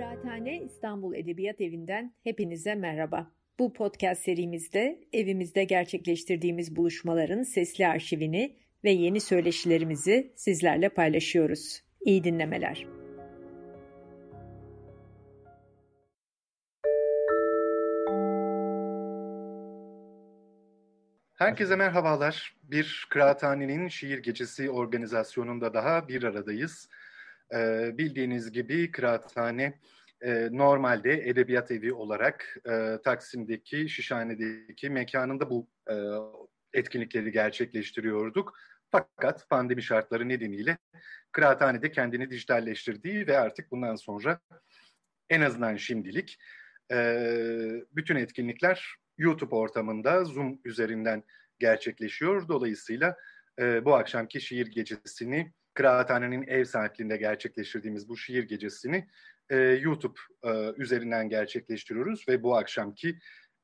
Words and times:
Kıraathane 0.00 0.62
İstanbul 0.62 1.14
Edebiyat 1.14 1.60
Evi'nden 1.60 2.14
hepinize 2.24 2.74
merhaba. 2.74 3.30
Bu 3.58 3.72
podcast 3.72 4.22
serimizde 4.22 5.00
evimizde 5.12 5.64
gerçekleştirdiğimiz 5.64 6.76
buluşmaların 6.76 7.42
sesli 7.42 7.86
arşivini 7.86 8.56
ve 8.84 8.90
yeni 8.90 9.20
söyleşilerimizi 9.20 10.32
sizlerle 10.36 10.88
paylaşıyoruz. 10.88 11.82
İyi 12.00 12.24
dinlemeler. 12.24 12.86
Herkese 21.34 21.76
merhabalar. 21.76 22.56
Bir 22.62 23.06
Kıraathane'nin 23.10 23.88
şiir 23.88 24.18
gecesi 24.18 24.70
organizasyonunda 24.70 25.74
daha 25.74 26.08
bir 26.08 26.22
aradayız. 26.22 26.88
Ee, 27.54 27.98
bildiğiniz 27.98 28.52
gibi 28.52 28.90
Kıraathane 28.90 29.78
e, 30.20 30.48
normalde 30.52 31.28
edebiyat 31.28 31.70
evi 31.70 31.92
olarak 31.92 32.56
e, 32.70 32.98
Taksim'deki, 33.04 33.88
Şişhane'deki 33.88 34.90
mekanında 34.90 35.50
bu 35.50 35.68
e, 35.90 35.94
etkinlikleri 36.72 37.32
gerçekleştiriyorduk. 37.32 38.58
Fakat 38.90 39.48
pandemi 39.48 39.82
şartları 39.82 40.28
nedeniyle 40.28 40.78
Kıraathane'de 41.32 41.90
kendini 41.90 42.30
dijitalleştirdiği 42.30 43.26
ve 43.26 43.38
artık 43.38 43.70
bundan 43.70 43.96
sonra 43.96 44.40
en 45.30 45.40
azından 45.40 45.76
şimdilik 45.76 46.38
e, 46.92 47.26
bütün 47.92 48.16
etkinlikler 48.16 48.94
YouTube 49.18 49.54
ortamında 49.54 50.24
Zoom 50.24 50.60
üzerinden 50.64 51.22
gerçekleşiyor. 51.58 52.48
Dolayısıyla 52.48 53.16
e, 53.58 53.84
bu 53.84 53.94
akşamki 53.94 54.40
şiir 54.40 54.66
gecesini 54.66 55.52
Kıraathane'nin 55.80 56.42
ev 56.46 56.64
sahipliğinde 56.64 57.16
gerçekleştirdiğimiz 57.16 58.08
bu 58.08 58.16
şiir 58.16 58.44
gecesini 58.44 59.08
e, 59.50 59.56
YouTube 59.56 60.18
e, 60.42 60.72
üzerinden 60.76 61.28
gerçekleştiriyoruz 61.28 62.28
ve 62.28 62.42
bu 62.42 62.56
akşamki 62.56 63.18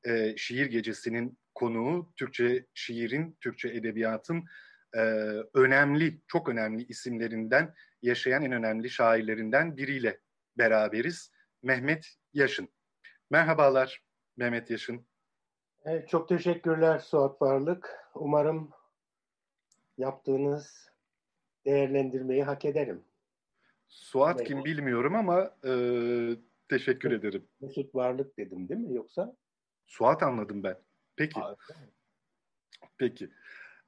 e, 0.05 0.37
şiir 0.37 0.65
gecesinin 0.65 1.39
konuğu 1.55 2.13
Türkçe 2.15 2.65
şiirin, 2.73 3.37
Türkçe 3.41 3.69
edebiyatın 3.69 4.45
e, 4.93 4.99
önemli, 5.53 6.21
çok 6.27 6.49
önemli 6.49 6.85
isimlerinden, 6.85 7.73
yaşayan 8.01 8.43
en 8.43 8.51
önemli 8.51 8.89
şairlerinden 8.89 9.77
biriyle 9.77 10.19
beraberiz. 10.57 11.31
Mehmet 11.63 12.15
Yaşın. 12.33 12.69
Merhabalar 13.29 14.03
Mehmet 14.37 14.69
Yaşın. 14.69 15.07
Evet, 15.85 16.09
çok 16.09 16.29
teşekkürler 16.29 16.99
Suat 16.99 17.41
Varlık. 17.41 17.95
Umarım 18.15 18.71
yaptığınız 19.97 20.96
değerlendirmeyi 21.67 22.43
hak 22.43 22.65
ederim. 22.65 23.03
Suat 23.87 24.43
kim 24.43 24.65
bilmiyorum 24.65 25.15
ama 25.15 25.55
e, 25.65 25.71
teşekkür 26.69 27.09
Mesut, 27.09 27.25
ederim. 27.25 27.47
Mesut 27.61 27.95
Varlık 27.95 28.37
dedim 28.37 28.69
değil 28.69 28.81
mi 28.81 28.95
yoksa? 28.95 29.35
Suat 29.85 30.23
anladım 30.23 30.63
ben. 30.63 30.77
Peki. 31.15 31.39
Aa, 31.39 31.55
Peki. 32.97 33.29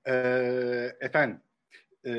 Ee, 0.08 0.91
efendim, 0.99 1.41
e, 2.05 2.11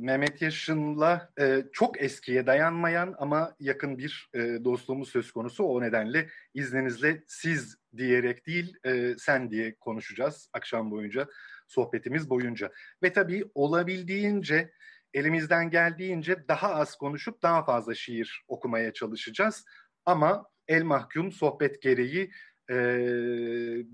Mehmet 0.00 0.42
Yaşın'la 0.42 1.32
e, 1.40 1.64
çok 1.72 2.02
eskiye 2.02 2.46
dayanmayan 2.46 3.14
ama 3.18 3.56
yakın 3.60 3.98
bir 3.98 4.30
e, 4.34 4.38
dostluğumuz 4.64 5.08
söz 5.08 5.32
konusu. 5.32 5.64
O 5.64 5.80
nedenle 5.80 6.28
izninizle 6.54 7.22
siz 7.26 7.76
diyerek 7.96 8.46
değil 8.46 8.76
e, 8.84 9.14
sen 9.18 9.50
diye 9.50 9.74
konuşacağız 9.74 10.50
akşam 10.52 10.90
boyunca, 10.90 11.28
sohbetimiz 11.68 12.30
boyunca. 12.30 12.72
Ve 13.02 13.12
tabii 13.12 13.44
olabildiğince 13.54 14.72
elimizden 15.14 15.70
geldiğince 15.70 16.48
daha 16.48 16.74
az 16.74 16.96
konuşup 16.96 17.42
daha 17.42 17.64
fazla 17.64 17.94
şiir 17.94 18.44
okumaya 18.48 18.92
çalışacağız. 18.92 19.64
Ama 20.06 20.46
el 20.68 20.82
mahkum 20.82 21.32
sohbet 21.32 21.82
gereği 21.82 22.30
e, 22.70 22.74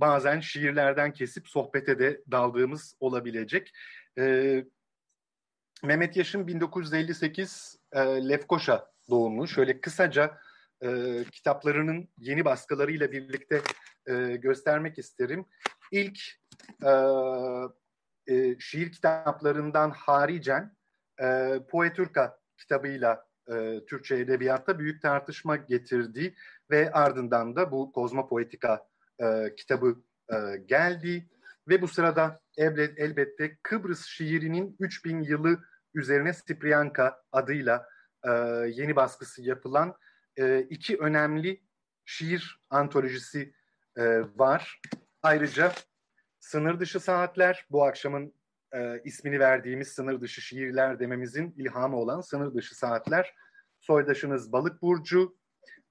bazen 0.01 0.41
şiirlerden 0.41 1.13
kesip 1.13 1.49
sohbete 1.49 1.99
de 1.99 2.21
daldığımız 2.31 2.97
olabilecek. 3.01 3.73
E, 4.19 4.65
Mehmet 5.83 6.17
Yaşın 6.17 6.47
1958 6.47 7.79
e, 7.93 7.99
Lefkoşa 8.01 8.91
doğumlu. 9.11 9.49
Şöyle 9.49 9.81
kısaca 9.81 10.39
e, 10.85 11.19
kitaplarının 11.33 12.09
yeni 12.19 12.45
baskılarıyla 12.45 13.13
birlikte 13.13 13.63
e, 14.07 14.13
göstermek 14.37 14.99
isterim. 14.99 15.47
İlk 15.93 16.21
e, 16.85 16.93
e, 18.35 18.59
şiir 18.59 18.93
kitaplarından 18.93 19.91
haricen 19.91 20.77
e, 21.23 21.59
Poetürka 21.71 22.39
kitabıyla 22.59 23.27
e, 23.49 23.85
Türkçe 23.87 24.17
edebiyatta 24.17 24.79
büyük 24.79 25.03
tartışma 25.03 25.57
getirdi 25.57 26.35
ve 26.71 26.93
ardından 26.93 27.57
da 27.57 27.73
bu 27.73 27.93
Kozmopoetika 27.93 28.87
e, 29.23 29.55
kitabı 29.57 29.97
e, 30.33 30.57
geldi 30.67 31.29
ve 31.69 31.83
bu 31.83 31.89
sırada 31.89 32.41
elbette, 32.57 33.03
elbette 33.03 33.59
Kıbrıs 33.63 34.07
şiirinin 34.07 34.77
3000 34.81 35.21
yılı 35.21 35.59
üzerine 35.95 36.33
Stiprianka 36.33 37.23
adıyla 37.33 37.89
e, 38.25 38.31
yeni 38.69 38.97
baskısı 38.97 39.43
yapılan 39.43 39.95
e, 40.37 40.61
iki 40.61 40.97
önemli 40.97 41.63
şiir 42.05 42.61
antolojisi 42.71 43.55
e, 43.97 44.21
var. 44.37 44.81
Ayrıca 45.23 45.73
Sınır 46.45 46.81
Dışı 46.81 47.01
Saatler 47.01 47.67
bu 47.71 47.85
akşamın 47.85 48.35
e, 48.73 49.01
ismini 49.05 49.41
verdiğimiz 49.41 49.89
sınır 49.89 50.21
dışı 50.21 50.41
şiirler 50.41 51.01
dememizin 51.01 51.55
ilhamı 51.57 51.97
olan 51.97 52.21
sınır 52.21 52.55
dışı 52.55 52.75
saatler, 52.75 53.35
soydaşınız 53.81 54.53
Balık 54.53 54.83
Burcu 54.83 55.37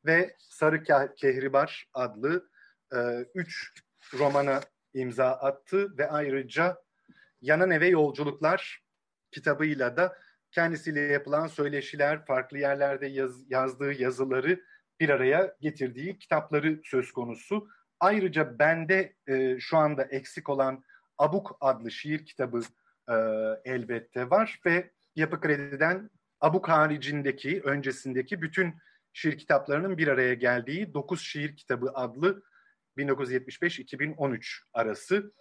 ve 0.05 0.35
Sarı 0.39 0.83
Kehribar 1.15 1.89
adlı 1.93 2.49
e, 2.95 2.97
üç 3.35 3.73
romana 4.19 4.61
imza 4.93 5.31
attı 5.31 5.97
ve 5.97 6.09
ayrıca 6.09 6.77
Yanan 7.41 7.71
Eve 7.71 7.87
Yolculuklar 7.87 8.83
kitabıyla 9.31 9.97
da 9.97 10.17
kendisiyle 10.51 10.99
yapılan 10.99 11.47
söyleşiler, 11.47 12.25
farklı 12.25 12.57
yerlerde 12.57 13.07
yaz, 13.07 13.51
yazdığı 13.51 13.93
yazıları 13.93 14.63
bir 14.99 15.09
araya 15.09 15.55
getirdiği 15.61 16.17
kitapları 16.19 16.81
söz 16.83 17.11
konusu. 17.11 17.67
Ayrıca 18.03 18.59
bende 18.59 19.15
e, 19.27 19.59
şu 19.59 19.77
anda 19.77 20.03
eksik 20.03 20.49
olan 20.49 20.83
Abuk 21.17 21.57
adlı 21.61 21.91
şiir 21.91 22.25
kitabı 22.25 22.61
e, 23.09 23.15
elbette 23.65 24.29
var 24.29 24.59
ve 24.65 24.91
Yapı 25.15 25.41
Kredi'den 25.41 26.09
Abuk 26.41 26.69
haricindeki, 26.69 27.61
öncesindeki 27.61 28.41
bütün 28.41 28.75
şiir 29.13 29.37
kitaplarının 29.37 29.97
bir 29.97 30.07
araya 30.07 30.33
geldiği 30.33 30.93
9 30.93 31.21
Şiir 31.21 31.57
Kitabı 31.57 31.91
adlı 31.93 32.43
1975-2013 32.97 34.61
arası 34.73 35.33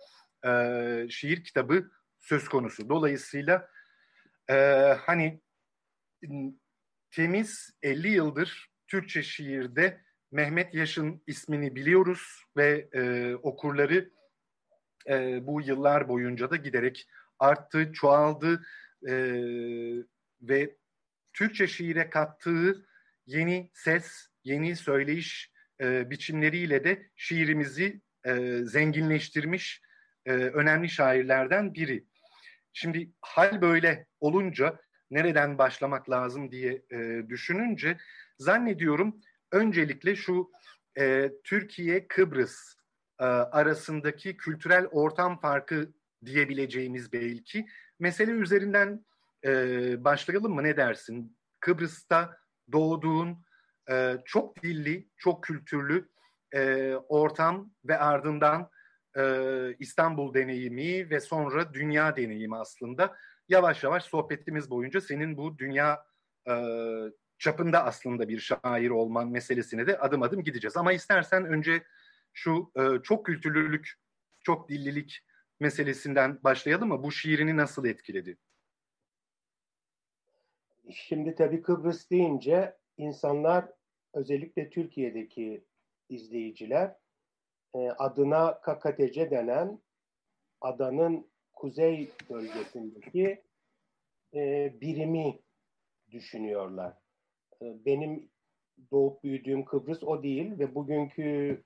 e, 0.46 1.06
şiir 1.10 1.44
kitabı 1.44 1.90
söz 2.20 2.48
konusu. 2.48 2.88
Dolayısıyla 2.88 3.68
e, 4.50 4.54
hani 5.00 5.40
temiz 7.10 7.70
50 7.82 8.08
yıldır 8.08 8.70
Türkçe 8.88 9.22
şiirde 9.22 10.00
Mehmet 10.32 10.74
Yaşın 10.74 11.22
ismini 11.26 11.74
biliyoruz 11.74 12.44
ve 12.56 12.88
e, 12.92 13.34
okurları 13.34 14.10
e, 15.08 15.46
bu 15.46 15.60
yıllar 15.60 16.08
boyunca 16.08 16.50
da 16.50 16.56
giderek 16.56 17.08
arttı, 17.38 17.92
çoğaldı 17.92 18.62
e, 19.08 19.14
ve 20.42 20.76
Türkçe 21.32 21.66
şiire 21.66 22.10
kattığı 22.10 22.86
yeni 23.26 23.70
ses, 23.74 24.28
yeni 24.44 24.76
söyleyiş 24.76 25.52
e, 25.80 26.10
biçimleriyle 26.10 26.84
de 26.84 27.10
şiirimizi 27.16 28.00
e, 28.24 28.58
zenginleştirmiş 28.64 29.82
e, 30.26 30.32
önemli 30.32 30.88
şairlerden 30.88 31.74
biri. 31.74 32.04
Şimdi 32.72 33.12
hal 33.20 33.60
böyle 33.62 34.06
olunca 34.20 34.80
nereden 35.10 35.58
başlamak 35.58 36.10
lazım 36.10 36.50
diye 36.50 36.82
e, 36.92 37.22
düşününce 37.28 37.96
zannediyorum 38.38 39.20
öncelikle 39.52 40.16
şu 40.16 40.50
e, 40.98 41.32
Türkiye-Kıbrıs 41.44 42.74
e, 43.20 43.24
arasındaki 43.24 44.36
kültürel 44.36 44.86
ortam 44.86 45.40
farkı 45.40 45.92
diyebileceğimiz 46.24 47.12
belki. 47.12 47.66
Mesele 47.98 48.30
üzerinden 48.30 49.04
e, 49.44 49.50
başlayalım 50.04 50.54
mı 50.54 50.62
ne 50.62 50.76
dersin? 50.76 51.36
Kıbrıs'ta 51.60 52.36
doğduğun 52.72 53.38
e, 53.90 54.16
çok 54.24 54.62
dilli, 54.62 55.08
çok 55.16 55.44
kültürlü 55.44 56.08
e, 56.54 56.94
ortam 56.94 57.70
ve 57.84 57.98
ardından 57.98 58.70
e, 59.16 59.24
İstanbul 59.78 60.34
deneyimi 60.34 61.10
ve 61.10 61.20
sonra 61.20 61.74
dünya 61.74 62.16
deneyimi 62.16 62.56
aslında. 62.56 63.16
Yavaş 63.48 63.84
yavaş 63.84 64.04
sohbetimiz 64.04 64.70
boyunca 64.70 65.00
senin 65.00 65.36
bu 65.36 65.58
dünya 65.58 66.04
e, 66.48 66.54
çapında 67.42 67.84
aslında 67.84 68.28
bir 68.28 68.40
şair 68.40 68.90
olman 68.90 69.28
meselesine 69.28 69.86
de 69.86 69.98
adım 69.98 70.22
adım 70.22 70.42
gideceğiz. 70.42 70.76
Ama 70.76 70.92
istersen 70.92 71.44
önce 71.44 71.82
şu 72.32 72.72
e, 72.76 73.02
çok 73.02 73.26
kültürlülük, 73.26 73.92
çok 74.40 74.68
dillilik 74.68 75.20
meselesinden 75.60 76.38
başlayalım 76.44 76.88
mı? 76.88 77.02
Bu 77.02 77.12
şiirini 77.12 77.56
nasıl 77.56 77.84
etkiledi? 77.86 78.38
Şimdi 80.90 81.34
tabii 81.34 81.62
Kıbrıs 81.62 82.10
deyince 82.10 82.76
insanlar 82.96 83.68
özellikle 84.14 84.70
Türkiye'deki 84.70 85.64
izleyiciler 86.08 86.96
e, 87.74 87.78
adına 87.78 88.60
KKTC 88.60 89.30
denen 89.30 89.82
adanın 90.60 91.30
kuzey 91.52 92.10
bölgesindeki 92.30 93.42
e, 94.34 94.72
birimi 94.80 95.40
düşünüyorlar. 96.10 97.01
E, 97.62 97.84
benim 97.86 98.28
doğup 98.90 99.24
büyüdüğüm 99.24 99.64
Kıbrıs 99.64 100.02
o 100.02 100.22
değil 100.22 100.58
ve 100.58 100.74
bugünkü 100.74 101.62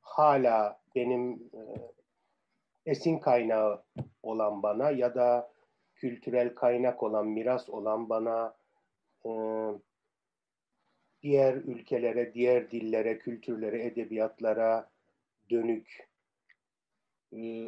hala 0.00 0.80
benim 0.94 1.32
e, 1.32 1.60
esin 2.86 3.18
kaynağı 3.18 3.82
olan 4.22 4.62
bana 4.62 4.90
ya 4.90 5.14
da 5.14 5.52
kültürel 5.94 6.54
kaynak 6.54 7.02
olan, 7.02 7.26
miras 7.26 7.68
olan 7.68 8.08
bana 8.08 8.54
e, 9.24 9.30
diğer 11.22 11.54
ülkelere, 11.54 12.34
diğer 12.34 12.70
dillere, 12.70 13.18
kültürlere, 13.18 13.86
edebiyatlara 13.86 14.90
dönük 15.50 16.08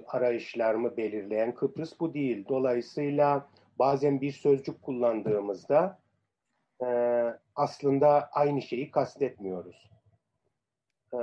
arayışlarımı 0.06 0.96
belirleyen 0.96 1.54
Kıbrıs 1.54 2.00
bu 2.00 2.14
değil. 2.14 2.44
Dolayısıyla 2.48 3.48
bazen 3.78 4.20
bir 4.20 4.32
sözcük 4.32 4.82
kullandığımızda 4.82 5.98
aslında 7.54 8.28
aynı 8.32 8.62
şeyi 8.62 8.90
kastetmiyoruz. 8.90 9.90
E, 11.12 11.18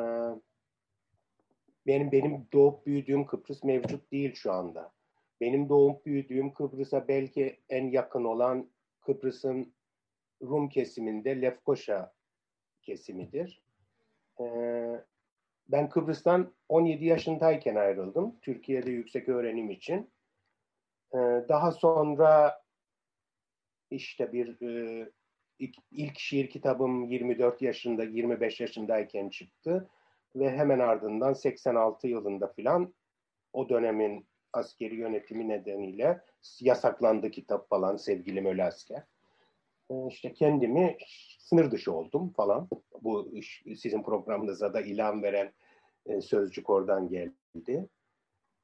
benim 1.87 2.11
benim 2.11 2.47
doğup 2.53 2.85
büyüdüğüm 2.85 3.25
Kıbrıs 3.25 3.63
mevcut 3.63 4.11
değil 4.11 4.33
şu 4.35 4.51
anda. 4.51 4.93
Benim 5.41 5.69
doğup 5.69 6.05
büyüdüğüm 6.05 6.53
Kıbrıs'a 6.53 7.07
belki 7.07 7.59
en 7.69 7.91
yakın 7.91 8.23
olan 8.23 8.69
Kıbrıs'ın 9.01 9.73
Rum 10.41 10.69
kesiminde 10.69 11.41
Lefkoşa 11.41 12.13
kesimidir. 12.81 13.63
Ee, 14.41 15.05
ben 15.67 15.89
Kıbrıs'tan 15.89 16.53
17 16.69 17.05
yaşındayken 17.05 17.75
ayrıldım. 17.75 18.39
Türkiye'de 18.41 18.91
yüksek 18.91 19.29
öğrenim 19.29 19.69
için. 19.69 20.11
Ee, 21.13 21.17
daha 21.49 21.71
sonra 21.71 22.61
işte 23.89 24.33
bir 24.33 24.61
e, 24.61 25.09
ilk, 25.59 25.75
ilk 25.91 26.19
şiir 26.19 26.49
kitabım 26.49 27.03
24 27.03 27.61
yaşında, 27.61 28.03
25 28.03 28.59
yaşındayken 28.59 29.29
çıktı. 29.29 29.89
Ve 30.35 30.51
hemen 30.51 30.79
ardından 30.79 31.33
86 31.33 32.07
yılında 32.07 32.47
filan 32.47 32.93
o 33.53 33.69
dönemin 33.69 34.27
askeri 34.53 34.95
yönetimi 34.95 35.47
nedeniyle 35.47 36.21
yasaklandı 36.61 37.31
kitap 37.31 37.69
falan 37.69 37.95
sevgilim 37.95 38.45
öyle 38.45 38.63
asker. 38.63 39.03
Ee, 39.89 40.07
işte 40.09 40.33
kendimi 40.33 40.97
sınır 41.39 41.71
dışı 41.71 41.93
oldum 41.93 42.29
falan. 42.29 42.69
Bu 43.01 43.31
sizin 43.77 44.03
programınıza 44.03 44.73
da 44.73 44.81
ilan 44.81 45.23
veren 45.23 45.53
e, 46.05 46.21
sözcük 46.21 46.69
oradan 46.69 47.09
geldi. 47.09 47.89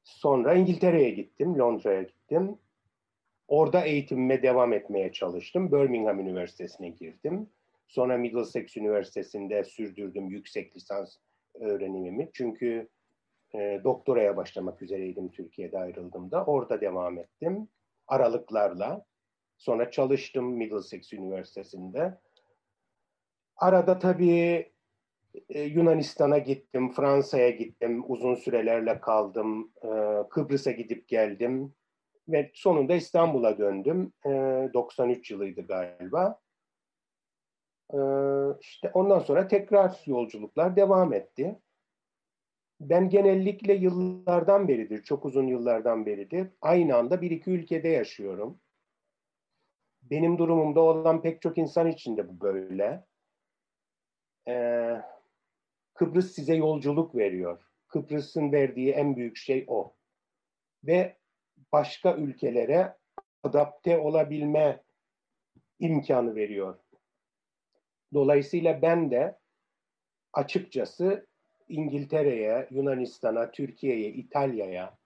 Sonra 0.04 0.54
İngiltere'ye 0.54 1.10
gittim, 1.10 1.58
Londra'ya 1.58 2.02
gittim. 2.02 2.58
Orada 3.52 3.84
eğitimime 3.84 4.42
devam 4.42 4.72
etmeye 4.72 5.12
çalıştım. 5.12 5.72
Birmingham 5.72 6.20
Üniversitesi'ne 6.20 6.88
girdim. 6.88 7.50
Sonra 7.88 8.16
Middlesex 8.16 8.76
Üniversitesi'nde 8.76 9.64
sürdürdüm 9.64 10.28
yüksek 10.28 10.76
lisans 10.76 11.16
öğrenimimi. 11.54 12.30
Çünkü 12.32 12.88
e, 13.54 13.80
doktoraya 13.84 14.36
başlamak 14.36 14.82
üzereydim 14.82 15.28
Türkiye'de 15.28 15.78
ayrıldığımda. 15.78 16.44
Orada 16.44 16.80
devam 16.80 17.18
ettim. 17.18 17.68
Aralıklarla. 18.08 19.04
Sonra 19.58 19.90
çalıştım 19.90 20.44
Middlesex 20.44 21.12
Üniversitesi'nde. 21.12 22.18
Arada 23.56 23.98
tabii 23.98 24.72
e, 25.48 25.62
Yunanistan'a 25.62 26.38
gittim, 26.38 26.92
Fransa'ya 26.92 27.50
gittim, 27.50 28.04
uzun 28.06 28.34
sürelerle 28.34 29.00
kaldım, 29.00 29.72
e, 29.84 29.88
Kıbrıs'a 30.30 30.70
gidip 30.70 31.08
geldim 31.08 31.74
ve 32.28 32.50
sonunda 32.54 32.94
İstanbul'a 32.94 33.58
döndüm. 33.58 34.12
E, 34.26 34.30
93 34.74 35.30
yılıydı 35.30 35.66
galiba. 35.66 36.40
E, 37.90 37.98
işte 38.60 38.90
ondan 38.94 39.18
sonra 39.18 39.48
tekrar 39.48 40.02
yolculuklar 40.06 40.76
devam 40.76 41.12
etti. 41.12 41.60
Ben 42.80 43.08
genellikle 43.08 43.74
yıllardan 43.74 44.68
beridir, 44.68 45.02
çok 45.02 45.24
uzun 45.24 45.46
yıllardan 45.46 46.06
beridir 46.06 46.48
aynı 46.60 46.96
anda 46.96 47.22
bir 47.22 47.30
iki 47.30 47.50
ülkede 47.50 47.88
yaşıyorum. 47.88 48.60
Benim 50.02 50.38
durumumda 50.38 50.80
olan 50.80 51.22
pek 51.22 51.42
çok 51.42 51.58
insan 51.58 51.86
için 51.86 52.16
de 52.16 52.28
bu 52.28 52.40
böyle. 52.40 53.04
Ee, 54.48 55.02
Kıbrıs 55.94 56.32
size 56.32 56.54
yolculuk 56.54 57.14
veriyor. 57.14 57.62
Kıbrıs'ın 57.88 58.52
verdiği 58.52 58.92
en 58.92 59.16
büyük 59.16 59.36
şey 59.36 59.64
o. 59.68 59.94
Ve 60.84 61.16
başka 61.72 62.16
ülkelere 62.16 62.96
adapte 63.42 63.98
olabilme 63.98 64.82
imkanı 65.78 66.34
veriyor. 66.34 66.78
Dolayısıyla 68.14 68.82
ben 68.82 69.10
de 69.10 69.38
açıkçası 70.32 71.26
İngiltere'ye, 71.68 72.68
Yunanistan'a, 72.70 73.50
Türkiye'ye, 73.50 74.12
İtalya'ya 74.12 74.98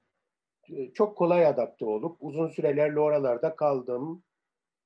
e, 0.68 0.92
çok 0.92 1.16
kolay 1.16 1.46
adapte 1.46 1.84
olup 1.84 2.16
uzun 2.20 2.48
sürelerle 2.48 3.00
oralarda 3.00 3.56
kaldım. 3.56 4.22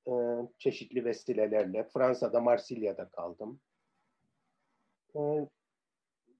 E, 0.07 0.11
çeşitli 0.57 1.05
vesilelerle. 1.05 1.83
Fransa'da, 1.83 2.41
Marsilya'da 2.41 3.09
kaldım. 3.09 3.59
E, 5.15 5.19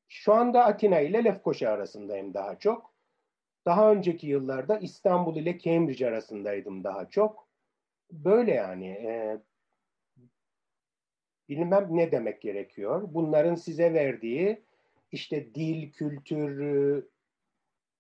şu 0.08 0.34
anda 0.34 0.66
Atina 0.66 1.00
ile 1.00 1.24
Lefkoşa 1.24 1.70
arasındayım 1.70 2.34
daha 2.34 2.60
çok. 2.60 2.91
Daha 3.66 3.92
önceki 3.92 4.28
yıllarda 4.28 4.78
İstanbul 4.80 5.36
ile 5.36 5.60
Cambridge 5.60 6.08
arasındaydım 6.08 6.84
daha 6.84 7.10
çok. 7.10 7.48
Böyle 8.12 8.52
yani. 8.52 8.88
E, 8.88 9.42
bilmem 11.50 11.88
ne 11.92 12.12
demek 12.12 12.42
gerekiyor. 12.42 13.10
Bunların 13.14 13.56
size 13.56 13.94
verdiği 13.94 14.62
işte 15.12 15.56
dil, 15.56 15.92
kültür 15.92 16.60
e, 16.60 17.04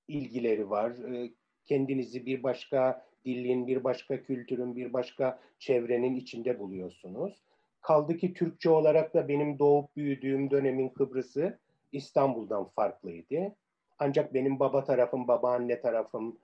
ilgileri 0.07 0.69
var. 0.69 0.91
E, 0.91 1.31
kendinizi 1.65 2.25
bir 2.25 2.43
başka 2.43 3.05
dilin, 3.25 3.67
bir 3.67 3.83
başka 3.83 4.23
kültürün, 4.23 4.75
bir 4.75 4.93
başka 4.93 5.39
çevrenin 5.59 6.15
içinde 6.15 6.59
buluyorsunuz. 6.59 7.41
Kaldı 7.81 8.17
ki 8.17 8.33
Türkçe 8.33 8.69
olarak 8.69 9.13
da 9.13 9.27
benim 9.27 9.59
doğup 9.59 9.95
büyüdüğüm 9.95 10.51
dönemin 10.51 10.89
Kıbrıs'ı 10.89 11.59
İstanbul'dan 11.91 12.69
farklıydı. 12.69 13.55
Ancak 14.03 14.33
benim 14.33 14.59
baba 14.59 14.83
tarafım, 14.83 15.27
babaanne 15.27 15.81
tarafım 15.81 16.37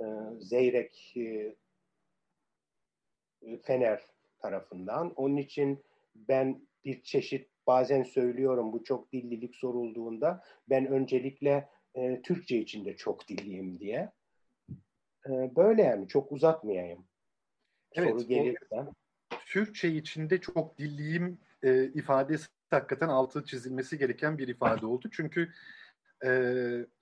e, 0.00 0.04
Zeyrek 0.40 1.14
e, 1.16 1.56
Fener 3.62 4.02
tarafından. 4.38 5.12
Onun 5.16 5.36
için 5.36 5.84
ben 6.14 6.60
bir 6.84 7.02
çeşit 7.02 7.48
bazen 7.66 8.02
söylüyorum 8.02 8.72
bu 8.72 8.84
çok 8.84 9.12
dillilik 9.12 9.56
sorulduğunda 9.56 10.42
ben 10.68 10.86
öncelikle 10.86 11.68
e, 11.94 12.22
Türkçe 12.22 12.58
içinde 12.58 12.96
çok 12.96 13.28
dilliyim 13.28 13.80
diye. 13.80 14.12
E, 15.26 15.56
böyle 15.56 15.82
yani 15.82 16.08
çok 16.08 16.32
uzatmayayım. 16.32 17.04
Evet, 17.92 18.10
Soru 18.10 18.28
gelirse. 18.28 18.86
Türkçe 19.46 19.88
içinde 19.88 20.40
çok 20.40 20.78
dilliyim 20.78 21.38
e, 21.62 21.84
ifadesi 21.84 22.46
hakikaten 22.70 23.08
altı 23.08 23.44
çizilmesi 23.44 23.98
gereken 23.98 24.38
bir 24.38 24.48
ifade 24.48 24.86
oldu. 24.86 25.08
Çünkü 25.12 25.52
e, 26.24 26.50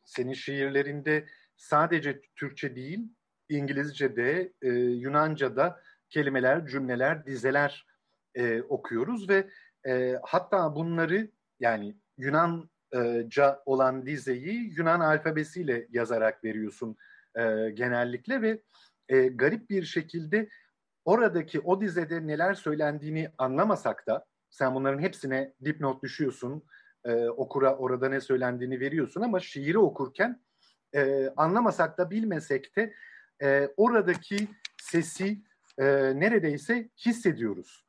senin 0.05 0.33
şiirlerinde 0.33 1.27
sadece 1.57 2.21
Türkçe 2.37 2.77
değil, 2.77 3.09
İngilizce'de, 3.49 4.53
e, 4.63 4.69
Yunanca'da 4.79 5.81
kelimeler, 6.11 6.67
cümleler, 6.67 7.27
dizeler 7.27 7.87
e, 8.35 8.63
okuyoruz 8.63 9.29
ve 9.29 9.49
e, 9.87 10.19
hatta 10.23 10.77
bunları 10.77 11.31
yani 11.61 11.97
Yunanca 12.19 13.63
olan 13.67 14.07
dizeyi 14.07 14.73
Yunan 14.79 15.01
alfabesiyle 15.01 15.87
yazarak 15.91 16.45
veriyorsun 16.45 16.97
e, 17.35 17.71
genellikle 17.71 18.43
ve 18.43 18.63
e, 19.09 19.29
garip 19.29 19.71
bir 19.71 19.83
şekilde 19.83 20.49
oradaki 21.05 21.61
o 21.61 21.81
dizede 21.81 22.27
neler 22.27 22.55
söylendiğini 22.55 23.31
anlamasak 23.39 24.07
da 24.07 24.27
sen 24.51 24.75
bunların 24.75 25.03
hepsine 25.03 25.55
dipnot 25.65 26.03
düşüyorsun. 26.03 26.65
E, 27.05 27.29
okura 27.29 27.77
orada 27.77 28.09
ne 28.09 28.21
söylendiğini 28.21 28.81
veriyorsun 28.81 29.21
ama 29.21 29.41
şiiri 29.41 29.79
okurken 29.79 30.41
e, 30.95 31.29
anlamasak 31.37 31.99
da 31.99 32.11
bilmesek 32.11 32.77
de 32.77 32.95
e, 33.43 33.69
oradaki 33.77 34.49
sesi 34.83 35.43
e, 35.79 35.85
neredeyse 36.21 36.89
hissediyoruz. 37.07 37.85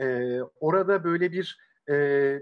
E, 0.00 0.38
orada 0.42 1.04
böyle 1.04 1.32
bir 1.32 1.58
e, 1.90 2.38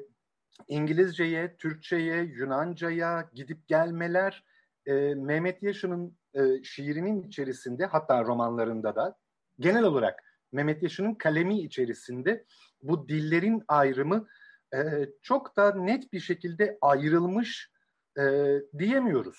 İngilizceye, 0.68 1.56
Türkçeye, 1.56 2.22
Yunanca'ya 2.22 3.30
gidip 3.34 3.68
gelmeler 3.68 4.44
e, 4.86 5.14
Mehmet 5.14 5.62
Yaşı'nın 5.62 6.16
e, 6.34 6.62
şiirinin 6.62 7.22
içerisinde 7.22 7.86
hatta 7.86 8.24
romanlarında 8.24 8.96
da 8.96 9.18
genel 9.60 9.82
olarak 9.82 10.24
Mehmet 10.52 10.82
Yaşı'nın 10.82 11.14
kalemi 11.14 11.60
içerisinde 11.60 12.44
bu 12.82 13.08
dillerin 13.08 13.62
ayrımı 13.68 14.28
e, 14.74 15.10
çok 15.22 15.56
da 15.56 15.74
net 15.74 16.12
bir 16.12 16.20
şekilde 16.20 16.78
ayrılmış 16.80 17.70
e, 18.18 18.22
diyemiyoruz. 18.78 19.38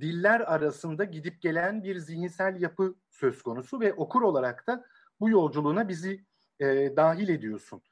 Diller 0.00 0.40
arasında 0.40 1.04
gidip 1.04 1.42
gelen 1.42 1.84
bir 1.84 1.98
zihinsel 1.98 2.60
yapı 2.60 2.94
söz 3.10 3.42
konusu 3.42 3.80
ve 3.80 3.94
okur 3.94 4.22
olarak 4.22 4.66
da 4.66 4.84
bu 5.20 5.30
yolculuğuna 5.30 5.88
bizi 5.88 6.24
e, 6.60 6.96
dahil 6.96 7.28
ediyorsun. 7.28 7.82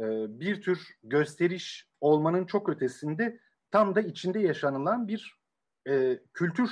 E, 0.00 0.04
bir 0.40 0.62
tür 0.62 0.98
gösteriş 1.02 1.88
olmanın 2.00 2.46
çok 2.46 2.68
ötesinde 2.68 3.40
tam 3.70 3.94
da 3.94 4.00
içinde 4.00 4.40
yaşanılan 4.40 5.08
bir 5.08 5.38
e, 5.88 6.20
kültür 6.34 6.70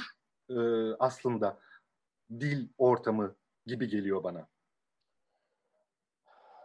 e, 0.50 0.56
aslında 0.98 1.60
dil 2.30 2.68
ortamı 2.78 3.36
gibi 3.66 3.88
geliyor 3.88 4.24
bana. 4.24 4.48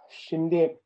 Şimdi 0.09 0.80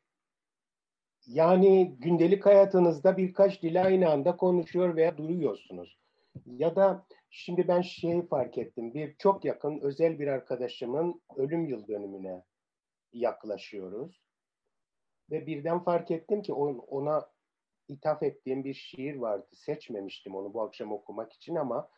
yani 1.26 1.96
gündelik 1.98 2.46
hayatınızda 2.46 3.16
birkaç 3.16 3.62
dil 3.62 3.82
aynı 3.82 4.10
anda 4.10 4.36
konuşuyor 4.36 4.96
veya 4.96 5.16
duyuyorsunuz. 5.16 5.98
Ya 6.46 6.76
da 6.76 7.06
şimdi 7.30 7.68
ben 7.68 7.80
şeyi 7.80 8.26
fark 8.26 8.58
ettim. 8.58 8.94
Bir 8.94 9.16
çok 9.16 9.44
yakın 9.44 9.78
özel 9.80 10.18
bir 10.18 10.26
arkadaşımın 10.26 11.22
ölüm 11.36 11.66
yıl 11.66 11.88
dönümüne 11.88 12.44
yaklaşıyoruz. 13.12 14.22
Ve 15.30 15.46
birden 15.46 15.78
fark 15.84 16.10
ettim 16.10 16.42
ki 16.42 16.52
ona 16.52 17.30
ithaf 17.88 18.22
ettiğim 18.22 18.64
bir 18.64 18.74
şiir 18.74 19.16
vardı. 19.16 19.46
Seçmemiştim 19.52 20.34
onu 20.34 20.54
bu 20.54 20.62
akşam 20.62 20.92
okumak 20.92 21.32
için 21.32 21.54
ama 21.54 21.88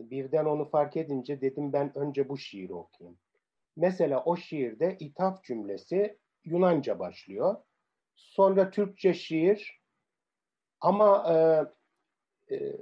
birden 0.00 0.44
onu 0.44 0.68
fark 0.68 0.96
edince 0.96 1.40
dedim 1.40 1.72
ben 1.72 1.98
önce 1.98 2.28
bu 2.28 2.38
şiiri 2.38 2.74
okuyayım. 2.74 3.18
Mesela 3.76 4.24
o 4.24 4.36
şiirde 4.36 4.96
ithaf 5.00 5.44
cümlesi 5.44 6.18
Yunanca 6.44 6.98
başlıyor. 6.98 7.56
Sonra 8.20 8.70
Türkçe 8.70 9.14
şiir 9.14 9.80
ama 10.80 11.26
e, 11.32 11.34
e, 12.54 12.76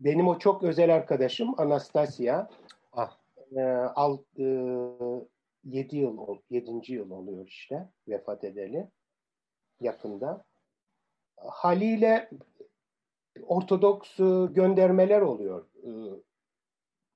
benim 0.00 0.28
o 0.28 0.38
çok 0.38 0.62
özel 0.62 0.94
arkadaşım 0.94 1.60
Anastasia. 1.60 2.48
Ah. 2.92 3.18
E, 3.56 3.62
alt, 3.94 4.20
e, 4.38 4.44
7 5.64 5.96
yıl, 5.96 6.38
7. 6.50 6.92
yıl 6.92 7.10
oluyor 7.10 7.46
işte 7.46 7.88
vefat 8.08 8.44
edeli 8.44 8.88
yakında. 9.80 10.44
Haliyle 11.36 12.30
Ortodoks 13.42 14.16
göndermeler 14.54 15.20
oluyor. 15.20 15.66
E, 15.76 15.90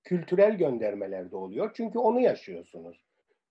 kültürel 0.05 0.57
göndermeler 0.57 1.31
de 1.31 1.37
oluyor. 1.37 1.71
Çünkü 1.75 1.99
onu 1.99 2.21
yaşıyorsunuz. 2.21 3.05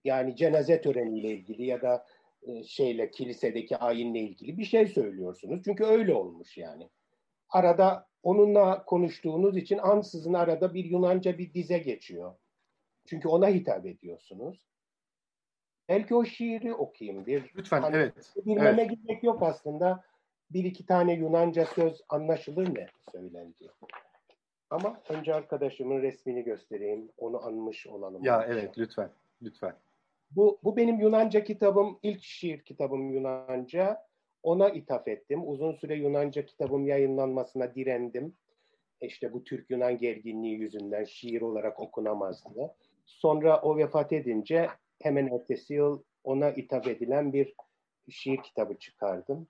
Yani 0.03 0.35
cenaze 0.35 0.81
töreniyle 0.81 1.31
ilgili 1.31 1.65
ya 1.65 1.81
da 1.81 2.05
e, 2.41 2.63
şeyle 2.63 3.11
kilisedeki 3.11 3.77
ayinle 3.77 4.19
ilgili 4.19 4.57
bir 4.57 4.65
şey 4.65 4.87
söylüyorsunuz. 4.87 5.61
Çünkü 5.65 5.83
öyle 5.83 6.13
olmuş 6.13 6.57
yani. 6.57 6.89
Arada 7.49 8.07
onunla 8.23 8.85
konuştuğunuz 8.85 9.57
için 9.57 9.77
ansızın 9.77 10.33
arada 10.33 10.73
bir 10.73 10.85
Yunanca 10.85 11.37
bir 11.37 11.53
dize 11.53 11.77
geçiyor. 11.77 12.35
Çünkü 13.05 13.27
ona 13.27 13.47
hitap 13.47 13.85
ediyorsunuz. 13.85 14.67
Belki 15.89 16.15
o 16.15 16.25
şiiri 16.25 16.73
okuyayım. 16.73 17.25
Bir, 17.25 17.51
Lütfen 17.55 17.81
hani, 17.81 17.95
evet. 17.95 18.33
Bilmeme 18.45 18.81
evet. 18.81 18.97
gerek 19.07 19.23
yok 19.23 19.43
aslında. 19.43 20.03
Bir 20.51 20.63
iki 20.63 20.85
tane 20.85 21.13
Yunanca 21.13 21.65
söz 21.65 22.01
anlaşılır 22.09 22.75
ne 22.75 22.87
söylendi. 23.11 23.71
Ama 24.69 25.01
önce 25.09 25.33
arkadaşımın 25.33 26.01
resmini 26.01 26.43
göstereyim. 26.43 27.11
Onu 27.17 27.45
anmış 27.45 27.87
olalım. 27.87 28.23
Ya 28.23 28.45
evet 28.49 28.77
lütfen. 28.77 29.09
Lütfen. 29.41 29.75
Bu, 30.35 30.59
bu 30.63 30.77
benim 30.77 30.99
Yunanca 30.99 31.43
kitabım, 31.43 31.99
ilk 32.03 32.23
şiir 32.23 32.61
kitabım 32.61 33.11
Yunanca. 33.11 33.97
Ona 34.43 34.69
ithaf 34.69 35.07
ettim. 35.07 35.49
Uzun 35.49 35.73
süre 35.73 35.95
Yunanca 35.95 36.45
kitabım 36.45 36.87
yayınlanmasına 36.87 37.75
direndim. 37.75 38.35
İşte 39.01 39.33
bu 39.33 39.43
Türk-Yunan 39.43 39.97
gerginliği 39.97 40.59
yüzünden 40.59 41.03
şiir 41.03 41.41
olarak 41.41 41.79
okunamazdı. 41.79 42.75
Sonra 43.05 43.61
o 43.61 43.77
vefat 43.77 44.13
edince 44.13 44.69
hemen 45.01 45.27
ertesi 45.27 45.73
yıl 45.73 46.03
ona 46.23 46.51
ithaf 46.51 46.87
edilen 46.87 47.33
bir 47.33 47.55
şiir 48.09 48.37
kitabı 48.37 48.77
çıkardım. 48.79 49.47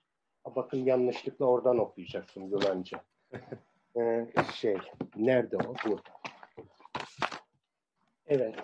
Bakın 0.56 0.78
yanlışlıkla 0.78 1.46
oradan 1.46 1.78
okuyacaksın 1.78 2.42
Yunanca. 2.42 3.04
ee, 3.96 4.26
şey, 4.54 4.76
nerede 5.16 5.56
o? 5.56 5.74
Bu. 5.86 6.00
Evet. 8.26 8.54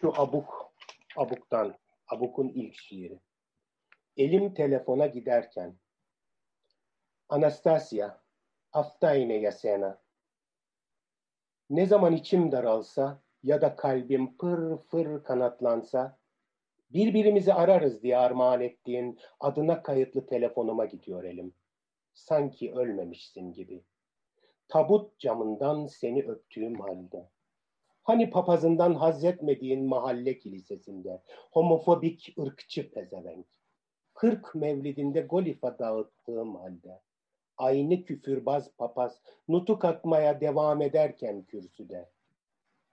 Şu 0.00 0.12
abuk, 0.20 0.63
abuktan, 1.16 1.78
abukun 2.08 2.48
ilk 2.48 2.74
şiiri. 2.74 3.20
Elim 4.16 4.54
telefona 4.54 5.06
giderken. 5.06 5.78
Anastasia, 7.28 8.20
Aftayne 8.72 9.34
Yasena. 9.34 10.02
Ne 11.70 11.86
zaman 11.86 12.12
içim 12.12 12.52
daralsa 12.52 13.22
ya 13.42 13.60
da 13.60 13.76
kalbim 13.76 14.36
pır 14.36 14.78
pır 14.78 15.24
kanatlansa, 15.24 16.18
birbirimizi 16.90 17.54
ararız 17.54 18.02
diye 18.02 18.16
armağan 18.16 18.60
ettiğin 18.60 19.20
adına 19.40 19.82
kayıtlı 19.82 20.26
telefonuma 20.26 20.84
gidiyor 20.84 21.24
elim. 21.24 21.54
Sanki 22.14 22.74
ölmemişsin 22.74 23.52
gibi. 23.52 23.84
Tabut 24.68 25.18
camından 25.18 25.86
seni 25.86 26.22
öptüğüm 26.22 26.80
halde. 26.80 27.30
Hani 28.04 28.30
papazından 28.30 28.94
haz 28.94 29.24
etmediğin 29.24 29.84
mahalle 29.84 30.38
kilisesinde, 30.38 31.22
homofobik 31.50 32.34
ırkçı 32.38 32.90
pezevenk. 32.90 33.46
Kırk 34.14 34.54
mevlidinde 34.54 35.20
golifa 35.20 35.78
dağıttığım 35.78 36.54
halde, 36.56 37.00
aynı 37.56 38.04
küfürbaz 38.04 38.76
papaz 38.76 39.20
nutuk 39.48 39.84
atmaya 39.84 40.40
devam 40.40 40.82
ederken 40.82 41.42
kürsüde, 41.42 42.10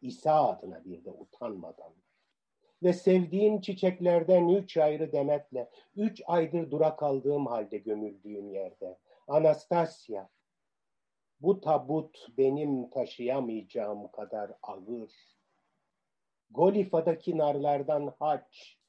İsa 0.02 0.50
adına 0.50 0.86
bir 0.86 1.06
de 1.06 1.12
utanmadan 1.12 1.94
ve 2.84 2.94
sevdiğin 2.94 3.62
çiçeklerden 3.62 4.48
üç 4.48 4.78
ayrı 4.78 5.12
demetle, 5.12 5.70
üç 5.96 6.22
aydır 6.26 6.72
dura 6.72 6.96
kaldığım 6.96 7.46
halde 7.46 7.78
gömüldüğüm 7.78 8.52
yerde, 8.52 8.98
Anastasia, 9.28 10.30
bu 11.42 11.62
tabut 11.62 12.28
benim 12.38 12.90
taşıyamayacağım 12.90 14.12
kadar 14.12 14.52
ağır. 14.62 15.12
Golifa'daki 16.50 17.38
narlardan 17.38 18.14
haç, 18.20 18.80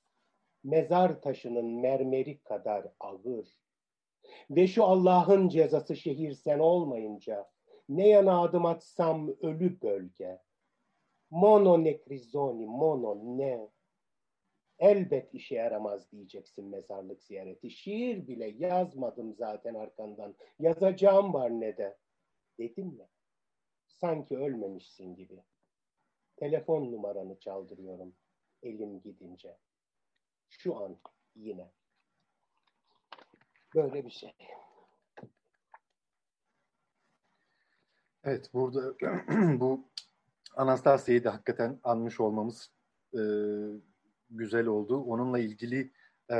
mezar 0.64 1.22
taşının 1.22 1.80
mermeri 1.80 2.42
kadar 2.42 2.86
ağır. 3.00 3.48
Ve 4.50 4.66
şu 4.66 4.84
Allah'ın 4.84 5.48
cezası 5.48 5.96
şehir 5.96 6.32
sen 6.32 6.58
olmayınca, 6.58 7.50
ne 7.88 8.08
yana 8.08 8.42
adım 8.42 8.66
atsam 8.66 9.28
ölü 9.28 9.80
bölge. 9.80 10.42
Mono 11.30 11.84
nekrizoni, 11.84 12.66
mono 12.66 13.38
ne? 13.38 13.68
Elbet 14.78 15.34
işe 15.34 15.54
yaramaz 15.54 16.12
diyeceksin 16.12 16.64
mezarlık 16.64 17.22
ziyareti. 17.22 17.70
Şiir 17.70 18.26
bile 18.26 18.48
yazmadım 18.48 19.34
zaten 19.34 19.74
arkandan. 19.74 20.34
Yazacağım 20.58 21.34
var 21.34 21.50
ne 21.50 21.76
de. 21.76 21.96
Dedim 22.58 22.96
ya, 22.98 23.08
sanki 23.86 24.38
ölmemişsin 24.38 25.14
gibi. 25.14 25.42
Telefon 26.36 26.92
numaranı 26.92 27.38
çaldırıyorum 27.38 28.14
elim 28.62 29.00
gidince. 29.00 29.56
Şu 30.48 30.76
an 30.76 30.96
yine. 31.34 31.70
Böyle 33.74 34.04
bir 34.04 34.10
şey. 34.10 34.34
Evet 38.24 38.50
burada 38.54 38.94
bu 39.60 39.88
Anastasia'yı 40.56 41.24
da 41.24 41.34
hakikaten 41.34 41.80
anmış 41.84 42.20
olmamız 42.20 42.70
e, 43.14 43.22
güzel 44.30 44.66
oldu. 44.66 45.02
Onunla 45.02 45.38
ilgili 45.38 45.92
e, 46.28 46.36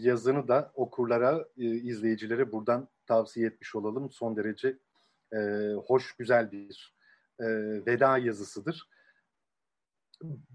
yazını 0.00 0.48
da 0.48 0.72
okurlara, 0.74 1.48
e, 1.58 1.64
izleyicilere 1.64 2.52
buradan 2.52 2.88
tavsiye 3.06 3.46
etmiş 3.46 3.74
olalım. 3.74 4.10
Son 4.10 4.36
derece 4.36 4.78
e, 5.32 5.38
hoş, 5.86 6.12
güzel 6.12 6.52
bir 6.52 6.94
e, 7.40 7.46
veda 7.86 8.18
yazısıdır. 8.18 8.88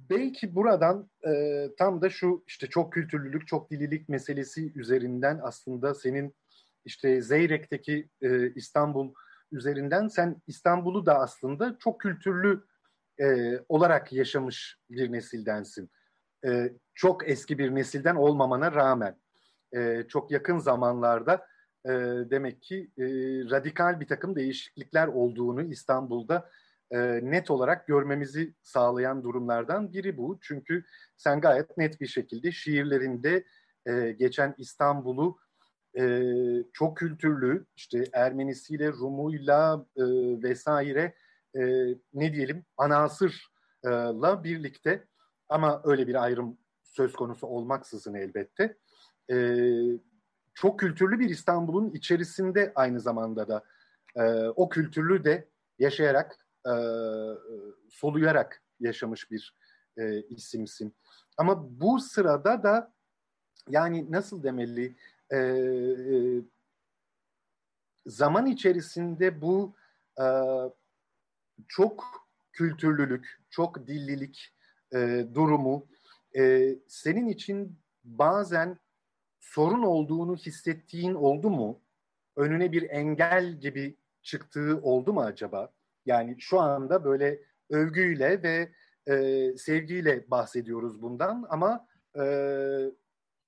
Belki 0.09 0.55
buradan 0.55 1.09
e, 1.27 1.69
tam 1.77 2.01
da 2.01 2.09
şu 2.09 2.43
işte 2.47 2.67
çok 2.67 2.93
kültürlülük, 2.93 3.47
çok 3.47 3.71
dililik 3.71 4.09
meselesi 4.09 4.73
üzerinden 4.75 5.39
aslında 5.43 5.93
senin 5.93 6.35
işte 6.85 7.21
Zeyrek'teki 7.21 8.09
e, 8.21 8.53
İstanbul 8.53 9.13
üzerinden 9.51 10.07
sen 10.07 10.41
İstanbul'u 10.47 11.05
da 11.05 11.19
aslında 11.19 11.77
çok 11.79 12.01
kültürlü 12.01 12.63
e, 13.19 13.59
olarak 13.69 14.13
yaşamış 14.13 14.79
bir 14.89 15.11
nesildensin. 15.11 15.89
E, 16.45 16.73
çok 16.93 17.29
eski 17.29 17.57
bir 17.57 17.75
nesilden 17.75 18.15
olmamana 18.15 18.71
rağmen 18.71 19.17
e, 19.75 20.03
çok 20.07 20.31
yakın 20.31 20.57
zamanlarda 20.57 21.47
e, 21.85 21.91
demek 22.29 22.61
ki 22.61 22.91
e, 22.97 23.03
radikal 23.49 23.99
bir 23.99 24.07
takım 24.07 24.35
değişiklikler 24.35 25.07
olduğunu 25.07 25.63
İstanbul'da 25.63 26.49
e, 26.91 26.99
net 27.31 27.51
olarak 27.51 27.87
görmemizi 27.87 28.53
sağlayan 28.61 29.23
durumlardan 29.23 29.93
biri 29.93 30.17
bu. 30.17 30.39
Çünkü 30.41 30.83
sen 31.17 31.41
gayet 31.41 31.77
net 31.77 32.01
bir 32.01 32.07
şekilde 32.07 32.51
şiirlerinde 32.51 33.43
e, 33.85 34.11
geçen 34.11 34.55
İstanbul'u 34.57 35.37
e, 35.99 36.23
çok 36.73 36.97
kültürlü 36.97 37.65
işte 37.75 38.03
Ermenisiyle, 38.13 38.91
Rumuyla 38.91 39.85
e, 39.97 40.03
vesaire 40.43 41.15
e, 41.55 41.61
ne 42.13 42.33
diyelim 42.33 42.65
anasırla 42.77 44.43
birlikte 44.43 45.05
ama 45.49 45.81
öyle 45.83 46.07
bir 46.07 46.23
ayrım 46.23 46.57
söz 46.83 47.13
konusu 47.13 47.47
olmaksızın 47.47 48.13
elbette 48.13 48.77
e, 49.31 49.35
çok 50.55 50.79
kültürlü 50.79 51.19
bir 51.19 51.29
İstanbul'un 51.29 51.91
içerisinde 51.91 52.71
aynı 52.75 52.99
zamanda 52.99 53.47
da 53.47 53.63
e, 54.15 54.23
o 54.47 54.69
kültürlü 54.69 55.23
de 55.23 55.47
yaşayarak 55.79 56.37
e, 56.65 56.73
soluyarak 57.89 58.61
yaşamış 58.79 59.31
bir 59.31 59.55
e, 59.97 60.21
isimsin. 60.21 60.95
Ama 61.37 61.79
bu 61.81 61.99
sırada 61.99 62.63
da 62.63 62.93
yani 63.69 64.11
nasıl 64.11 64.43
demeli 64.43 64.95
e, 65.29 65.37
e, 65.37 66.41
zaman 68.05 68.45
içerisinde 68.45 69.41
bu 69.41 69.75
e, 70.19 70.25
çok 71.67 72.05
kültürlülük, 72.53 73.41
çok 73.49 73.87
dillilik 73.87 74.53
e, 74.93 75.27
durumu 75.33 75.87
e, 76.37 76.75
senin 76.87 77.27
için 77.27 77.79
bazen 78.03 78.79
sorun 79.45 79.83
olduğunu 79.83 80.35
hissettiğin 80.35 81.13
oldu 81.13 81.49
mu? 81.49 81.81
Önüne 82.35 82.71
bir 82.71 82.89
engel 82.89 83.53
gibi 83.53 83.97
çıktığı 84.21 84.79
oldu 84.83 85.13
mu 85.13 85.21
acaba? 85.21 85.73
Yani 86.05 86.35
şu 86.39 86.59
anda 86.59 87.03
böyle 87.03 87.39
övgüyle 87.69 88.43
ve 88.43 88.71
e, 89.13 89.57
sevgiyle 89.57 90.31
bahsediyoruz 90.31 91.01
bundan 91.01 91.45
ama 91.49 91.87
e, 92.19 92.25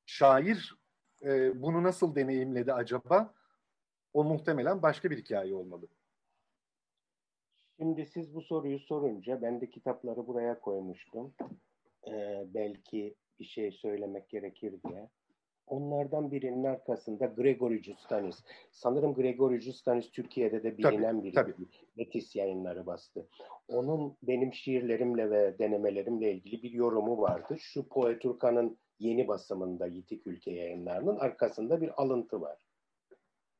şair 0.05 0.75
e, 1.23 1.61
bunu 1.61 1.83
nasıl 1.83 2.15
deneyimledi 2.15 2.73
acaba? 2.73 3.33
O 4.13 4.23
muhtemelen 4.23 4.81
başka 4.81 5.11
bir 5.11 5.17
hikaye 5.17 5.55
olmalı. 5.55 5.87
Şimdi 7.79 8.05
siz 8.05 8.35
bu 8.35 8.41
soruyu 8.41 8.79
sorunca 8.79 9.41
ben 9.41 9.61
de 9.61 9.69
kitapları 9.69 10.27
buraya 10.27 10.59
koymuştum. 10.59 11.33
Ee, 12.07 12.45
belki 12.53 13.15
bir 13.39 13.45
şey 13.45 13.71
söylemek 13.71 14.29
gerekir 14.29 14.75
diye. 14.87 15.09
Onlardan 15.67 16.31
birinin 16.31 16.63
arkasında 16.63 17.25
Gregory 17.25 17.83
Justanis. 17.83 18.43
Sanırım 18.71 19.13
Gregory 19.13 19.59
Justanis 19.59 20.11
Türkiye'de 20.11 20.63
de 20.63 20.77
bilinen 20.77 21.23
biri. 21.23 21.33
Tabii. 21.33 21.53
Metis 21.95 22.35
yayınları 22.35 22.85
bastı. 22.85 23.27
Onun 23.67 24.17
benim 24.23 24.53
şiirlerimle 24.53 25.31
ve 25.31 25.59
denemelerimle 25.59 26.31
ilgili 26.31 26.63
bir 26.63 26.71
yorumu 26.71 27.21
vardı. 27.21 27.55
Şu 27.59 27.87
Poeturka'nın 27.87 28.77
yeni 28.99 29.27
basımında 29.27 29.87
Yitik 29.87 30.27
Ülke 30.27 30.51
yayınlarının 30.51 31.15
arkasında 31.15 31.81
bir 31.81 32.01
alıntı 32.01 32.41
var. 32.41 32.67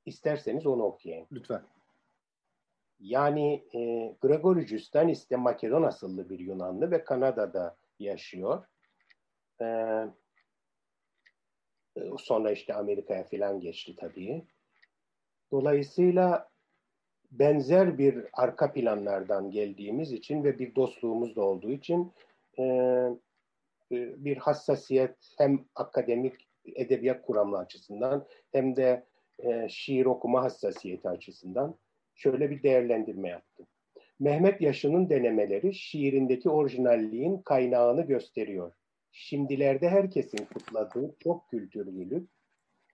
İsterseniz 0.06 0.66
onu 0.66 0.84
okuyayım. 0.84 1.28
Lütfen. 1.32 1.62
Yani 3.00 3.64
e, 3.74 3.80
Gregory 4.22 4.66
Justanis 4.66 5.30
de 5.30 5.36
Makedon 5.36 5.84
asıllı 5.84 6.30
bir 6.30 6.40
Yunanlı 6.40 6.92
ve 6.92 7.04
Kanada'da 7.04 7.78
yaşıyor. 8.00 8.66
Eee 9.62 10.08
Sonra 12.18 12.52
işte 12.52 12.74
Amerika'ya 12.74 13.24
falan 13.24 13.60
geçti 13.60 13.96
tabii. 13.96 14.46
Dolayısıyla 15.52 16.50
benzer 17.32 17.98
bir 17.98 18.26
arka 18.34 18.74
planlardan 18.74 19.52
geldiğimiz 19.52 20.12
için 20.12 20.44
ve 20.44 20.60
bir 20.60 20.76
dostluğumuz 20.76 21.36
da 21.36 21.42
olduğu 21.42 21.72
için 21.72 22.14
e, 22.60 22.64
e, 22.64 23.16
bir 23.92 24.38
hassasiyet 24.38 25.16
hem 25.38 25.66
akademik 25.76 26.34
edebiyat 26.76 27.22
kuramı 27.22 27.58
açısından 27.58 28.28
hem 28.52 28.76
de 28.76 29.06
e, 29.40 29.70
şiir 29.70 30.06
okuma 30.06 30.44
hassasiyeti 30.44 31.10
açısından 31.10 31.76
şöyle 32.16 32.50
bir 32.50 32.64
değerlendirme 32.64 33.30
yaptım. 33.30 33.68
Mehmet 34.20 34.62
Yaşı'nın 34.62 35.10
denemeleri 35.10 35.74
şiirindeki 35.74 36.50
orijinalliğin 36.50 37.38
kaynağını 37.38 38.02
gösteriyor 38.02 38.72
şimdilerde 39.18 39.90
herkesin 39.90 40.46
kutladığı 40.46 41.16
çok 41.20 41.50
kültürlülük, 41.50 42.30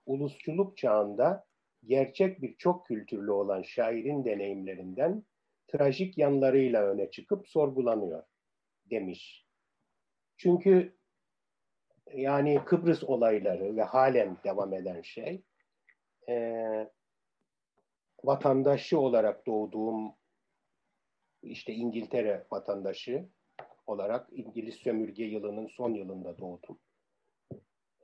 ulusçuluk 0.05 0.77
çağında 0.77 1.45
gerçek 1.85 2.41
bir 2.41 2.57
çok 2.57 2.85
kültürlü 2.85 3.31
olan 3.31 3.61
şairin 3.61 4.25
deneyimlerinden 4.25 5.23
trajik 5.67 6.17
yanlarıyla 6.17 6.83
öne 6.83 7.11
çıkıp 7.11 7.47
sorgulanıyor 7.47 8.23
demiş. 8.89 9.47
Çünkü 10.37 10.97
yani 12.13 12.61
Kıbrıs 12.65 13.03
olayları 13.03 13.75
ve 13.75 13.83
halen 13.83 14.37
devam 14.43 14.73
eden 14.73 15.01
şey 15.01 15.43
e, 16.29 16.55
vatandaşı 18.23 18.99
olarak 18.99 19.45
doğduğum 19.45 20.15
işte 21.41 21.73
İngiltere 21.73 22.47
vatandaşı 22.51 23.29
olarak 23.85 24.29
İngiliz 24.31 24.75
sömürge 24.75 25.23
yılının 25.23 25.67
son 25.67 25.93
yılında 25.93 26.37
doğdum. 26.37 26.79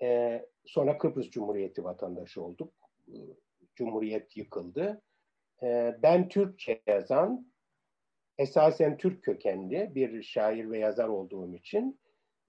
Ee, 0.02 0.46
sonra 0.65 0.98
Kıbrıs 0.98 1.30
Cumhuriyeti 1.30 1.84
vatandaşı 1.84 2.44
olduk. 2.44 2.74
Ee, 3.08 3.13
Cumhuriyet 3.76 4.38
yıkıldı. 4.38 5.02
Ee, 5.63 5.96
ben 6.04 6.30
Türkçe 6.30 6.82
yazan, 6.88 7.52
esasen 8.38 8.98
Türk 8.98 9.24
kökenli 9.24 9.92
bir 9.96 10.24
şair 10.24 10.70
ve 10.70 10.80
yazar 10.80 11.08
olduğum 11.08 11.56
için 11.56 12.00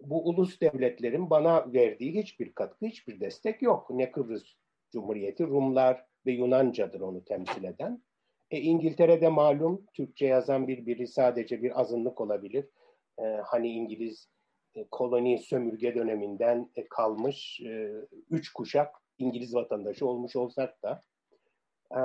bu 0.00 0.28
ulus 0.28 0.60
devletlerin 0.60 1.30
bana 1.30 1.72
verdiği 1.72 2.22
hiçbir 2.22 2.52
katkı, 2.52 2.86
hiçbir 2.86 3.20
destek 3.20 3.62
yok. 3.62 3.90
Ne 3.90 4.12
Kıbrıs 4.12 4.54
Cumhuriyeti, 4.92 5.44
Rumlar 5.44 6.04
ve 6.26 6.32
Yunancadır 6.32 7.00
onu 7.00 7.24
temsil 7.24 7.64
eden. 7.64 8.02
E, 8.50 8.60
İngiltere'de 8.60 9.28
malum 9.28 9.86
Türkçe 9.94 10.26
yazan 10.26 10.68
bir 10.68 10.86
biri 10.86 11.06
sadece 11.06 11.62
bir 11.62 11.80
azınlık 11.80 12.20
olabilir 12.20 12.68
e, 13.20 13.40
hani 13.44 13.68
İngiliz 13.68 14.28
e, 14.74 14.84
koloni 14.90 15.38
sömürge 15.38 15.94
döneminden 15.94 16.70
e, 16.76 16.88
kalmış 16.88 17.60
e, 17.60 17.92
üç 18.30 18.52
kuşak 18.52 18.94
İngiliz 19.18 19.54
vatandaşı 19.54 20.06
olmuş 20.06 20.36
olsak 20.36 20.82
da 20.82 21.00
e, 21.96 22.00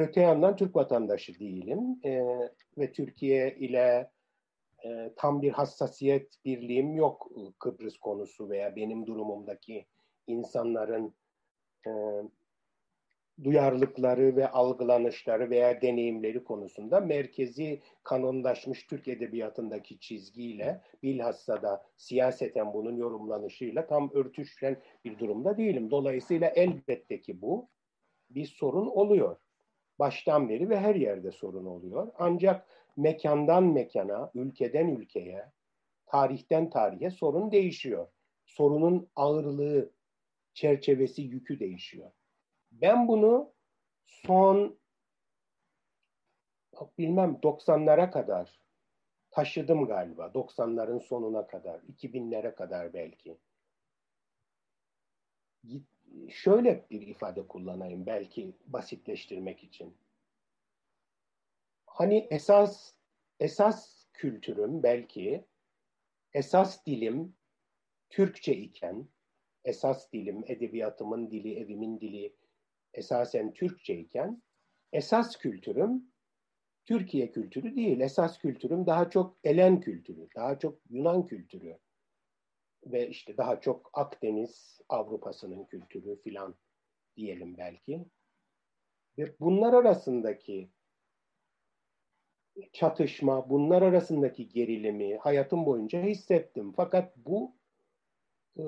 öte 0.00 0.20
yandan 0.20 0.56
Türk 0.56 0.76
vatandaşı 0.76 1.38
değilim 1.38 2.00
e, 2.04 2.24
ve 2.78 2.92
Türkiye 2.92 3.56
ile 3.56 4.10
e, 4.84 5.12
tam 5.16 5.42
bir 5.42 5.50
hassasiyet 5.50 6.44
birliğim 6.44 6.94
yok 6.94 7.30
Kıbrıs 7.58 7.98
konusu 7.98 8.50
veya 8.50 8.76
benim 8.76 9.06
durumumdaki 9.06 9.86
insanların 10.26 11.14
e, 11.86 11.90
duyarlılıkları 13.44 14.36
ve 14.36 14.50
algılanışları 14.50 15.50
veya 15.50 15.82
deneyimleri 15.82 16.44
konusunda 16.44 17.00
merkezi 17.00 17.80
kanonlaşmış 18.02 18.86
Türk 18.86 19.08
edebiyatındaki 19.08 19.98
çizgiyle 19.98 20.80
bilhassa 21.02 21.62
da 21.62 21.84
siyaseten 21.96 22.74
bunun 22.74 22.96
yorumlanışıyla 22.96 23.86
tam 23.86 24.10
örtüşen 24.14 24.76
bir 25.04 25.18
durumda 25.18 25.56
değilim. 25.56 25.90
Dolayısıyla 25.90 26.48
elbette 26.48 27.20
ki 27.20 27.42
bu 27.42 27.68
bir 28.30 28.46
sorun 28.46 28.86
oluyor. 28.86 29.36
Baştan 29.98 30.48
beri 30.48 30.70
ve 30.70 30.80
her 30.80 30.94
yerde 30.94 31.30
sorun 31.30 31.66
oluyor. 31.66 32.12
Ancak 32.18 32.66
mekandan 32.96 33.64
mekana, 33.64 34.30
ülkeden 34.34 34.88
ülkeye, 34.88 35.44
tarihten 36.06 36.70
tarihe 36.70 37.10
sorun 37.10 37.52
değişiyor. 37.52 38.08
Sorunun 38.44 39.08
ağırlığı, 39.16 39.90
çerçevesi, 40.54 41.22
yükü 41.22 41.60
değişiyor. 41.60 42.10
Ben 42.72 43.08
bunu 43.08 43.52
son 44.04 44.78
bilmem 46.98 47.38
90'lara 47.42 48.10
kadar 48.10 48.60
taşıdım 49.30 49.86
galiba. 49.86 50.26
90'ların 50.26 51.00
sonuna 51.00 51.46
kadar, 51.46 51.80
2000'lere 51.80 52.54
kadar 52.54 52.92
belki. 52.92 53.38
Şöyle 56.28 56.86
bir 56.90 57.06
ifade 57.06 57.48
kullanayım 57.48 58.06
belki 58.06 58.56
basitleştirmek 58.66 59.64
için. 59.64 59.96
Hani 61.86 62.26
esas 62.30 62.94
esas 63.40 64.06
kültürüm 64.12 64.82
belki 64.82 65.44
esas 66.32 66.86
dilim 66.86 67.36
Türkçe 68.10 68.54
iken 68.54 69.08
esas 69.64 70.12
dilim 70.12 70.44
edebiyatımın 70.46 71.30
dili, 71.30 71.58
evimin 71.58 72.00
dili, 72.00 72.36
esasen 72.94 73.52
Türkçe 73.52 73.98
iken 73.98 74.42
esas 74.92 75.36
kültürüm 75.36 76.12
Türkiye 76.84 77.32
kültürü 77.32 77.76
değil. 77.76 78.00
Esas 78.00 78.38
kültürüm 78.38 78.86
daha 78.86 79.10
çok 79.10 79.36
Elen 79.44 79.80
kültürü, 79.80 80.28
daha 80.36 80.58
çok 80.58 80.78
Yunan 80.90 81.26
kültürü 81.26 81.78
ve 82.86 83.08
işte 83.08 83.36
daha 83.36 83.60
çok 83.60 83.90
Akdeniz 83.92 84.80
Avrupa'sının 84.88 85.64
kültürü 85.64 86.22
filan 86.22 86.54
diyelim 87.16 87.56
belki. 87.58 88.04
Ve 89.18 89.34
bunlar 89.40 89.72
arasındaki 89.74 90.70
çatışma, 92.72 93.50
bunlar 93.50 93.82
arasındaki 93.82 94.48
gerilimi 94.48 95.16
hayatım 95.16 95.66
boyunca 95.66 96.02
hissettim. 96.02 96.72
Fakat 96.76 97.16
bu 97.16 97.56
e, 98.58 98.62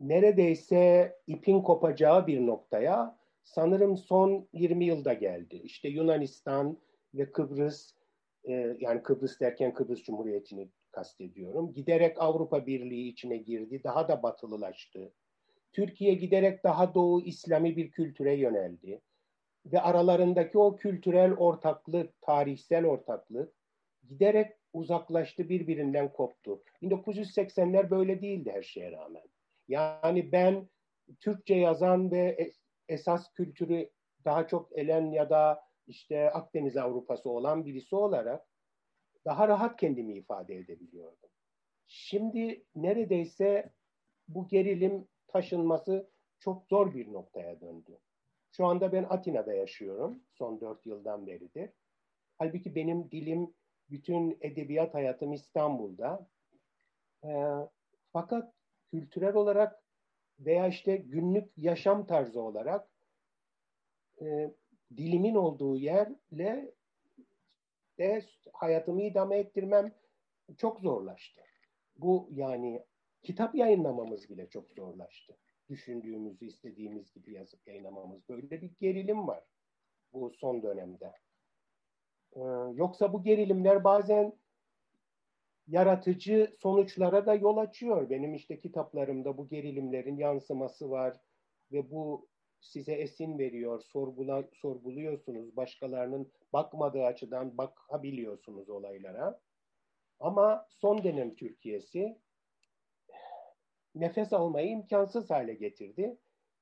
neredeyse 0.00 1.14
ipin 1.26 1.62
kopacağı 1.62 2.26
bir 2.26 2.46
noktaya 2.46 3.18
sanırım 3.42 3.96
son 3.96 4.48
20 4.52 4.84
yılda 4.84 5.12
geldi. 5.12 5.56
İşte 5.56 5.88
Yunanistan 5.88 6.78
ve 7.14 7.32
Kıbrıs, 7.32 7.92
e, 8.44 8.76
yani 8.80 9.02
Kıbrıs 9.02 9.40
derken 9.40 9.74
Kıbrıs 9.74 10.02
Cumhuriyeti'ni 10.02 10.68
kastediyorum. 10.90 11.72
Giderek 11.72 12.22
Avrupa 12.22 12.66
Birliği 12.66 13.08
içine 13.08 13.36
girdi, 13.36 13.80
daha 13.84 14.08
da 14.08 14.22
batılılaştı. 14.22 15.12
Türkiye 15.72 16.14
giderek 16.14 16.64
daha 16.64 16.94
Doğu 16.94 17.20
İslami 17.20 17.76
bir 17.76 17.90
kültüre 17.90 18.34
yöneldi. 18.34 19.00
Ve 19.66 19.80
aralarındaki 19.80 20.58
o 20.58 20.76
kültürel 20.76 21.32
ortaklık, 21.32 22.22
tarihsel 22.22 22.84
ortaklık 22.84 23.52
giderek 24.08 24.52
uzaklaştı, 24.72 25.48
birbirinden 25.48 26.12
koptu. 26.12 26.62
1980'ler 26.82 27.90
böyle 27.90 28.22
değildi 28.22 28.50
her 28.54 28.62
şeye 28.62 28.92
rağmen. 28.92 29.22
Yani 29.68 30.32
ben 30.32 30.68
Türkçe 31.20 31.54
yazan 31.54 32.10
ve 32.10 32.52
esas 32.88 33.32
kültürü 33.32 33.90
daha 34.24 34.46
çok 34.46 34.78
Elen 34.78 35.10
ya 35.10 35.30
da 35.30 35.60
işte 35.86 36.30
Akdeniz 36.30 36.76
Avrupası 36.76 37.30
olan 37.30 37.64
birisi 37.66 37.96
olarak 37.96 38.46
daha 39.24 39.48
rahat 39.48 39.80
kendimi 39.80 40.14
ifade 40.14 40.56
edebiliyordum. 40.56 41.30
Şimdi 41.86 42.64
neredeyse 42.74 43.72
bu 44.28 44.48
gerilim 44.48 45.08
taşınması 45.28 46.10
çok 46.38 46.66
zor 46.66 46.94
bir 46.94 47.12
noktaya 47.12 47.60
döndü. 47.60 47.98
Şu 48.50 48.66
anda 48.66 48.92
ben 48.92 49.06
Atina'da 49.08 49.52
yaşıyorum. 49.52 50.22
Son 50.32 50.60
dört 50.60 50.86
yıldan 50.86 51.26
beridir. 51.26 51.70
Halbuki 52.38 52.74
benim 52.74 53.10
dilim, 53.10 53.54
bütün 53.90 54.38
edebiyat 54.40 54.94
hayatım 54.94 55.32
İstanbul'da. 55.32 56.28
E, 57.24 57.30
fakat 58.12 58.57
kültürel 58.90 59.34
olarak 59.34 59.82
veya 60.40 60.68
işte 60.68 60.96
günlük 60.96 61.58
yaşam 61.58 62.06
tarzı 62.06 62.40
olarak 62.40 62.88
e, 64.20 64.50
dilimin 64.96 65.34
olduğu 65.34 65.76
yerle 65.76 66.74
de 67.98 68.24
hayatımı 68.52 69.02
idame 69.02 69.38
ettirmem 69.38 69.92
çok 70.56 70.80
zorlaştı. 70.80 71.42
Bu 71.96 72.28
yani 72.32 72.84
kitap 73.22 73.54
yayınlamamız 73.54 74.30
bile 74.30 74.48
çok 74.48 74.70
zorlaştı. 74.70 75.36
Düşündüğümüzü 75.68 76.46
istediğimiz 76.46 77.12
gibi 77.12 77.32
yazıp 77.32 77.66
yayınlamamız. 77.66 78.28
Böyle 78.28 78.62
bir 78.62 78.74
gerilim 78.78 79.28
var 79.28 79.44
bu 80.12 80.30
son 80.30 80.62
dönemde. 80.62 81.12
Ee, 82.36 82.40
yoksa 82.74 83.12
bu 83.12 83.22
gerilimler 83.22 83.84
bazen 83.84 84.32
yaratıcı 85.68 86.56
sonuçlara 86.58 87.26
da 87.26 87.34
yol 87.34 87.56
açıyor. 87.56 88.10
Benim 88.10 88.34
işte 88.34 88.58
kitaplarımda 88.58 89.38
bu 89.38 89.48
gerilimlerin 89.48 90.16
yansıması 90.16 90.90
var 90.90 91.20
ve 91.72 91.90
bu 91.90 92.28
size 92.60 92.92
esin 92.92 93.38
veriyor, 93.38 93.80
sorgula, 93.80 94.48
sorguluyorsunuz, 94.52 95.56
başkalarının 95.56 96.32
bakmadığı 96.52 97.04
açıdan 97.04 97.58
bakabiliyorsunuz 97.58 98.68
olaylara. 98.68 99.40
Ama 100.20 100.66
son 100.68 101.04
dönem 101.04 101.34
Türkiye'si 101.34 102.18
nefes 103.94 104.32
almayı 104.32 104.70
imkansız 104.70 105.30
hale 105.30 105.54
getirdi. 105.54 106.18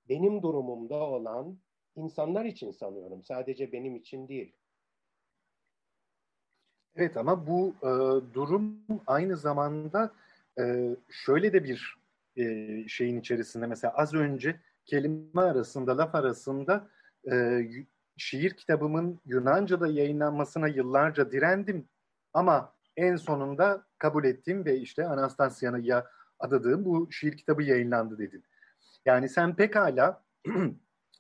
Benim 0.08 0.42
durumumda 0.42 1.10
olan 1.10 1.58
insanlar 1.96 2.44
için 2.44 2.70
sanıyorum, 2.70 3.22
sadece 3.22 3.72
benim 3.72 3.96
için 3.96 4.28
değil. 4.28 4.56
Evet 6.96 7.16
ama 7.16 7.46
bu 7.46 7.74
e, 7.82 7.90
durum 8.35 8.78
aynı 9.06 9.37
zamanda 9.37 10.12
e, 10.59 10.96
şöyle 11.11 11.52
de 11.52 11.64
bir 11.64 11.96
e, 12.37 12.44
şeyin 12.88 13.20
içerisinde 13.20 13.66
mesela 13.66 13.94
az 13.96 14.14
önce 14.14 14.61
kelime 14.85 15.40
arasında, 15.40 15.98
laf 15.98 16.14
arasında 16.14 16.88
e, 17.32 17.62
şiir 18.16 18.50
kitabımın 18.50 19.20
Yunanca'da 19.26 19.87
yayınlanmasına 19.88 20.68
yıllarca 20.68 21.32
direndim 21.32 21.88
ama 22.35 22.72
en 22.96 23.16
sonunda 23.16 23.85
kabul 23.98 24.24
ettim 24.24 24.64
ve 24.64 24.78
işte 24.78 25.06
Anastasia'ya 25.06 26.06
adadığım 26.38 26.85
bu 26.85 27.12
şiir 27.12 27.37
kitabı 27.37 27.62
yayınlandı 27.62 28.18
dedin. 28.18 28.44
Yani 29.06 29.28
sen 29.28 29.56
pekala 29.56 30.22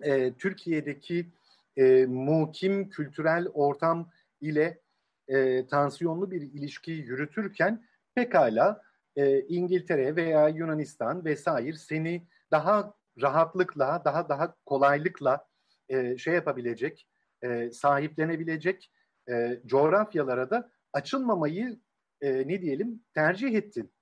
e, 0.00 0.32
Türkiye'deki 0.32 1.30
e, 1.76 2.06
mukim 2.06 2.88
kültürel 2.88 3.48
ortam 3.48 4.10
ile 4.40 4.80
e, 5.28 5.66
tansiyonlu 5.66 6.30
bir 6.30 6.42
ilişki 6.42 6.92
yürütürken 6.92 7.84
pekala 8.14 8.82
e, 9.16 9.40
İngiltere 9.40 10.16
veya 10.16 10.48
Yunanistan 10.48 11.24
vesaire 11.24 11.76
seni 11.76 12.26
daha 12.50 12.94
rahatlıkla, 13.22 14.02
daha 14.04 14.28
daha 14.28 14.54
kolaylıkla 14.66 15.46
e, 15.88 16.18
şey 16.18 16.34
yapabilecek, 16.34 17.08
e, 17.42 17.70
sahiplenebilecek 17.72 18.92
e, 19.30 19.60
coğrafyalara 19.66 20.50
da 20.50 20.70
açılmamayı 20.92 21.80
e, 22.20 22.48
ne 22.48 22.62
diyelim 22.62 23.04
tercih 23.14 23.54
ettin 23.54 23.92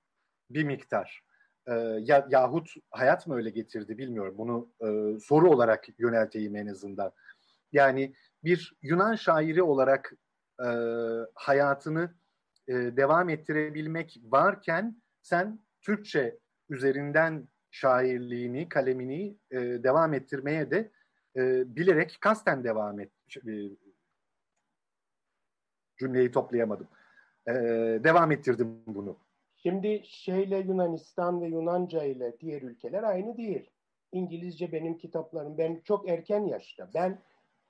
bir 0.49 0.63
miktar. 0.63 1.23
E, 1.67 1.73
ya, 2.01 2.27
yahut 2.29 2.69
hayat 2.91 3.27
mı 3.27 3.35
öyle 3.35 3.49
getirdi 3.49 3.97
bilmiyorum. 3.97 4.35
Bunu 4.37 4.69
e, 4.81 5.19
soru 5.19 5.49
olarak 5.49 5.99
yönelteyim 5.99 6.55
en 6.55 6.67
azından. 6.67 7.11
Yani 7.71 8.13
bir 8.43 8.73
Yunan 8.81 9.15
şairi 9.15 9.63
olarak 9.63 10.13
e, 10.59 10.69
hayatını 11.33 12.13
e, 12.67 12.73
devam 12.73 13.29
ettirebilmek 13.29 14.19
varken 14.23 15.01
sen 15.21 15.59
Türkçe 15.81 16.37
üzerinden 16.69 17.47
şairliğini, 17.71 18.69
kalemini 18.69 19.37
e, 19.51 19.57
devam 19.59 20.13
ettirmeye 20.13 20.71
de 20.71 20.91
e, 21.35 21.75
bilerek 21.75 22.17
kasten 22.21 22.63
devam 22.63 22.99
et. 22.99 23.11
E, 23.35 23.51
cümleyi 25.97 26.31
toplayamadım. 26.31 26.87
E, 27.47 27.53
devam 28.03 28.31
ettirdim 28.31 28.83
bunu. 28.87 29.17
Şimdi 29.55 30.01
şeyle 30.05 30.57
Yunanistan 30.57 31.41
ve 31.41 31.47
Yunanca 31.47 32.03
ile 32.03 32.39
diğer 32.39 32.61
ülkeler 32.61 33.03
aynı 33.03 33.37
değil. 33.37 33.69
İngilizce 34.11 34.71
benim 34.71 34.97
kitaplarım. 34.97 35.57
Ben 35.57 35.81
çok 35.83 36.09
erken 36.09 36.45
yaşta. 36.45 36.89
Ben 36.93 37.21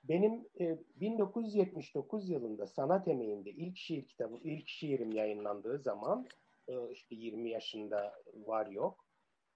benim 0.08 0.48
e, 0.60 0.78
1979 1.00 2.30
yılında 2.30 2.66
sanat 2.66 3.08
emeğinde 3.08 3.50
ilk 3.50 3.76
şiir 3.76 4.06
kitabı, 4.06 4.36
ilk 4.44 4.68
şiirim 4.68 5.12
yayınlandığı 5.12 5.78
zaman 5.78 6.26
e, 6.68 6.90
işte 6.92 7.14
20 7.14 7.50
yaşında 7.50 8.14
var 8.34 8.66
yok. 8.66 9.04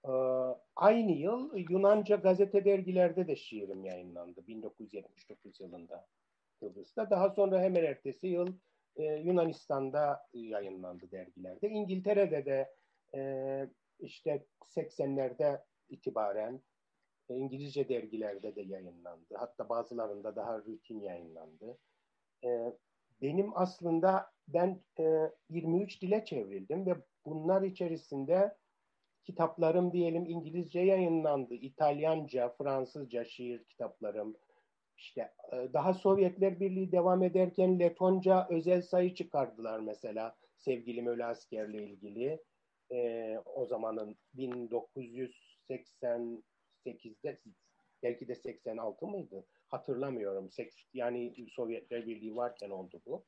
E, 0.05 0.11
aynı 0.75 1.11
yıl 1.11 1.57
Yunanca 1.69 2.15
gazete 2.15 2.65
dergilerde 2.65 3.27
de 3.27 3.35
şiirim 3.35 3.85
yayınlandı 3.85 4.47
1979 4.47 5.59
yılında 5.59 6.07
Kıbrıs'ta. 6.59 7.09
Daha 7.09 7.29
sonra 7.29 7.61
hemen 7.61 7.83
ertesi 7.83 8.27
yıl 8.27 8.47
e, 8.95 9.03
Yunanistan'da 9.03 10.27
yayınlandı 10.33 11.11
dergilerde. 11.11 11.69
İngiltere'de 11.69 12.45
de 12.45 12.71
e, 13.15 13.21
işte 13.99 14.45
80'lerde 14.67 15.61
itibaren 15.89 16.61
İngilizce 17.37 17.89
dergilerde 17.89 18.55
de 18.55 18.61
yayınlandı. 18.61 19.35
Hatta 19.35 19.69
bazılarında 19.69 20.35
daha 20.35 20.57
rutin 20.57 20.99
yayınlandı. 20.99 21.77
E, 22.43 22.73
benim 23.21 23.57
aslında 23.57 24.31
ben 24.47 24.81
e, 24.99 25.31
23 25.49 26.01
dile 26.01 26.25
çevrildim 26.25 26.85
ve 26.85 26.95
bunlar 27.25 27.61
içerisinde 27.61 28.57
kitaplarım 29.23 29.93
diyelim 29.93 30.25
İngilizce 30.25 30.79
yayınlandı. 30.79 31.53
İtalyanca, 31.53 32.49
Fransızca 32.49 33.25
şiir 33.25 33.63
kitaplarım. 33.63 34.35
İşte 34.97 35.33
e, 35.51 35.73
daha 35.73 35.93
Sovyetler 35.93 36.59
Birliği 36.59 36.91
devam 36.91 37.23
ederken 37.23 37.79
Letonca 37.79 38.47
özel 38.49 38.81
sayı 38.81 39.15
çıkardılar 39.15 39.79
mesela 39.79 40.35
sevgili 40.57 41.09
Ölü 41.09 41.25
Asker'le 41.25 41.73
ilgili. 41.73 42.43
E, 42.91 43.37
o 43.45 43.65
zamanın 43.65 44.17
1980 44.33 46.43
8'de 46.85 47.39
belki 48.03 48.27
de 48.27 48.35
86 48.35 49.07
mıydı? 49.07 49.45
Hatırlamıyorum. 49.67 50.49
Yani 50.93 51.47
Sovyetler 51.49 52.07
Birliği 52.07 52.35
varken 52.35 52.69
oldu 52.69 53.01
bu. 53.05 53.25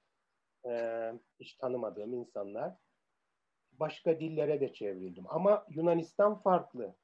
Ee, 0.69 1.13
hiç 1.39 1.53
tanımadığım 1.53 2.13
insanlar. 2.13 2.75
Başka 3.71 4.19
dillere 4.19 4.61
de 4.61 4.73
çevrildim. 4.73 5.25
Ama 5.29 5.65
Yunanistan 5.69 6.41
farklı. 6.41 6.95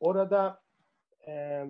Orada 0.00 0.62
e, 1.28 1.64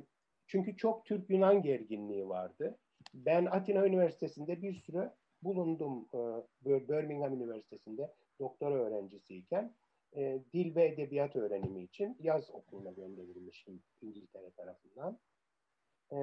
çünkü 0.46 0.76
çok 0.76 1.06
Türk-Yunan 1.06 1.62
gerginliği 1.62 2.28
vardı. 2.28 2.78
Ben 3.14 3.46
Atina 3.46 3.86
Üniversitesi'nde 3.86 4.62
bir 4.62 4.74
süre 4.74 5.14
bulundum. 5.42 6.08
E, 6.14 6.18
Birmingham 6.64 7.34
Üniversitesi'nde 7.34 8.14
doktora 8.40 8.74
öğrencisiyken 8.74 9.74
e, 10.16 10.42
dil 10.52 10.74
ve 10.74 10.86
edebiyat 10.86 11.36
öğrenimi 11.36 11.82
için 11.82 12.16
yaz 12.20 12.50
okuluna 12.50 12.90
gönderilmiştim 12.90 13.82
İngiltere 14.00 14.50
tarafından. 14.50 15.18
E, 16.12 16.18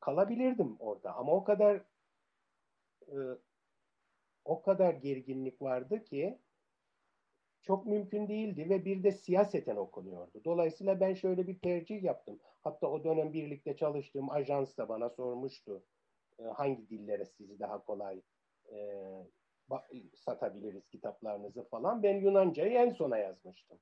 kalabilirdim 0.00 0.76
orada 0.78 1.14
ama 1.14 1.32
o 1.32 1.44
kadar 1.44 1.76
e, 3.08 3.16
o 4.44 4.62
kadar 4.62 4.94
gerginlik 4.94 5.62
vardı 5.62 6.04
ki 6.04 6.38
çok 7.62 7.86
mümkün 7.86 8.28
değildi 8.28 8.70
ve 8.70 8.84
bir 8.84 9.02
de 9.02 9.12
siyaseten 9.12 9.76
okunuyordu. 9.76 10.44
Dolayısıyla 10.44 11.00
ben 11.00 11.14
şöyle 11.14 11.46
bir 11.46 11.58
tercih 11.58 12.02
yaptım. 12.02 12.40
Hatta 12.60 12.86
o 12.86 13.04
dönem 13.04 13.32
birlikte 13.32 13.76
çalıştığım 13.76 14.30
ajans 14.30 14.76
da 14.76 14.88
bana 14.88 15.10
sormuştu. 15.10 15.84
E, 16.38 16.42
hangi 16.42 16.88
dillere 16.90 17.24
sizi 17.24 17.58
daha 17.58 17.84
kolay 17.84 18.22
e, 18.72 18.76
satabiliriz 20.14 20.88
kitaplarınızı 20.88 21.64
falan. 21.64 22.02
Ben 22.02 22.16
Yunanca'yı 22.16 22.72
en 22.72 22.90
sona 22.90 23.18
yazmıştım. 23.18 23.78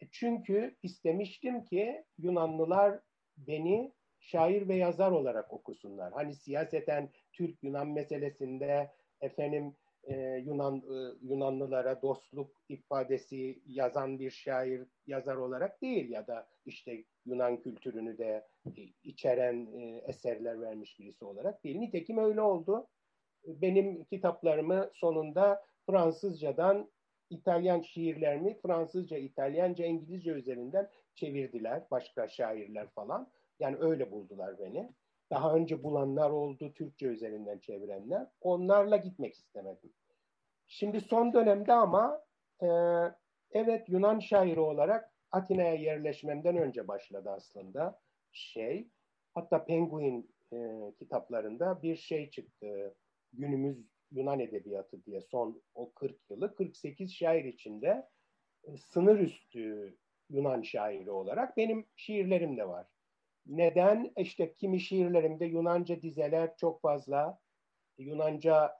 E, 0.00 0.06
çünkü 0.10 0.76
istemiştim 0.82 1.64
ki 1.64 2.04
Yunanlılar 2.18 3.00
beni 3.36 3.92
şair 4.20 4.68
ve 4.68 4.76
yazar 4.76 5.10
olarak 5.10 5.52
okusunlar. 5.52 6.12
Hani 6.12 6.34
siyaseten 6.34 7.10
Türk-Yunan 7.32 7.88
meselesinde 7.88 8.90
efendim 9.20 9.76
e, 10.04 10.14
Yunan 10.44 10.76
e, 10.76 11.14
Yunanlılara 11.22 12.02
dostluk 12.02 12.50
ifadesi 12.68 13.62
yazan 13.66 14.18
bir 14.18 14.30
şair 14.30 14.86
yazar 15.06 15.36
olarak 15.36 15.82
değil 15.82 16.10
ya 16.10 16.26
da 16.26 16.48
işte 16.66 17.04
Yunan 17.26 17.60
kültürünü 17.62 18.18
de 18.18 18.48
içeren 19.02 19.66
e, 19.66 20.02
eserler 20.06 20.60
vermiş 20.60 20.98
birisi 20.98 21.24
olarak 21.24 21.64
değil. 21.64 21.78
Nitekim 21.78 22.18
öyle 22.18 22.40
oldu. 22.40 22.88
Benim 23.48 24.04
kitaplarımı 24.04 24.90
sonunda 24.94 25.64
Fransızcadan 25.86 26.90
İtalyan 27.30 27.80
şiirlerimi 27.80 28.60
Fransızca, 28.60 29.16
İtalyanca, 29.16 29.86
İngilizce 29.86 30.30
üzerinden 30.30 30.90
çevirdiler. 31.14 31.82
Başka 31.90 32.28
şairler 32.28 32.88
falan. 32.88 33.30
Yani 33.60 33.76
öyle 33.80 34.12
buldular 34.12 34.58
beni. 34.58 34.92
Daha 35.30 35.54
önce 35.54 35.82
bulanlar 35.82 36.30
oldu, 36.30 36.72
Türkçe 36.74 37.06
üzerinden 37.06 37.58
çevirenler. 37.58 38.26
Onlarla 38.40 38.96
gitmek 38.96 39.34
istemedim. 39.34 39.92
Şimdi 40.66 41.00
son 41.00 41.32
dönemde 41.32 41.72
ama 41.72 42.22
e, 42.62 42.66
evet 43.50 43.88
Yunan 43.88 44.18
şairi 44.18 44.60
olarak 44.60 45.12
Atina'ya 45.32 45.74
yerleşmemden 45.74 46.56
önce 46.56 46.88
başladı 46.88 47.30
aslında 47.30 48.00
şey. 48.32 48.88
Hatta 49.34 49.64
Penguin 49.64 50.30
e, 50.52 50.56
kitaplarında 50.98 51.82
bir 51.82 51.96
şey 51.96 52.30
çıktı. 52.30 52.94
Günümüz 53.32 53.78
Yunan 54.10 54.40
Edebiyatı 54.40 55.04
diye 55.04 55.20
son 55.20 55.62
o 55.74 55.92
40 55.92 56.30
yılı 56.30 56.54
48 56.54 57.14
şair 57.14 57.44
içinde 57.44 58.08
e, 58.64 58.76
sınır 58.76 59.18
üstü 59.18 59.96
Yunan 60.30 60.62
şairi 60.62 61.10
olarak 61.10 61.56
benim 61.56 61.86
şiirlerim 61.96 62.56
de 62.56 62.68
var. 62.68 62.86
Neden? 63.46 64.12
İşte 64.16 64.54
kimi 64.54 64.80
şiirlerimde 64.80 65.44
Yunanca 65.44 66.02
dizeler 66.02 66.56
çok 66.56 66.82
fazla. 66.82 67.40
Yunanca 67.98 68.78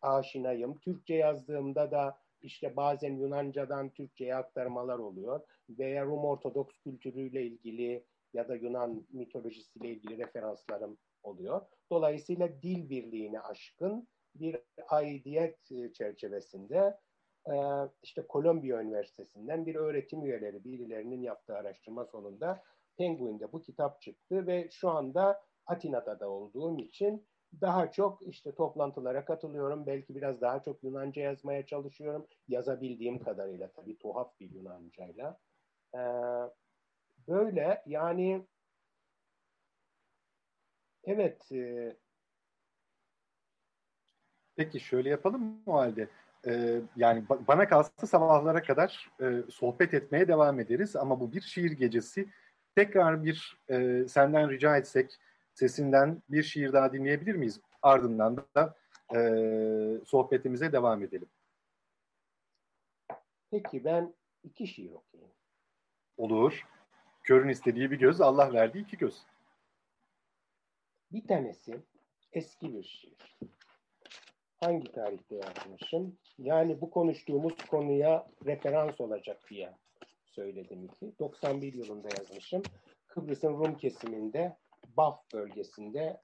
aşinayım. 0.00 0.78
Türkçe 0.78 1.14
yazdığımda 1.14 1.90
da 1.90 2.18
işte 2.42 2.76
bazen 2.76 3.16
Yunanca'dan 3.16 3.90
Türkçe'ye 3.90 4.34
aktarmalar 4.34 4.98
oluyor. 4.98 5.40
Veya 5.68 6.04
Rum 6.04 6.24
Ortodoks 6.24 6.78
kültürüyle 6.78 7.42
ilgili 7.46 8.04
ya 8.32 8.48
da 8.48 8.56
Yunan 8.56 9.06
mitolojisiyle 9.10 9.88
ilgili 9.88 10.18
referanslarım 10.18 10.98
oluyor. 11.22 11.66
Dolayısıyla 11.90 12.62
dil 12.62 12.90
birliğine 12.90 13.40
aşkın 13.40 14.08
bir 14.34 14.56
aidiyet 14.88 15.72
e, 15.72 15.92
çerçevesinde 15.92 16.98
e, 17.46 17.54
işte 18.02 18.26
Kolombiya 18.26 18.82
Üniversitesi'nden 18.82 19.66
bir 19.66 19.74
öğretim 19.74 20.24
üyeleri 20.24 20.64
birilerinin 20.64 21.22
yaptığı 21.22 21.54
araştırma 21.56 22.04
sonunda 22.04 22.62
Penguin'de 22.98 23.52
bu 23.52 23.62
kitap 23.62 24.00
çıktı 24.00 24.46
ve 24.46 24.68
şu 24.70 24.90
anda 24.90 25.42
Atina'da 25.66 26.20
da 26.20 26.28
olduğum 26.30 26.78
için 26.78 27.26
daha 27.60 27.90
çok 27.90 28.22
işte 28.22 28.54
toplantılara 28.54 29.24
katılıyorum. 29.24 29.86
Belki 29.86 30.14
biraz 30.14 30.40
daha 30.40 30.62
çok 30.62 30.84
Yunanca 30.84 31.22
yazmaya 31.22 31.66
çalışıyorum. 31.66 32.26
Yazabildiğim 32.48 33.18
kadarıyla 33.18 33.72
tabii 33.72 33.98
tuhaf 33.98 34.40
bir 34.40 34.50
Yunancayla. 34.50 35.38
Ee, 35.94 35.98
böyle 37.28 37.82
yani 37.86 38.46
evet 41.06 41.52
e, 41.52 41.96
Peki 44.56 44.80
şöyle 44.80 45.08
yapalım 45.08 45.42
mı 45.42 45.58
o 45.66 45.74
halde? 45.74 46.08
Ee, 46.46 46.80
yani 46.96 47.24
bana 47.28 47.68
kalsa 47.68 48.06
sabahlara 48.06 48.62
kadar 48.62 49.10
e, 49.20 49.42
sohbet 49.50 49.94
etmeye 49.94 50.28
devam 50.28 50.60
ederiz 50.60 50.96
ama 50.96 51.20
bu 51.20 51.32
bir 51.32 51.40
şiir 51.40 51.70
gecesi. 51.70 52.28
Tekrar 52.76 53.24
bir 53.24 53.58
e, 53.68 54.04
senden 54.08 54.50
rica 54.50 54.76
etsek 54.76 55.18
sesinden 55.54 56.22
bir 56.28 56.42
şiir 56.42 56.72
daha 56.72 56.92
dinleyebilir 56.92 57.34
miyiz? 57.34 57.60
Ardından 57.82 58.36
da 58.54 58.76
e, 59.16 59.20
sohbetimize 60.04 60.72
devam 60.72 61.02
edelim. 61.02 61.28
Peki 63.50 63.84
ben 63.84 64.14
iki 64.42 64.66
şiir 64.66 64.92
okuyayım. 64.92 65.32
Olur. 66.16 66.66
Körün 67.22 67.48
istediği 67.48 67.90
bir 67.90 67.98
göz, 67.98 68.20
Allah 68.20 68.52
verdiği 68.52 68.82
iki 68.82 68.98
göz. 68.98 69.22
Bir 71.14 71.26
tanesi 71.26 71.82
eski 72.32 72.74
bir 72.74 72.82
şiir. 72.82 73.38
Hangi 74.56 74.92
tarihte 74.92 75.36
yazmışım? 75.36 76.18
Yani 76.38 76.80
bu 76.80 76.90
konuştuğumuz 76.90 77.56
konuya 77.70 78.26
referans 78.46 79.00
olacak 79.00 79.50
diye 79.50 79.74
söyledim 80.26 80.88
ki. 80.88 81.12
91 81.18 81.72
yılında 81.72 82.08
yazmışım. 82.18 82.62
Kıbrıs'ın 83.06 83.52
Rum 83.52 83.76
kesiminde 83.76 84.56
Baf 84.96 85.32
bölgesinde 85.32 86.22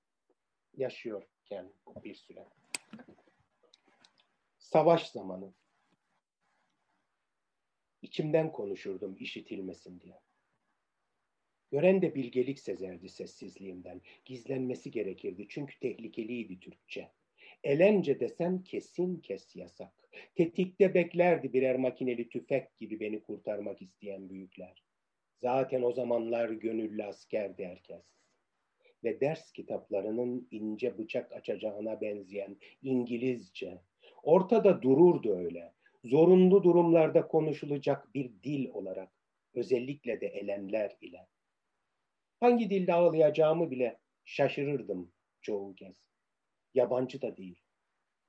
yaşıyorken 0.76 1.72
bir 2.04 2.14
süre. 2.14 2.48
Savaş 4.58 5.10
zamanı. 5.10 5.52
İçimden 8.02 8.52
konuşurdum 8.52 9.16
işitilmesin 9.18 10.00
diye. 10.00 10.20
Gören 11.70 12.02
de 12.02 12.14
bilgelik 12.14 12.58
sezerdi 12.58 13.08
sessizliğimden. 13.08 14.00
Gizlenmesi 14.24 14.90
gerekirdi 14.90 15.46
çünkü 15.48 15.78
tehlikeliydi 15.78 16.60
Türkçe. 16.60 17.08
Elence 17.64 18.20
desem 18.20 18.62
kesin 18.62 19.16
kes 19.16 19.56
yasak. 19.56 19.92
Tetikte 20.34 20.94
beklerdi 20.94 21.52
birer 21.52 21.76
makineli 21.76 22.28
tüfek 22.28 22.78
gibi 22.78 23.00
beni 23.00 23.22
kurtarmak 23.22 23.82
isteyen 23.82 24.30
büyükler. 24.30 24.84
Zaten 25.42 25.82
o 25.82 25.92
zamanlar 25.92 26.48
gönüllü 26.48 27.04
askerdi 27.04 27.64
herkes 27.66 28.10
ve 29.04 29.20
ders 29.20 29.52
kitaplarının 29.52 30.48
ince 30.50 30.98
bıçak 30.98 31.32
açacağına 31.32 32.00
benzeyen 32.00 32.56
İngilizce 32.82 33.78
ortada 34.22 34.82
dururdu 34.82 35.36
öyle. 35.36 35.72
Zorunlu 36.04 36.62
durumlarda 36.62 37.28
konuşulacak 37.28 38.14
bir 38.14 38.30
dil 38.42 38.68
olarak 38.68 39.10
özellikle 39.54 40.20
de 40.20 40.26
elenler 40.26 40.96
ile. 41.00 41.26
Hangi 42.40 42.70
dilde 42.70 42.94
ağlayacağımı 42.94 43.70
bile 43.70 43.98
şaşırırdım 44.24 45.12
çoğu 45.40 45.74
kez. 45.74 45.96
Yabancı 46.74 47.22
da 47.22 47.36
değil. 47.36 47.60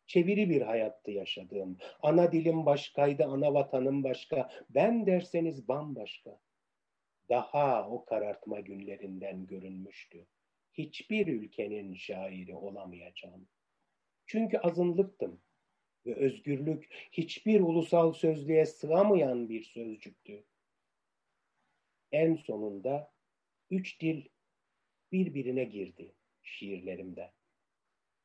Çeviri 0.05 0.49
bir 0.49 0.61
hayattı 0.61 1.11
yaşadığım. 1.11 1.77
Ana 2.01 2.31
dilim 2.31 2.65
başkaydı, 2.65 3.25
ana 3.25 3.53
vatanım 3.53 4.03
başka. 4.03 4.49
Ben 4.69 5.05
derseniz 5.05 5.67
bambaşka. 5.67 6.39
Daha 7.29 7.89
o 7.89 8.05
karartma 8.05 8.59
günlerinden 8.59 9.45
görünmüştü 9.45 10.27
hiçbir 10.73 11.27
ülkenin 11.27 11.93
şairi 11.93 12.55
olamayacağım. 12.55 13.47
Çünkü 14.25 14.57
azınlıktım 14.57 15.41
ve 16.05 16.15
özgürlük 16.15 16.93
hiçbir 17.11 17.61
ulusal 17.61 18.13
sözlüğe 18.13 18.65
sığamayan 18.65 19.49
bir 19.49 19.63
sözcüktü. 19.63 20.43
En 22.11 22.35
sonunda 22.35 23.11
üç 23.71 24.01
dil 24.01 24.25
birbirine 25.11 25.63
girdi 25.63 26.15
şiirlerimde. 26.43 27.31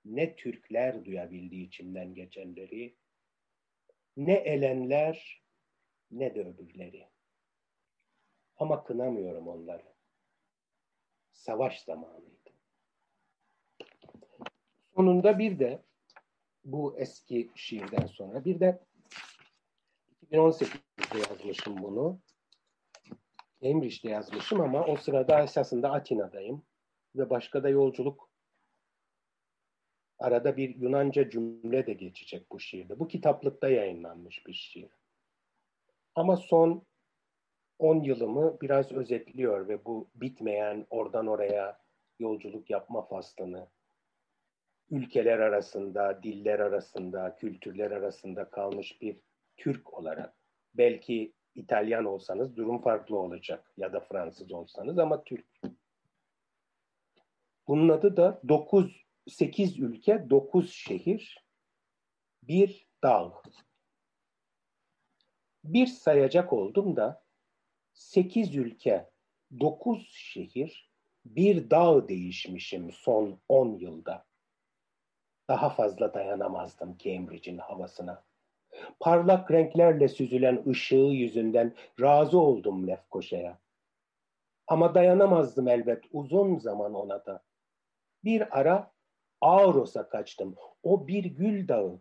Ne 0.04 0.37
Türkler 0.37 1.04
duyabildi 1.04 1.56
içimden 1.56 2.14
geçenleri, 2.14 2.96
ne 4.16 4.35
elenler 4.35 5.42
ne 6.11 6.35
de 6.35 6.40
öbürleri. 6.40 7.09
Ama 8.56 8.85
kınamıyorum 8.85 9.48
onları. 9.48 9.94
Savaş 11.32 11.80
zamanı. 11.80 12.37
Sonunda 14.96 15.38
bir 15.38 15.59
de 15.59 15.82
bu 16.64 16.98
eski 16.98 17.50
şiirden 17.54 18.06
sonra 18.06 18.44
bir 18.44 18.61
de 18.61 18.80
2018'de 20.30 21.18
yazmışım 21.18 21.82
bunu. 21.82 22.20
Cambridge'de 23.62 24.09
yazmışım 24.09 24.61
ama 24.61 24.87
o 24.87 24.97
sırada 24.97 25.42
esasında 25.42 25.92
Atina'dayım 25.92 26.62
ve 27.16 27.31
başka 27.31 27.62
da 27.62 27.69
yolculuk 27.69 28.31
arada 30.19 30.57
bir 30.57 30.77
Yunanca 30.77 31.31
cümle 31.31 31.87
de 31.87 31.92
geçecek 31.92 32.51
bu 32.51 32.61
şiirde. 32.61 32.99
Bu 32.99 33.09
kitaplıkta 33.09 33.69
yayınlanmış 33.69 34.47
bir 34.47 34.53
şiir. 34.53 34.90
Ama 36.14 36.37
son 36.37 36.87
10 37.79 38.03
yılımı 38.03 38.61
biraz 38.61 38.92
özetliyor 38.92 39.69
ve 39.69 39.85
bu 39.85 40.09
bitmeyen 40.14 40.87
oradan 40.90 41.27
oraya 41.27 41.79
yolculuk 42.19 42.71
yapma 42.71 43.03
faslını 43.03 43.69
ülkeler 44.90 45.38
arasında, 45.38 46.23
diller 46.23 46.59
arasında, 46.59 47.37
kültürler 47.37 47.90
arasında 47.90 48.51
kalmış 48.51 49.03
bir 49.03 49.21
Türk 49.57 49.95
olarak. 49.95 50.35
Belki 50.75 51.33
İtalyan 51.57 52.05
olsanız 52.05 52.57
durum 52.57 52.83
farklı 52.83 53.19
olacak 53.19 53.73
ya 53.77 53.92
da 53.92 54.01
Fransız 54.01 54.53
olsanız 54.53 54.99
ama 54.99 55.25
Türk. 55.25 55.47
Bunun 57.69 57.88
adı 57.88 58.16
da 58.16 58.40
9 58.49 59.07
8 59.29 59.79
ülke, 59.79 60.31
9 60.31 60.73
şehir, 60.73 61.45
bir 62.42 62.87
dağ. 63.03 63.33
Bir 65.64 65.87
sayacak 65.87 66.53
oldum 66.53 66.97
da 66.97 67.25
8 67.92 68.57
ülke, 68.57 69.11
9 69.61 70.09
şehir, 70.09 70.90
bir 71.25 71.71
dağ 71.71 72.09
değişmişim 72.09 72.92
son 72.92 73.40
10 73.49 73.79
yılda. 73.79 74.27
Daha 75.49 75.71
fazla 75.71 76.14
dayanamazdım 76.14 76.99
Cambridge'in 76.99 77.59
havasına. 77.59 78.25
Parlak 79.01 79.51
renklerle 79.51 80.09
süzülen 80.09 80.62
ışığı 80.69 80.97
yüzünden 80.97 81.75
razı 82.01 82.41
oldum 82.41 82.89
Lefkoşa'ya. 82.89 83.59
Ama 84.67 84.95
dayanamazdım 84.95 85.69
elbet 85.69 86.05
uzun 86.12 86.59
zaman 86.59 86.95
ona 86.95 87.27
da. 87.27 87.43
Bir 88.25 88.59
ara 88.59 88.93
Auros'a 89.41 90.09
kaçtım. 90.09 90.55
O 90.83 91.09
bir 91.09 91.25
gül 91.25 91.69
dağı. 91.69 92.01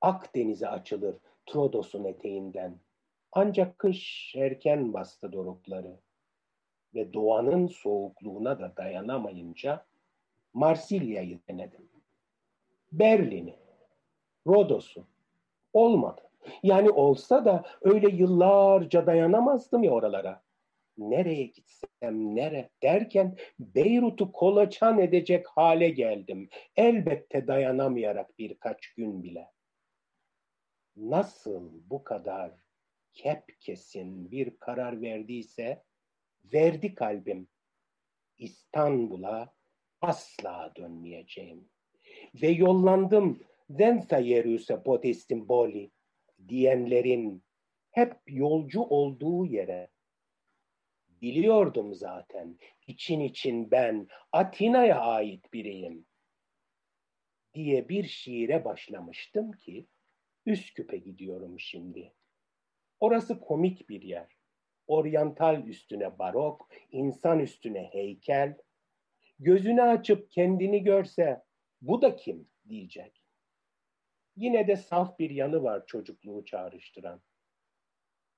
Akdeniz'e 0.00 0.68
açılır 0.68 1.16
Trodos'un 1.46 2.04
eteğinden. 2.04 2.78
Ancak 3.32 3.78
kış 3.78 4.34
erken 4.36 4.92
bastı 4.92 5.32
dorukları 5.32 6.00
ve 6.94 7.12
doğanın 7.12 7.66
soğukluğuna 7.66 8.58
da 8.60 8.76
dayanamayınca 8.76 9.86
Marsilya'yı 10.54 11.40
denedim. 11.48 11.88
Berlin'i, 12.92 13.56
Rodos'u. 14.46 15.06
Olmadı. 15.72 16.20
Yani 16.62 16.90
olsa 16.90 17.44
da 17.44 17.64
öyle 17.82 18.08
yıllarca 18.08 19.06
dayanamazdım 19.06 19.82
ya 19.82 19.90
oralara. 19.90 20.42
Nereye 20.98 21.44
gitsem 21.44 22.36
nere 22.36 22.70
derken 22.82 23.36
Beyrut'u 23.58 24.32
kolaçan 24.32 24.98
edecek 24.98 25.46
hale 25.48 25.88
geldim. 25.88 26.48
Elbette 26.76 27.46
dayanamayarak 27.46 28.38
birkaç 28.38 28.94
gün 28.94 29.22
bile. 29.22 29.50
Nasıl 30.96 31.70
bu 31.90 32.04
kadar 32.04 32.52
kepkesin 33.12 34.30
bir 34.30 34.56
karar 34.56 35.00
verdiyse 35.00 35.82
verdi 36.52 36.94
kalbim. 36.94 37.48
İstanbul'a 38.38 39.54
asla 40.00 40.72
dönmeyeceğim. 40.76 41.68
Ve 42.34 42.48
yollandım 42.48 43.40
Densa 43.70 44.18
Yeruse 44.18 44.82
Podestin 44.82 45.48
Boli 45.48 45.90
diyenlerin 46.48 47.42
hep 47.90 48.16
yolcu 48.26 48.82
olduğu 48.82 49.46
yere. 49.46 49.88
Biliyordum 51.22 51.94
zaten 51.94 52.58
için 52.86 53.20
için 53.20 53.70
ben 53.70 54.08
Atina'ya 54.32 55.00
ait 55.00 55.52
biriyim 55.52 56.06
diye 57.54 57.88
bir 57.88 58.04
şiire 58.04 58.64
başlamıştım 58.64 59.52
ki 59.52 59.86
Üsküp'e 60.46 60.96
gidiyorum 60.96 61.60
şimdi. 61.60 62.14
Orası 63.00 63.40
komik 63.40 63.88
bir 63.88 64.02
yer. 64.02 64.28
Oryantal 64.86 65.66
üstüne 65.66 66.18
barok, 66.18 66.70
insan 66.90 67.38
üstüne 67.38 67.82
heykel. 67.82 68.56
Gözünü 69.38 69.82
açıp 69.82 70.30
kendini 70.30 70.82
görse 70.82 71.42
bu 71.80 72.02
da 72.02 72.16
kim 72.16 72.48
diyecek. 72.68 73.17
Yine 74.38 74.66
de 74.66 74.76
saf 74.76 75.18
bir 75.18 75.30
yanı 75.30 75.62
var 75.62 75.86
çocukluğu 75.86 76.44
çağrıştıran. 76.44 77.20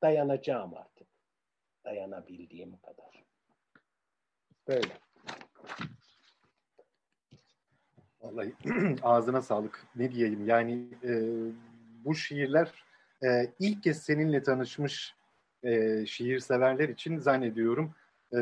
Dayanacağım 0.03 0.75
artık. 0.75 1.09
Dayanabildiğim 1.85 2.77
kadar. 2.77 3.25
Böyle. 4.69 4.93
Vallahi 8.21 8.55
ağzına 9.03 9.43
sağlık. 9.43 9.87
Ne 9.97 10.13
diyeyim 10.13 10.47
yani 10.47 10.89
e, 11.05 11.13
bu 12.05 12.15
şiirler 12.15 12.85
e, 13.25 13.53
ilk 13.59 13.83
kez 13.83 14.03
seninle 14.03 14.43
tanışmış 14.43 15.15
e, 15.63 16.07
şiir 16.07 16.39
severler 16.39 16.89
için 16.89 17.19
zannediyorum 17.19 17.95
e, 18.33 18.39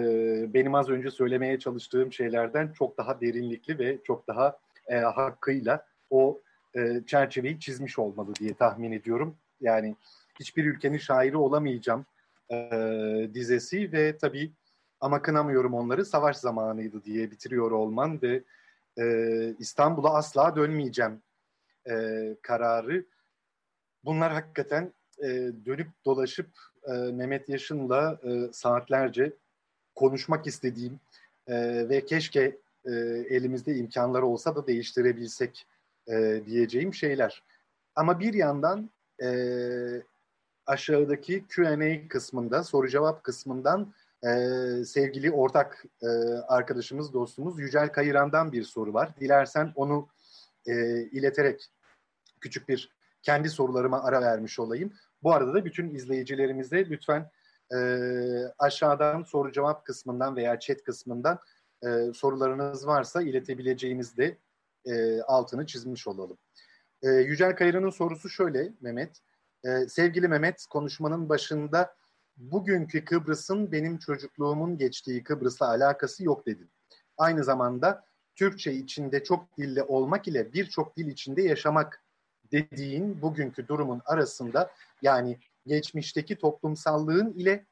benim 0.54 0.74
az 0.74 0.88
önce 0.88 1.10
söylemeye 1.10 1.58
çalıştığım 1.58 2.12
şeylerden 2.12 2.72
çok 2.72 2.98
daha 2.98 3.20
derinlikli 3.20 3.78
ve 3.78 3.98
çok 4.04 4.28
daha 4.28 4.58
e, 4.86 4.96
hakkıyla 4.96 5.86
o 6.10 6.40
e, 6.76 7.02
çerçeveyi 7.06 7.60
çizmiş 7.60 7.98
olmalı 7.98 8.34
diye 8.34 8.54
tahmin 8.54 8.92
ediyorum. 8.92 9.36
Yani 9.60 9.96
hiçbir 10.40 10.64
ülkenin 10.64 10.98
şairi 10.98 11.36
olamayacağım 11.36 12.06
e, 12.52 13.30
dizesi 13.34 13.92
ve 13.92 14.18
tabii 14.18 14.52
ama 15.00 15.22
kınamıyorum 15.22 15.74
onları 15.74 16.04
savaş 16.04 16.36
zamanıydı 16.36 17.04
diye 17.04 17.30
bitiriyor 17.30 17.70
olman 17.70 18.22
ve 18.22 18.42
e, 18.98 19.54
İstanbul'a 19.58 20.14
asla 20.14 20.56
dönmeyeceğim 20.56 21.22
e, 21.90 22.36
kararı. 22.42 23.04
Bunlar 24.04 24.32
hakikaten 24.32 24.92
e, 25.22 25.26
dönüp 25.64 25.88
dolaşıp 26.04 26.50
e, 26.84 26.92
Mehmet 26.92 27.48
Yaşın'la 27.48 28.20
e, 28.22 28.52
saatlerce 28.52 29.32
konuşmak 29.94 30.46
istediğim 30.46 31.00
e, 31.46 31.88
ve 31.88 32.04
keşke 32.04 32.58
e, 32.84 32.90
elimizde 33.30 33.74
imkanlar 33.74 34.22
olsa 34.22 34.56
da 34.56 34.66
değiştirebilsek 34.66 35.66
e, 36.08 36.42
diyeceğim 36.46 36.94
şeyler. 36.94 37.42
Ama 37.94 38.20
bir 38.20 38.34
yandan 38.34 38.90
e, 39.22 39.28
aşağıdaki 40.66 41.44
Q&A 41.48 42.08
kısmında, 42.08 42.64
soru 42.64 42.88
cevap 42.88 43.24
kısmından 43.24 43.94
e, 44.24 44.28
sevgili 44.84 45.30
ortak 45.30 45.84
e, 46.02 46.06
arkadaşımız, 46.48 47.12
dostumuz 47.12 47.60
Yücel 47.60 47.88
Kayıran'dan 47.88 48.52
bir 48.52 48.62
soru 48.62 48.94
var. 48.94 49.14
Dilersen 49.20 49.72
onu 49.74 50.08
e, 50.66 51.02
ileterek 51.02 51.68
küçük 52.40 52.68
bir 52.68 52.90
kendi 53.22 53.50
sorularıma 53.50 54.02
ara 54.02 54.20
vermiş 54.20 54.58
olayım. 54.58 54.92
Bu 55.22 55.32
arada 55.32 55.54
da 55.54 55.64
bütün 55.64 55.90
izleyicilerimize 55.90 56.90
lütfen 56.90 57.30
e, 57.74 57.78
aşağıdan 58.58 59.22
soru 59.22 59.52
cevap 59.52 59.84
kısmından 59.84 60.36
veya 60.36 60.60
chat 60.60 60.82
kısmından 60.84 61.38
e, 61.82 62.12
sorularınız 62.14 62.86
varsa 62.86 63.22
iletebileceğiniz 63.22 64.16
de 64.16 64.36
e, 64.88 65.22
altını 65.22 65.66
çizmiş 65.66 66.06
olalım. 66.06 66.38
E, 67.02 67.08
Yücel 67.08 67.56
Kayırı'nın 67.56 67.90
sorusu 67.90 68.28
şöyle 68.28 68.72
Mehmet. 68.80 69.20
E, 69.64 69.88
sevgili 69.88 70.28
Mehmet 70.28 70.66
konuşmanın 70.66 71.28
başında 71.28 71.94
bugünkü 72.36 73.04
Kıbrıs'ın 73.04 73.72
benim 73.72 73.98
çocukluğumun 73.98 74.78
geçtiği 74.78 75.22
Kıbrıs'la 75.22 75.68
alakası 75.68 76.24
yok 76.24 76.46
dedin. 76.46 76.70
Aynı 77.16 77.44
zamanda 77.44 78.04
Türkçe 78.34 78.72
içinde 78.72 79.24
çok 79.24 79.58
dilli 79.58 79.82
olmak 79.82 80.28
ile 80.28 80.52
birçok 80.52 80.96
dil 80.96 81.06
içinde 81.06 81.42
yaşamak 81.42 82.02
dediğin 82.52 83.22
bugünkü 83.22 83.68
durumun 83.68 84.02
arasında 84.04 84.70
yani 85.02 85.38
geçmişteki 85.66 86.38
toplumsallığın 86.38 87.32
ile 87.32 87.66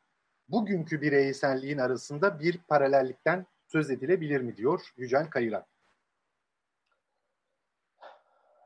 bugünkü 0.49 1.01
bireyselliğin 1.01 1.79
arasında 1.79 2.41
bir 2.41 2.59
paralellikten 2.59 3.47
söz 3.67 3.91
edilebilir 3.91 4.41
mi 4.41 4.57
diyor 4.57 4.93
Yücel 4.97 5.31
Kayıran. 5.31 5.65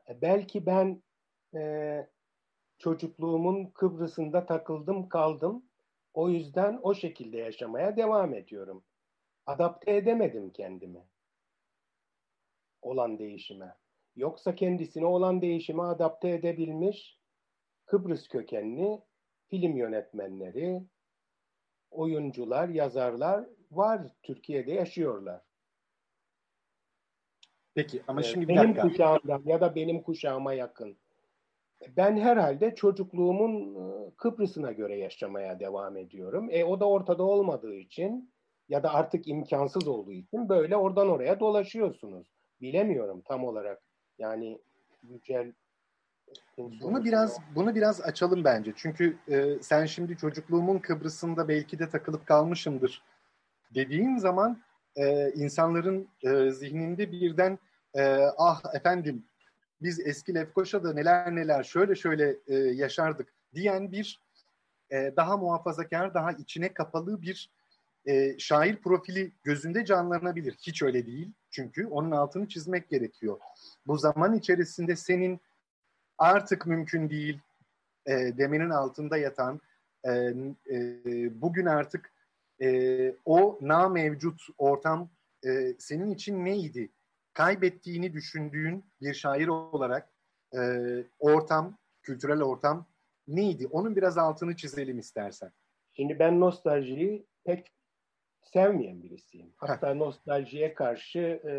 belki 0.21 0.65
ben 0.65 1.03
e, 1.55 2.07
çocukluğumun 2.77 3.65
Kıbrıs'ında 3.65 4.45
takıldım 4.45 5.09
kaldım. 5.09 5.65
O 6.13 6.29
yüzden 6.29 6.79
o 6.83 6.93
şekilde 6.93 7.37
yaşamaya 7.37 7.97
devam 7.97 8.33
ediyorum. 8.33 8.83
Adapte 9.45 9.95
edemedim 9.95 10.49
kendimi 10.49 11.03
olan 12.81 13.19
değişime. 13.19 13.75
Yoksa 14.15 14.55
kendisine 14.55 15.05
olan 15.05 15.41
değişime 15.41 15.83
adapte 15.83 16.29
edebilmiş 16.29 17.19
Kıbrıs 17.85 18.27
kökenli 18.27 19.01
film 19.47 19.77
yönetmenleri, 19.77 20.81
oyuncular, 21.91 22.69
yazarlar 22.69 23.45
var. 23.71 24.07
Türkiye'de 24.23 24.71
yaşıyorlar. 24.71 25.41
Peki 27.75 28.01
ama 28.07 28.23
şimdi 28.23 28.47
bir 28.47 28.55
benim 28.55 28.69
dakika. 28.69 28.87
kuşağımdan 28.87 29.41
ya 29.45 29.61
da 29.61 29.75
benim 29.75 30.01
kuşağıma 30.01 30.53
yakın. 30.53 30.97
Ben 31.97 32.17
herhalde 32.17 32.75
çocukluğumun 32.75 33.75
ıı, 33.75 34.11
Kıbrıs'ına 34.17 34.71
göre 34.71 34.97
yaşamaya 34.97 35.59
devam 35.59 35.97
ediyorum. 35.97 36.47
E 36.51 36.63
o 36.63 36.79
da 36.79 36.89
ortada 36.89 37.23
olmadığı 37.23 37.75
için 37.75 38.33
ya 38.69 38.83
da 38.83 38.93
artık 38.93 39.27
imkansız 39.27 39.87
olduğu 39.87 40.11
için 40.11 40.49
böyle 40.49 40.77
oradan 40.77 41.09
oraya 41.09 41.39
dolaşıyorsunuz. 41.39 42.27
Bilemiyorum 42.61 43.21
tam 43.27 43.43
olarak. 43.43 43.81
Yani 44.17 44.61
Yücel 45.03 45.53
bunu 46.57 47.03
biraz 47.03 47.37
bunu 47.55 47.75
biraz 47.75 48.01
açalım 48.01 48.43
bence. 48.43 48.73
Çünkü 48.75 49.17
e, 49.27 49.55
sen 49.61 49.85
şimdi 49.85 50.17
çocukluğumun 50.17 50.79
Kıbrıs'ında 50.79 51.47
belki 51.47 51.79
de 51.79 51.89
takılıp 51.89 52.25
kalmışımdır 52.27 53.03
dediğin 53.75 54.17
zaman 54.17 54.61
e, 54.95 55.31
insanların 55.31 56.07
e, 56.23 56.51
zihninde 56.51 57.11
birden 57.11 57.59
e, 57.95 58.01
ah 58.37 58.61
efendim 58.73 59.25
biz 59.81 59.99
eski 59.99 60.35
Lefkoşa'da 60.35 60.93
neler 60.93 61.35
neler 61.35 61.63
şöyle 61.63 61.95
şöyle 61.95 62.37
e, 62.47 62.55
yaşardık 62.55 63.33
diyen 63.53 63.91
bir 63.91 64.19
e, 64.91 65.13
daha 65.15 65.37
muhafazakar, 65.37 66.13
daha 66.13 66.31
içine 66.31 66.73
kapalı 66.73 67.21
bir 67.21 67.49
e, 68.05 68.39
şair 68.39 68.75
profili 68.75 69.31
gözünde 69.43 69.85
canlanabilir. 69.85 70.53
Hiç 70.53 70.83
öyle 70.83 71.05
değil. 71.05 71.31
Çünkü 71.49 71.87
onun 71.87 72.11
altını 72.11 72.47
çizmek 72.47 72.89
gerekiyor. 72.89 73.39
Bu 73.87 73.97
zaman 73.97 74.33
içerisinde 74.33 74.95
senin 74.95 75.41
artık 76.17 76.65
mümkün 76.65 77.09
değil 77.09 77.39
e, 78.05 78.11
demenin 78.13 78.69
altında 78.69 79.17
yatan 79.17 79.61
e, 80.03 80.11
e, 80.71 81.41
bugün 81.41 81.65
artık 81.65 82.10
e, 82.61 83.15
o 83.25 83.57
na 83.61 83.89
mevcut 83.89 84.41
ortam 84.57 85.09
e, 85.45 85.49
senin 85.79 86.11
için 86.11 86.45
neydi? 86.45 86.91
Kaybettiğini 87.33 88.13
düşündüğün 88.13 88.85
bir 89.01 89.13
şair 89.13 89.47
olarak 89.47 90.09
e, 90.53 90.59
ortam, 91.19 91.77
kültürel 92.03 92.41
ortam 92.41 92.87
neydi? 93.27 93.67
Onun 93.67 93.95
biraz 93.95 94.17
altını 94.17 94.55
çizelim 94.55 94.99
istersen. 94.99 95.51
Şimdi 95.93 96.19
ben 96.19 96.39
nostaljiyi 96.39 97.27
pek 97.43 97.71
sevmeyen 98.41 99.03
birisiyim. 99.03 99.53
Hatta 99.57 99.93
nostaljiye 99.93 100.73
karşı 100.73 101.19
e, 101.19 101.53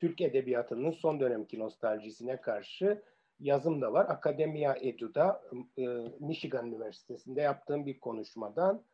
Türk 0.00 0.20
Edebiyatı'nın 0.20 0.90
son 0.90 1.20
dönemki 1.20 1.58
nostaljisine 1.58 2.40
karşı 2.40 3.02
yazım 3.40 3.82
da 3.82 3.92
var. 3.92 4.06
Akademia 4.08 4.76
Edu'da 4.76 5.42
e, 5.78 5.82
Michigan 6.20 6.66
Üniversitesi'nde 6.66 7.40
yaptığım 7.40 7.86
bir 7.86 8.00
konuşmadan 8.00 8.84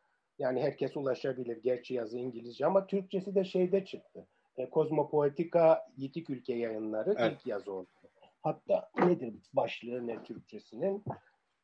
yani 0.41 0.61
herkes 0.61 0.97
ulaşabilir. 0.97 1.63
Gerçi 1.63 1.93
yazı 1.93 2.17
İngilizce 2.17 2.65
ama 2.65 2.87
Türkçesi 2.87 3.35
de 3.35 3.43
şeyde 3.43 3.85
çıktı. 3.85 4.27
E, 4.57 4.69
Kozmopoetika 4.69 5.85
Yitik 5.97 6.29
Ülke 6.29 6.53
Yayınları 6.53 7.15
evet. 7.17 7.33
ilk 7.33 7.47
yazı 7.47 7.73
oldu. 7.73 7.89
Hatta 8.41 8.89
nedir 8.97 9.33
başlığı 9.53 10.07
ne 10.07 10.23
Türkçesinin? 10.23 11.03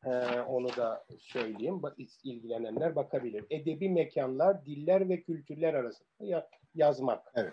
Ee, 0.04 0.40
onu 0.40 0.76
da 0.76 1.04
söyleyeyim. 1.18 1.82
ilgilenenler 2.24 2.96
bakabilir. 2.96 3.46
Edebi 3.50 3.88
mekanlar, 3.88 4.66
diller 4.66 5.08
ve 5.08 5.22
kültürler 5.22 5.74
arasında 5.74 6.08
ya, 6.20 6.48
yazmak. 6.74 7.32
Evet. 7.34 7.52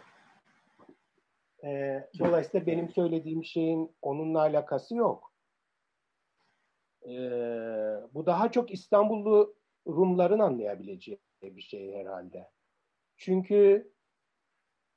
Ee, 1.64 2.10
dolayısıyla 2.20 2.66
benim 2.66 2.90
söylediğim 2.90 3.44
şeyin 3.44 3.96
onunla 4.02 4.40
alakası 4.40 4.96
yok. 4.96 5.34
Ee, 7.06 7.20
bu 8.14 8.26
daha 8.26 8.52
çok 8.52 8.72
İstanbullu 8.72 9.56
Rumların 9.88 10.40
anlayabileceği 10.40 11.20
bir 11.42 11.62
şey 11.62 11.94
herhalde. 11.94 12.50
Çünkü 13.18 13.92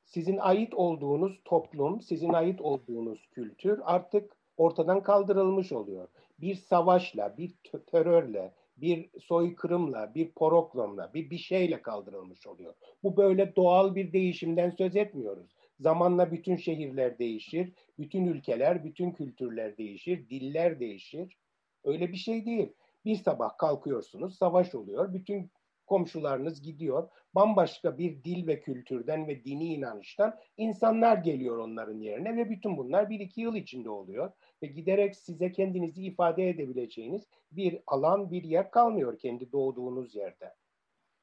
sizin 0.05 0.36
ait 0.36 0.74
olduğunuz 0.74 1.41
toplum, 1.45 2.01
sizin 2.01 2.32
ait 2.32 2.61
olduğunuz 2.61 3.26
kültür 3.30 3.80
artık 3.84 4.36
ortadan 4.57 5.03
kaldırılmış 5.03 5.72
oluyor. 5.72 6.09
Bir 6.41 6.55
savaşla, 6.55 7.36
bir 7.36 7.55
terörle, 7.86 8.53
bir 8.76 9.11
soykırımla, 9.20 10.14
bir 10.14 10.30
poroklomla, 10.30 11.14
bir 11.14 11.30
bir 11.30 11.39
şeyle 11.39 11.82
kaldırılmış 11.82 12.47
oluyor. 12.47 12.74
Bu 13.03 13.16
böyle 13.16 13.57
doğal 13.57 13.95
bir 13.95 14.12
değişimden 14.12 14.70
söz 14.70 14.97
etmiyoruz. 14.97 15.55
Zamanla 15.80 16.32
bütün 16.32 16.57
şehirler 16.57 17.18
değişir, 17.18 17.72
bütün 17.99 18.26
ülkeler, 18.26 18.84
bütün 18.84 19.11
kültürler 19.11 19.76
değişir, 19.76 20.28
diller 20.28 20.80
değişir. 20.80 21.36
Öyle 21.84 22.12
bir 22.12 22.16
şey 22.16 22.47
değil. 22.47 22.72
Bir 23.09 23.17
sabah 23.17 23.59
kalkıyorsunuz, 23.59 24.39
savaş 24.39 24.75
oluyor, 24.75 25.15
bütün 25.15 25.51
komşularınız 25.87 26.63
gidiyor. 26.63 27.09
Bambaşka 27.35 27.99
bir 27.99 28.25
dil 28.25 28.47
ve 28.47 28.61
kültürden 28.61 29.29
ve 29.29 29.45
dini 29.45 29.75
inanıştan 29.75 30.39
insanlar 30.57 31.17
geliyor 31.17 31.59
onların 31.59 32.01
yerine 32.01 32.37
ve 32.37 32.51
bütün 32.51 32.77
bunlar 32.77 33.11
bir 33.11 33.21
iki 33.21 33.41
yıl 33.41 33.55
içinde 33.55 33.91
oluyor. 33.91 34.33
Ve 34.63 34.67
giderek 34.67 35.17
size 35.17 35.53
kendinizi 35.53 36.03
ifade 36.05 36.49
edebileceğiniz 36.49 37.27
bir 37.53 37.81
alan, 37.87 38.31
bir 38.31 38.43
yer 38.43 38.71
kalmıyor 38.71 39.19
kendi 39.19 39.53
doğduğunuz 39.53 40.15
yerde. 40.15 40.55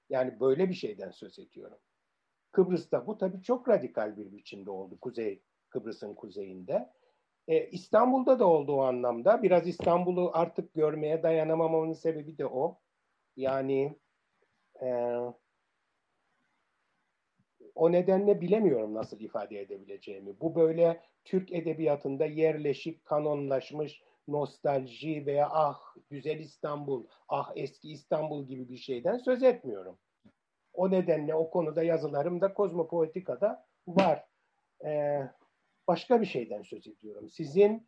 Yani 0.09 0.39
böyle 0.39 0.69
bir 0.69 0.75
şeyden 0.75 1.11
söz 1.11 1.39
ediyorum. 1.39 1.77
Kıbrıs'ta 2.51 3.07
bu 3.07 3.17
tabii 3.17 3.41
çok 3.41 3.69
radikal 3.69 4.17
bir 4.17 4.31
biçimde 4.31 4.71
oldu. 4.71 4.97
Kuzey 5.01 5.41
Kıbrıs'ın 5.69 6.13
kuzeyinde. 6.13 6.89
Ee, 7.47 7.69
İstanbul'da 7.69 8.39
da 8.39 8.45
oldu 8.45 8.73
o 8.73 8.81
anlamda. 8.81 9.43
Biraz 9.43 9.67
İstanbul'u 9.67 10.31
artık 10.33 10.73
görmeye 10.73 11.23
dayanamamamın 11.23 11.93
sebebi 11.93 12.37
de 12.37 12.45
o. 12.45 12.79
Yani 13.35 13.99
e, 14.81 15.15
o 17.75 17.91
nedenle 17.91 18.41
bilemiyorum 18.41 18.93
nasıl 18.93 19.19
ifade 19.19 19.59
edebileceğimi. 19.59 20.39
Bu 20.39 20.55
böyle 20.55 21.01
Türk 21.25 21.51
edebiyatında 21.51 22.25
yerleşik, 22.25 23.05
kanonlaşmış 23.05 24.03
nostalji 24.27 25.25
veya 25.25 25.49
ah 25.51 25.95
güzel 26.09 26.39
İstanbul, 26.39 27.05
ah 27.29 27.51
eski 27.55 27.91
İstanbul 27.91 28.47
gibi 28.47 28.69
bir 28.69 28.77
şeyden 28.77 29.17
söz 29.17 29.43
etmiyorum. 29.43 29.97
O 30.73 30.91
nedenle 30.91 31.35
o 31.35 31.49
konuda 31.49 31.83
yazılarım 31.83 32.41
da 32.41 32.53
Kozmopoetika'da 32.53 33.65
var. 33.87 34.25
Ee, 34.85 35.21
başka 35.87 36.21
bir 36.21 36.25
şeyden 36.25 36.61
söz 36.61 36.87
ediyorum. 36.87 37.29
Sizin 37.29 37.87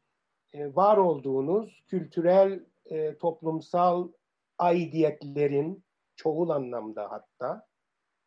e, 0.53 0.75
var 0.75 0.97
olduğunuz 0.97 1.83
kültürel, 1.87 2.65
e, 2.85 3.17
toplumsal 3.17 4.11
aidiyetlerin 4.57 5.83
çoğul 6.15 6.49
anlamda 6.49 7.11
hatta 7.11 7.67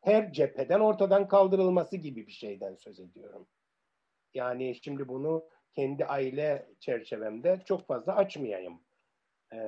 her 0.00 0.32
cepheden 0.32 0.80
ortadan 0.80 1.28
kaldırılması 1.28 1.96
gibi 1.96 2.26
bir 2.26 2.32
şeyden 2.32 2.74
söz 2.74 3.00
ediyorum. 3.00 3.46
Yani 4.34 4.74
şimdi 4.82 5.08
bunu 5.08 5.44
kendi 5.72 6.04
aile 6.04 6.68
çerçevemde 6.80 7.60
çok 7.64 7.86
fazla 7.86 8.16
açmayayım. 8.16 8.80
Ee, 9.52 9.58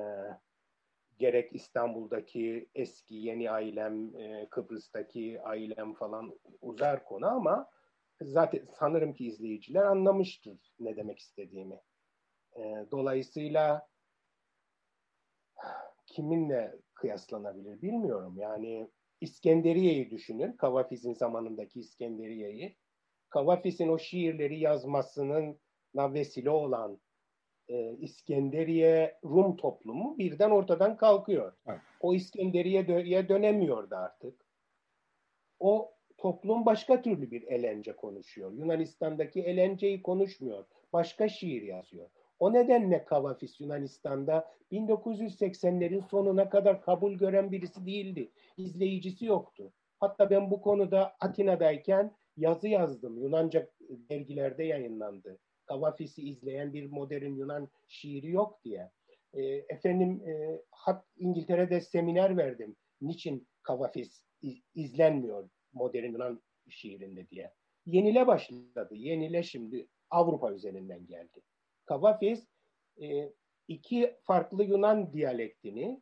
gerek 1.17 1.55
İstanbul'daki 1.55 2.69
eski 2.75 3.15
yeni 3.15 3.51
ailem, 3.51 4.15
e, 4.15 4.47
Kıbrıs'taki 4.49 5.41
ailem 5.41 5.93
falan 5.93 6.39
uzar 6.61 7.05
konu 7.05 7.27
ama 7.27 7.69
zaten 8.25 8.67
sanırım 8.79 9.13
ki 9.13 9.25
izleyiciler 9.25 9.83
anlamıştır 9.83 10.57
ne 10.79 10.97
demek 10.97 11.19
istediğimi. 11.19 11.81
E, 12.55 12.61
dolayısıyla 12.91 13.87
kiminle 16.05 16.75
kıyaslanabilir 16.93 17.81
bilmiyorum. 17.81 18.37
Yani 18.37 18.89
İskenderiye'yi 19.21 20.11
düşünün. 20.11 20.51
Kavafis'in 20.51 21.13
zamanındaki 21.13 21.79
İskenderiye'yi. 21.79 22.77
Kavafis'in 23.29 23.87
o 23.87 23.99
şiirleri 23.99 24.59
yazmasının 24.59 25.59
vesile 25.95 26.49
olan 26.49 26.99
e, 27.67 27.97
İskenderiye 27.97 29.19
Rum 29.23 29.57
toplumu 29.57 30.17
birden 30.17 30.49
ortadan 30.49 30.97
kalkıyor. 30.97 31.53
Evet. 31.67 31.79
O 31.99 32.13
İskenderiye'ye 32.13 32.87
dö- 32.87 33.29
dönemiyordu 33.29 33.95
artık. 33.95 34.45
O 35.59 35.92
toplum 36.23 36.65
başka 36.65 37.01
türlü 37.01 37.31
bir 37.31 37.43
elence 37.47 37.95
konuşuyor. 37.95 38.51
Yunanistan'daki 38.51 39.41
elenceyi 39.41 40.01
konuşmuyor. 40.01 40.65
Başka 40.93 41.29
şiir 41.29 41.61
yazıyor. 41.61 42.09
O 42.39 42.53
nedenle 42.53 43.05
Kavafis 43.05 43.61
Yunanistan'da 43.61 44.51
1980'lerin 44.71 46.01
sonuna 46.01 46.49
kadar 46.49 46.81
kabul 46.81 47.13
gören 47.13 47.51
birisi 47.51 47.85
değildi. 47.85 48.31
İzleyicisi 48.57 49.25
yoktu. 49.25 49.73
Hatta 49.99 50.29
ben 50.29 50.51
bu 50.51 50.61
konuda 50.61 51.15
Atina'dayken 51.19 52.11
yazı 52.37 52.67
yazdım. 52.67 53.17
Yunanca 53.17 53.69
dergilerde 53.89 54.63
yayınlandı. 54.63 55.39
Kavafis'i 55.65 56.29
izleyen 56.29 56.73
bir 56.73 56.91
modern 56.91 57.33
Yunan 57.35 57.69
şiiri 57.87 58.31
yok 58.31 58.59
diye. 58.63 58.91
E, 59.33 59.43
efendim 59.45 60.21
e, 60.27 60.61
hat 60.71 61.05
İngiltere'de 61.17 61.81
seminer 61.81 62.37
verdim. 62.37 62.75
Niçin 63.01 63.47
Kavafis 63.63 64.23
izlenmiyor 64.75 65.49
modern 65.73 66.11
Yunan 66.11 66.41
şiirinde 66.69 67.29
diye. 67.29 67.53
Yenile 67.85 68.27
başladı. 68.27 68.95
Yenile 68.95 69.43
şimdi 69.43 69.87
Avrupa 70.09 70.53
üzerinden 70.53 71.07
geldi. 71.07 71.41
Kavafis 71.85 72.47
e, 73.01 73.33
iki 73.67 74.15
farklı 74.23 74.63
Yunan 74.63 75.13
diyalektini 75.13 76.01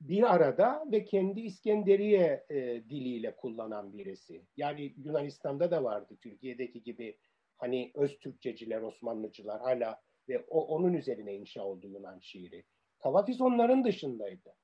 bir 0.00 0.34
arada 0.34 0.84
ve 0.92 1.04
kendi 1.04 1.40
İskenderiye 1.40 2.44
e, 2.50 2.56
diliyle 2.90 3.36
kullanan 3.36 3.92
birisi. 3.92 4.46
Yani 4.56 4.94
Yunanistan'da 5.04 5.70
da 5.70 5.84
vardı 5.84 6.16
Türkiye'deki 6.20 6.82
gibi 6.82 7.18
hani 7.56 7.90
öz 7.94 8.18
Türkçeciler, 8.18 8.82
Osmanlıcılar 8.82 9.60
hala 9.60 10.00
ve 10.28 10.44
o, 10.48 10.66
onun 10.66 10.94
üzerine 10.94 11.34
inşa 11.34 11.64
oldu 11.64 11.86
Yunan 11.86 12.18
şiiri. 12.18 12.64
Kavafis 12.98 13.40
onların 13.40 13.84
dışındaydı. 13.84 14.54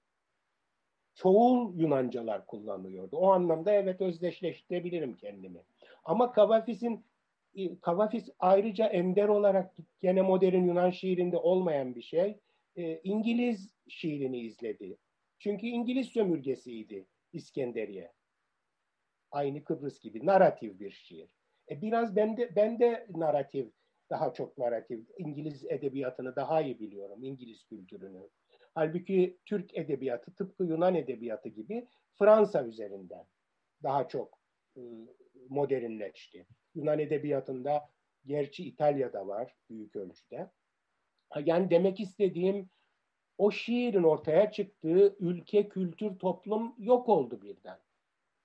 Çoğul 1.14 1.80
Yunancalar 1.80 2.46
kullanıyordu. 2.46 3.16
O 3.16 3.30
anlamda 3.30 3.72
evet 3.72 4.00
özdeşleştirebilirim 4.00 5.16
kendimi. 5.16 5.60
Ama 6.04 6.32
Kavafis'in 6.32 7.04
Kavafis 7.80 8.28
ayrıca 8.38 8.86
ender 8.86 9.28
olarak 9.28 9.74
gene 10.00 10.22
modern 10.22 10.64
Yunan 10.64 10.90
şiirinde 10.90 11.36
olmayan 11.36 11.94
bir 11.94 12.02
şey. 12.02 12.38
E, 12.76 13.00
İngiliz 13.04 13.70
şiirini 13.88 14.40
izledi. 14.40 14.96
Çünkü 15.38 15.66
İngiliz 15.66 16.08
sömürgesiydi 16.08 17.06
İskenderiye. 17.32 18.12
Aynı 19.30 19.64
Kıbrıs 19.64 20.00
gibi 20.00 20.26
narratif 20.26 20.80
bir 20.80 20.90
şiir. 20.90 21.28
E, 21.70 21.82
biraz 21.82 22.16
ben 22.16 22.36
de, 22.36 22.56
ben 22.56 22.78
de 22.78 23.06
narratif, 23.16 23.72
daha 24.10 24.32
çok 24.32 24.58
narratif. 24.58 25.00
İngiliz 25.18 25.64
edebiyatını 25.64 26.36
daha 26.36 26.62
iyi 26.62 26.80
biliyorum, 26.80 27.24
İngiliz 27.24 27.64
kültürünü. 27.64 28.28
Halbuki 28.74 29.38
Türk 29.44 29.76
edebiyatı 29.76 30.34
tıpkı 30.34 30.64
Yunan 30.64 30.94
edebiyatı 30.94 31.48
gibi 31.48 31.88
Fransa 32.12 32.64
üzerinden 32.64 33.26
daha 33.82 34.08
çok 34.08 34.38
e, 34.76 34.80
modernleşti. 35.48 36.46
Yunan 36.74 36.98
edebiyatında 36.98 37.90
gerçi 38.26 38.64
İtalya'da 38.64 39.26
var 39.26 39.54
büyük 39.70 39.96
ölçüde. 39.96 40.50
Yani 41.44 41.70
demek 41.70 42.00
istediğim 42.00 42.70
o 43.38 43.50
şiirin 43.50 44.02
ortaya 44.02 44.50
çıktığı 44.50 45.16
ülke, 45.18 45.68
kültür, 45.68 46.18
toplum 46.18 46.74
yok 46.78 47.08
oldu 47.08 47.42
birden. 47.42 47.78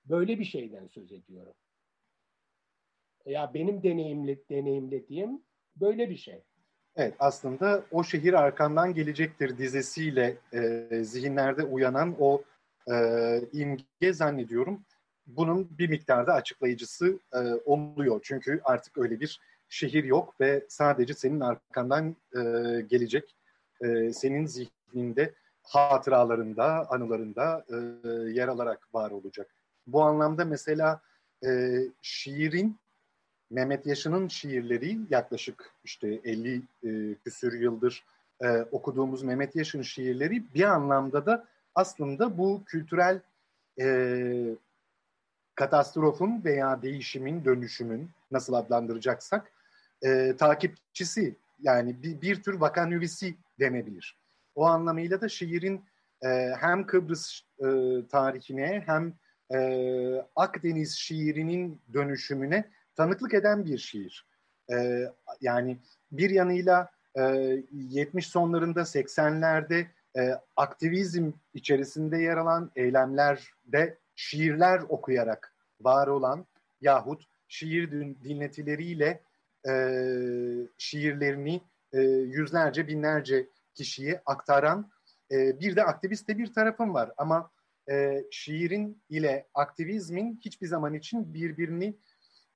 Böyle 0.05 0.39
bir 0.39 0.45
şeyden 0.45 0.87
söz 0.87 1.11
ediyorum. 1.11 1.53
Ya 3.25 3.53
benim 3.53 3.83
deneyimli, 3.83 4.43
deneyimlediğim 4.49 5.43
böyle 5.75 6.09
bir 6.09 6.17
şey. 6.17 6.43
Evet 6.99 7.13
aslında 7.19 7.83
o 7.91 8.03
şehir 8.03 8.33
arkandan 8.33 8.93
gelecektir 8.93 9.57
dizesiyle 9.57 10.37
e, 10.53 10.87
zihinlerde 11.03 11.63
uyanan 11.63 12.15
o 12.19 12.43
e, 12.91 12.95
imge 13.53 14.13
zannediyorum. 14.13 14.81
Bunun 15.27 15.69
bir 15.77 15.89
miktarda 15.89 16.33
açıklayıcısı 16.33 17.19
e, 17.33 17.39
oluyor. 17.65 18.19
Çünkü 18.23 18.61
artık 18.63 18.97
öyle 18.97 19.19
bir 19.19 19.39
şehir 19.69 20.03
yok 20.03 20.41
ve 20.41 20.65
sadece 20.69 21.13
senin 21.13 21.39
arkandan 21.39 22.15
e, 22.35 22.41
gelecek, 22.81 23.35
e, 23.81 24.13
senin 24.13 24.45
zihninde, 24.45 25.33
hatıralarında, 25.63 26.89
anılarında 26.89 27.65
e, 27.69 28.07
yer 28.31 28.47
alarak 28.47 28.93
var 28.93 29.11
olacak. 29.11 29.47
Bu 29.87 30.03
anlamda 30.03 30.45
mesela 30.45 31.01
e, 31.45 31.49
şiirin 32.01 32.77
Mehmet 33.49 33.85
Yaşı'nın 33.85 34.27
şiirleri 34.27 34.97
yaklaşık 35.09 35.71
işte 35.83 36.07
50 36.23 36.61
e, 36.83 37.15
küsür 37.23 37.59
yıldır 37.59 38.03
e, 38.41 38.61
okuduğumuz 38.61 39.23
Mehmet 39.23 39.55
Yaşı'nın 39.55 39.83
şiirleri 39.83 40.43
bir 40.53 40.63
anlamda 40.63 41.25
da 41.25 41.45
aslında 41.75 42.37
bu 42.37 42.63
kültürel 42.65 43.21
e, 43.79 44.55
katastrofun 45.55 46.43
veya 46.43 46.81
değişimin, 46.81 47.45
dönüşümün 47.45 48.09
nasıl 48.31 48.53
adlandıracaksak 48.53 49.51
e, 50.01 50.35
takipçisi 50.35 51.35
yani 51.61 52.03
bir, 52.03 52.21
bir 52.21 52.43
tür 52.43 52.53
vakanüvisi 52.53 53.35
denebilir. 53.59 54.17
O 54.55 54.65
anlamıyla 54.65 55.21
da 55.21 55.29
şiirin 55.29 55.85
e, 56.23 56.27
hem 56.59 56.85
Kıbrıs 56.85 57.41
e, 57.59 57.67
tarihine 58.11 58.83
hem 58.85 59.13
e, 59.53 60.25
Akdeniz 60.35 60.95
şiirinin 60.95 61.81
dönüşümüne 61.93 62.69
tanıklık 62.99 63.33
eden 63.33 63.65
bir 63.65 63.77
şiir. 63.77 64.25
E, 64.71 65.05
yani 65.41 65.77
bir 66.11 66.29
yanıyla 66.29 66.91
e, 67.15 67.21
70 67.71 68.27
sonlarında 68.27 68.81
80'lerde 68.81 69.85
e, 70.17 70.39
aktivizm 70.55 71.31
içerisinde 71.53 72.17
yer 72.17 72.37
alan 72.37 72.71
eylemlerde 72.75 73.97
şiirler 74.15 74.79
okuyarak 74.89 75.53
var 75.81 76.07
olan 76.07 76.45
yahut 76.81 77.23
şiir 77.47 77.91
dinletileriyle 78.23 79.21
e, 79.69 79.73
şiirlerini 80.77 81.61
e, 81.93 82.01
yüzlerce 82.01 82.87
binlerce 82.87 83.47
kişiye 83.73 84.21
aktaran 84.25 84.91
e, 85.31 85.59
bir 85.59 85.75
de 85.75 85.83
aktivist 85.83 86.27
de 86.27 86.37
bir 86.37 86.53
tarafım 86.53 86.93
var. 86.93 87.11
Ama 87.17 87.51
e, 87.89 88.23
şiirin 88.31 89.01
ile 89.09 89.47
aktivizmin 89.53 90.39
hiçbir 90.45 90.67
zaman 90.67 90.93
için 90.93 91.33
birbirini 91.33 91.95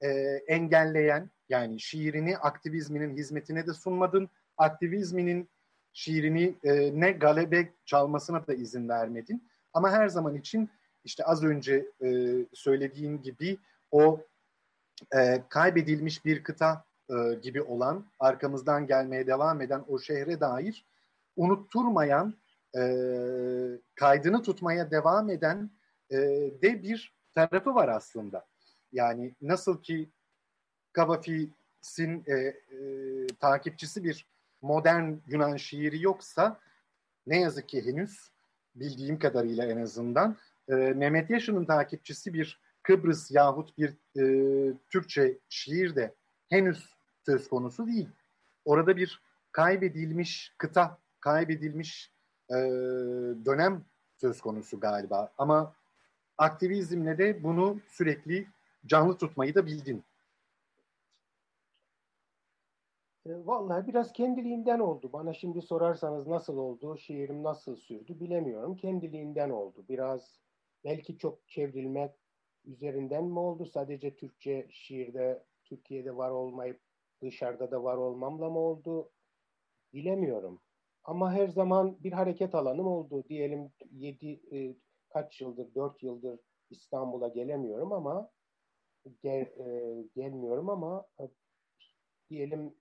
e, 0.04 0.10
engelleyen 0.48 1.30
yani 1.50 1.80
şiirini 1.80 2.38
aktivizminin 2.38 3.18
hizmetine 3.18 3.68
de 3.68 3.74
sunmadın. 3.74 4.30
Aktivizminin 4.58 5.50
şiirini 5.94 6.56
e, 6.64 7.00
ne 7.00 7.12
galebe 7.12 7.74
çalmasına 7.86 8.48
da 8.48 8.54
izin 8.54 8.90
vermedin. 8.90 9.50
Ama 9.74 9.92
her 9.92 10.08
zaman 10.08 10.36
için 10.36 10.70
işte 11.04 11.24
az 11.24 11.44
önce 11.44 11.86
e, 12.04 12.38
söylediğim 12.54 13.22
gibi 13.22 13.58
o 13.92 14.22
e, 15.16 15.44
kaybedilmiş 15.50 16.26
bir 16.26 16.44
kıta 16.44 16.86
e, 17.10 17.34
gibi 17.42 17.62
olan, 17.62 18.06
arkamızdan 18.20 18.88
gelmeye 18.88 19.28
devam 19.28 19.62
eden 19.62 19.84
o 19.88 20.00
şehre 20.00 20.40
dair 20.40 20.86
unutturmayan, 21.36 22.34
e, 22.78 22.82
kaydını 23.96 24.44
tutmaya 24.44 24.92
devam 24.92 25.30
eden 25.30 25.70
e, 26.10 26.18
de 26.62 26.84
bir 26.84 27.14
tarafı 27.36 27.76
var 27.76 27.90
aslında. 27.90 28.46
Yani 28.94 29.36
nasıl 29.42 29.82
ki 29.82 30.10
Kavafi'sin 30.94 32.24
e, 32.28 32.34
e, 32.34 32.58
takipçisi 33.40 34.04
bir 34.04 34.28
modern 34.62 35.14
Yunan 35.28 35.58
şiiri 35.58 36.04
yoksa 36.04 36.60
ne 37.28 37.40
yazık 37.40 37.70
ki 37.70 37.86
henüz 37.86 38.32
bildiğim 38.76 39.20
kadarıyla 39.20 39.66
en 39.66 39.78
azından 39.78 40.38
e, 40.70 40.74
Mehmet 40.74 41.30
Yaşar'ın 41.30 41.66
takipçisi 41.66 42.34
bir 42.34 42.60
Kıbrıs 42.84 43.32
yahut 43.32 43.78
bir 43.78 43.98
e, 44.20 44.24
Türkçe 44.90 45.38
şiir 45.50 45.96
de 45.96 46.16
henüz 46.50 46.90
söz 47.26 47.50
konusu 47.50 47.88
değil. 47.88 48.10
Orada 48.66 48.98
bir 48.98 49.22
kaybedilmiş 49.52 50.54
kıta, 50.58 50.98
kaybedilmiş 51.20 52.12
e, 52.50 52.56
dönem 53.46 53.86
söz 54.18 54.42
konusu 54.42 54.80
galiba. 54.80 55.34
Ama 55.38 55.76
aktivizmle 56.38 57.18
de 57.18 57.44
bunu 57.44 57.80
sürekli 57.88 58.48
canlı 58.86 59.18
tutmayı 59.18 59.56
da 59.56 59.66
bildin. 59.66 60.04
E, 63.26 63.46
vallahi 63.46 63.88
biraz 63.88 64.14
kendiliğinden 64.14 64.80
oldu. 64.80 65.14
Bana 65.14 65.34
şimdi 65.34 65.62
sorarsanız 65.62 66.28
nasıl 66.28 66.58
oldu, 66.58 66.98
şiirim 66.98 67.44
nasıl 67.44 67.76
sürdü 67.76 68.20
bilemiyorum. 68.20 68.76
Kendiliğinden 68.76 69.50
oldu. 69.50 69.86
Biraz 69.90 70.40
belki 70.84 71.18
çok 71.18 71.48
çevrilmek 71.48 72.12
üzerinden 72.66 73.24
mi 73.24 73.40
oldu? 73.40 73.66
Sadece 73.66 74.16
Türkçe 74.16 74.68
şiirde 74.72 75.44
Türkiye'de 75.64 76.18
var 76.18 76.32
olmayıp 76.32 76.80
dışarıda 77.22 77.72
da 77.72 77.84
var 77.84 77.98
olmamla 77.98 78.50
mı 78.50 78.60
oldu? 78.60 79.12
Bilemiyorum. 79.94 80.62
Ama 81.04 81.34
her 81.34 81.48
zaman 81.48 82.04
bir 82.04 82.12
hareket 82.12 82.56
alanım 82.56 82.88
oldu. 82.88 83.24
Diyelim 83.30 83.72
yedi 83.92 84.42
e, 84.52 84.76
kaç 85.10 85.42
yıldır, 85.42 85.76
dört 85.76 86.04
yıldır 86.04 86.40
İstanbul'a 86.70 87.28
gelemiyorum 87.28 87.94
ama 87.94 88.30
gel, 89.24 89.42
e, 89.42 89.96
gelmiyorum 90.16 90.70
ama 90.70 91.08
e, 91.20 91.24
diyelim 92.30 92.74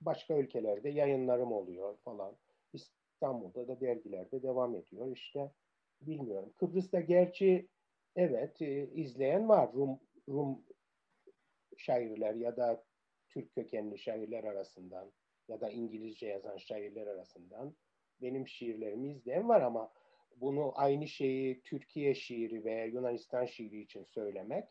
başka 0.00 0.34
ülkelerde 0.36 0.88
yayınlarım 0.88 1.52
oluyor 1.52 1.96
falan. 2.04 2.36
İstanbul'da 2.72 3.68
da 3.68 3.80
dergilerde 3.80 4.42
devam 4.42 4.76
ediyor. 4.76 5.16
İşte 5.16 5.50
bilmiyorum. 6.00 6.52
Kıbrıs'ta 6.56 7.00
gerçi 7.00 7.68
evet 8.16 8.62
e, 8.62 8.92
izleyen 8.92 9.48
var. 9.48 9.72
Rum, 9.72 10.00
Rum 10.28 10.64
şairler 11.76 12.34
ya 12.34 12.56
da 12.56 12.84
Türk 13.28 13.54
kökenli 13.54 13.98
şairler 13.98 14.44
arasından 14.44 15.12
ya 15.48 15.60
da 15.60 15.70
İngilizce 15.70 16.26
yazan 16.26 16.56
şairler 16.56 17.06
arasından 17.06 17.74
benim 18.22 18.48
şiirlerimi 18.48 19.10
izleyen 19.10 19.48
var 19.48 19.60
ama 19.60 19.92
bunu 20.36 20.72
aynı 20.74 21.08
şeyi 21.08 21.62
Türkiye 21.62 22.14
şiiri 22.14 22.64
veya 22.64 22.84
Yunanistan 22.84 23.44
şiiri 23.44 23.80
için 23.80 24.04
söylemek 24.04 24.64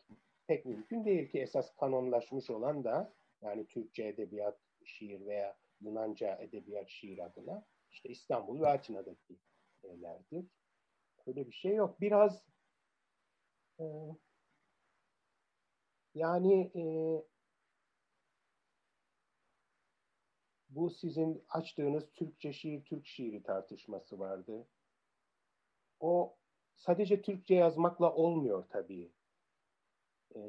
pek 0.46 0.64
mümkün 0.64 1.04
değil 1.04 1.30
ki 1.30 1.40
esas 1.40 1.76
kanonlaşmış 1.76 2.50
olan 2.50 2.84
da 2.84 3.12
yani 3.42 3.66
Türkçe 3.66 4.04
edebiyat 4.06 4.58
şiir 4.84 5.26
veya 5.26 5.56
Yunanca 5.80 6.36
edebiyat 6.36 6.88
şiir 6.88 7.18
adına 7.18 7.66
işte 7.90 8.08
İstanbul 8.08 8.60
ve 8.60 8.68
Atina'daki 8.68 9.38
yerlerdir. 9.82 10.46
Öyle 11.26 11.46
bir 11.46 11.52
şey 11.52 11.74
yok. 11.74 12.00
Biraz 12.00 12.44
e, 13.80 13.84
yani 16.14 16.70
e, 16.74 16.84
bu 20.68 20.90
sizin 20.90 21.44
açtığınız 21.48 22.12
Türkçe 22.14 22.52
şiir, 22.52 22.84
Türk 22.84 23.06
şiiri 23.06 23.42
tartışması 23.42 24.18
vardı. 24.18 24.66
O 26.00 26.36
sadece 26.76 27.22
Türkçe 27.22 27.54
yazmakla 27.54 28.14
olmuyor 28.14 28.64
tabii. 28.68 29.12
E, 30.36 30.40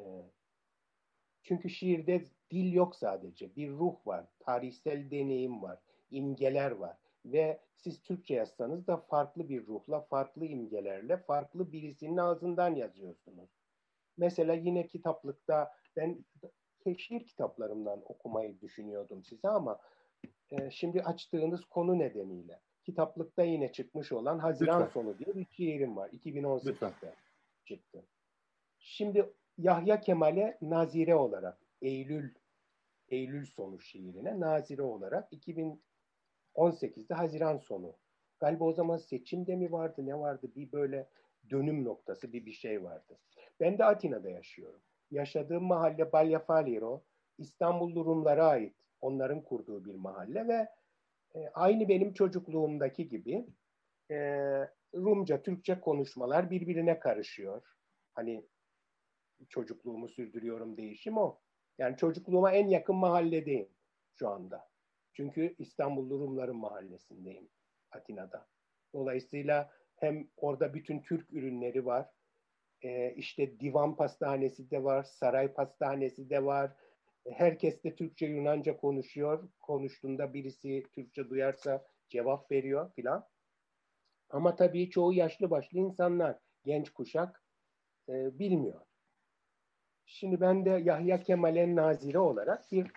çünkü 1.44 1.70
şiirde 1.70 2.26
dil 2.52 2.74
yok 2.74 2.96
sadece. 2.96 3.56
Bir 3.56 3.70
ruh 3.70 4.08
var, 4.08 4.26
tarihsel 4.40 5.12
deneyim 5.12 5.62
var, 5.62 5.80
imgeler 6.12 6.72
var. 6.72 6.98
Ve 7.26 7.60
siz 7.76 8.02
Türkçe 8.02 8.34
yazsanız 8.34 8.88
da 8.88 8.98
farklı 8.98 9.50
bir 9.50 9.68
ruhla, 9.68 10.02
farklı 10.02 10.46
imgelerle, 10.46 11.18
farklı 11.18 11.72
birisinin 11.72 12.18
ağzından 12.18 12.76
yazıyorsunuz. 12.76 13.50
Mesela 14.18 14.54
yine 14.54 14.88
kitaplıkta 14.88 15.74
ben 15.96 16.26
şiir 16.98 17.26
kitaplarımdan 17.26 18.02
okumayı 18.06 18.62
düşünüyordum 18.62 19.24
size 19.24 19.48
ama 19.48 19.80
e, 20.52 20.72
şimdi 20.72 21.02
açtığınız 21.02 21.66
konu 21.66 22.00
nedeniyle 22.00 22.60
kitaplıkta 22.86 23.44
yine 23.44 23.72
çıkmış 23.72 24.12
olan 24.12 24.40
Haziran 24.40 24.82
Lütfen. 24.82 24.94
sonu 24.94 25.20
diye 25.20 25.36
bir 25.36 25.46
şiirim 25.46 25.96
var. 25.98 26.10
2018'de 26.10 26.70
Lütfen. 26.70 26.94
çıktı. 27.66 28.06
Şimdi 28.80 29.34
Yahya 29.58 30.02
Kemal'e 30.02 30.58
nazire 30.62 31.16
olarak 31.16 31.58
Eylül 31.82 32.34
Eylül 33.10 33.46
sonu 33.46 33.80
şiirine 33.80 34.40
nazire 34.40 34.82
olarak 34.82 35.34
2018'de 35.34 37.14
Haziran 37.14 37.58
sonu 37.58 37.96
Galiba 38.40 38.66
o 38.66 38.74
zaman 38.74 38.98
seçimde 38.98 39.56
mi 39.56 39.72
vardı 39.72 40.06
ne 40.06 40.20
vardı 40.20 40.52
bir 40.56 40.72
böyle 40.72 41.10
dönüm 41.50 41.86
noktası 41.86 42.34
bir 42.34 42.46
bir 42.46 42.52
şey 42.52 42.84
vardı. 42.84 43.20
Ben 43.60 43.78
de 43.78 43.86
Atina'da 43.86 44.30
yaşıyorum. 44.30 44.82
Yaşadığım 45.12 45.64
mahalle 45.64 46.12
Balyafaliro, 46.12 47.04
İstanbul 47.38 48.06
Rumlara 48.06 48.48
ait 48.48 48.76
onların 49.02 49.42
kurduğu 49.42 49.86
bir 49.86 49.96
mahalle 49.96 50.48
ve 50.48 50.70
e, 51.36 51.50
aynı 51.54 51.90
benim 51.90 52.14
çocukluğumdaki 52.14 53.10
gibi 53.10 53.48
e, 54.12 54.18
Rumca, 54.96 55.42
Türkçe 55.42 55.80
konuşmalar 55.80 56.52
birbirine 56.52 57.00
karışıyor. 57.00 57.62
Hani 58.14 58.46
çocukluğumu 59.50 60.10
sürdürüyorum 60.10 60.78
değişim 60.78 61.18
o. 61.18 61.40
Yani 61.78 61.98
çocukluğuma 61.98 62.52
en 62.52 62.68
yakın 62.68 62.96
mahalledeyim 62.96 63.70
şu 64.14 64.30
anda. 64.30 64.70
Çünkü 65.14 65.56
İstanbul 65.58 66.10
Rumların 66.10 66.56
mahallesindeyim 66.56 67.50
Atina'da. 67.92 68.48
Dolayısıyla 68.94 69.72
hem 69.96 70.28
orada 70.38 70.74
bütün 70.74 71.02
Türk 71.02 71.34
ürünleri 71.34 71.86
var. 71.86 72.10
Ee, 72.82 73.14
işte 73.16 73.60
divan 73.60 73.96
pastanesi 73.96 74.72
de 74.72 74.84
var, 74.84 75.04
saray 75.04 75.54
pastanesi 75.54 76.30
de 76.30 76.46
var. 76.46 76.76
Herkes 77.32 77.84
de 77.84 77.96
Türkçe 77.96 78.26
Yunanca 78.26 78.78
konuşuyor. 78.78 79.50
Konuştuğunda 79.60 80.34
birisi 80.34 80.84
Türkçe 80.92 81.30
duyarsa 81.30 81.88
cevap 82.10 82.52
veriyor 82.52 82.92
filan. 82.94 83.28
Ama 84.30 84.56
tabii 84.56 84.90
çoğu 84.90 85.14
yaşlı 85.14 85.50
başlı 85.50 85.80
insanlar, 85.80 86.40
genç 86.64 86.90
kuşak 86.90 87.44
e, 88.10 88.40
bilmiyor. 88.40 88.82
Şimdi 90.06 90.42
ben 90.42 90.66
de 90.66 90.70
Yahya 90.70 91.24
Kemal'en 91.24 91.76
nazire 91.76 92.20
olarak 92.20 92.72
bir, 92.72 92.92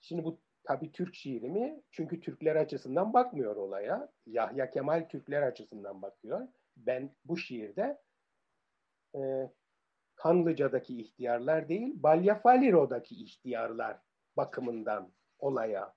şimdi 0.00 0.24
bu 0.24 0.38
tabii 0.64 0.92
Türk 0.92 1.14
şiiri 1.14 1.48
mi? 1.48 1.82
Çünkü 1.90 2.20
Türkler 2.20 2.56
açısından 2.56 3.12
bakmıyor 3.12 3.56
olaya. 3.56 4.12
Yahya 4.26 4.70
Kemal 4.70 5.08
Türkler 5.08 5.42
açısından 5.42 6.02
bakıyor. 6.02 6.48
Ben 6.76 7.14
bu 7.24 7.36
şiirde 7.36 8.02
e, 9.16 9.50
Kanlıca'daki 10.14 11.00
ihtiyarlar 11.00 11.68
değil, 11.68 12.02
Balyafaliro'daki 12.02 13.24
ihtiyarlar 13.24 13.98
bakımından 14.36 15.12
olaya 15.38 15.94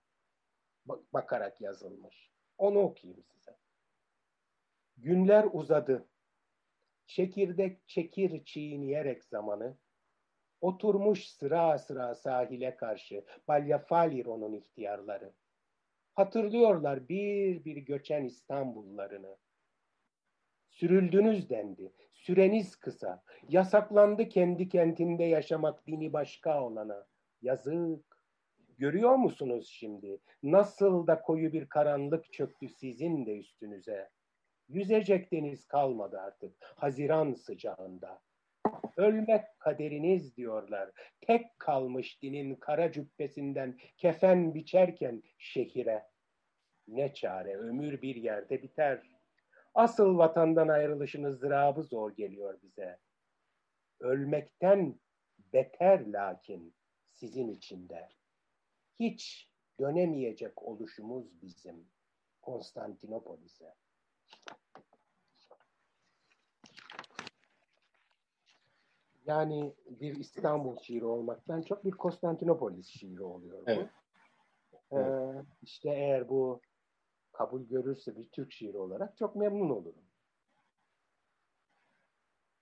bakarak 1.13 1.61
yazılmış. 1.61 2.31
Onu 2.57 2.79
okuyayım 2.79 3.23
size. 3.23 3.57
Günler 4.97 5.47
uzadı. 5.51 6.07
Çekirdek 7.07 7.87
çekir 7.87 8.45
çiğneyerek 8.45 9.23
zamanı. 9.23 9.77
Oturmuş 10.65 11.27
sıra 11.27 11.77
sıra 11.77 12.15
sahile 12.15 12.75
karşı 12.75 13.23
Balyafaliro'nun 13.47 14.53
ihtiyarları. 14.53 15.33
Hatırlıyorlar 16.13 17.09
bir 17.09 17.65
bir 17.65 17.77
göçen 17.77 18.25
İstanbullarını. 18.25 19.37
Sürüldünüz 20.69 21.49
dendi. 21.49 21.93
Süreniz 22.13 22.75
kısa. 22.75 23.23
Yasaklandı 23.49 24.29
kendi 24.29 24.69
kentinde 24.69 25.23
yaşamak 25.23 25.87
dini 25.87 26.13
başka 26.13 26.63
olana. 26.63 27.07
Yazık. 27.41 28.19
Görüyor 28.77 29.15
musunuz 29.15 29.67
şimdi? 29.67 30.19
Nasıl 30.43 31.07
da 31.07 31.21
koyu 31.21 31.53
bir 31.53 31.69
karanlık 31.69 32.33
çöktü 32.33 32.69
sizin 32.69 33.25
de 33.25 33.37
üstünüze. 33.37 34.09
Yüzecek 34.67 35.31
deniz 35.31 35.65
kalmadı 35.65 36.19
artık. 36.19 36.53
Haziran 36.61 37.33
sıcağında. 37.33 38.21
Ölmek 38.97 39.59
kaderiniz 39.59 40.37
diyorlar. 40.37 40.91
Tek 41.21 41.59
kalmış 41.59 42.21
dinin 42.21 42.55
kara 42.55 42.91
cübbesinden 42.91 43.77
kefen 43.97 44.53
biçerken 44.53 45.23
şehire. 45.37 46.05
Ne 46.87 47.13
çare 47.13 47.57
ömür 47.57 48.01
bir 48.01 48.15
yerde 48.15 48.63
biter. 48.63 49.01
Asıl 49.73 50.17
vatandan 50.17 50.67
ayrılışın 50.67 51.23
ızdırabı 51.23 51.83
zor 51.83 52.15
geliyor 52.15 52.61
bize. 52.61 52.97
Ölmekten 53.99 54.99
beter 55.53 56.07
lakin 56.07 56.75
sizin 57.11 57.49
içinde. 57.49 58.09
Hiç 58.99 59.49
dönemeyecek 59.79 60.63
oluşumuz 60.63 61.41
bizim 61.41 61.87
Konstantinopolis'e. 62.41 63.75
Yani 69.25 69.73
bir 69.89 70.15
İstanbul 70.15 70.77
şiiri 70.77 71.05
olmaktan 71.05 71.61
çok 71.61 71.85
bir 71.85 71.91
Konstantinopolis 71.91 72.87
şiiri 72.87 73.23
oluyor 73.23 73.57
bu. 73.57 73.71
Evet. 73.71 73.89
Ee, 74.91 75.43
işte 75.61 75.89
eğer 75.89 76.29
bu 76.29 76.61
kabul 77.31 77.61
görürse 77.61 78.17
bir 78.17 78.29
Türk 78.29 78.51
şiiri 78.51 78.77
olarak 78.77 79.17
çok 79.17 79.35
memnun 79.35 79.69
olurum. 79.69 80.05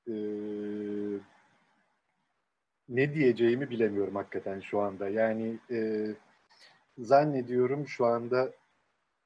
Ee, 0.07 0.13
ne 2.89 3.13
diyeceğimi 3.13 3.69
bilemiyorum 3.69 4.15
hakikaten 4.15 4.59
şu 4.59 4.79
anda. 4.81 5.09
Yani 5.09 5.59
e, 5.71 6.07
zannediyorum 6.97 7.87
şu 7.87 8.05
anda 8.05 8.51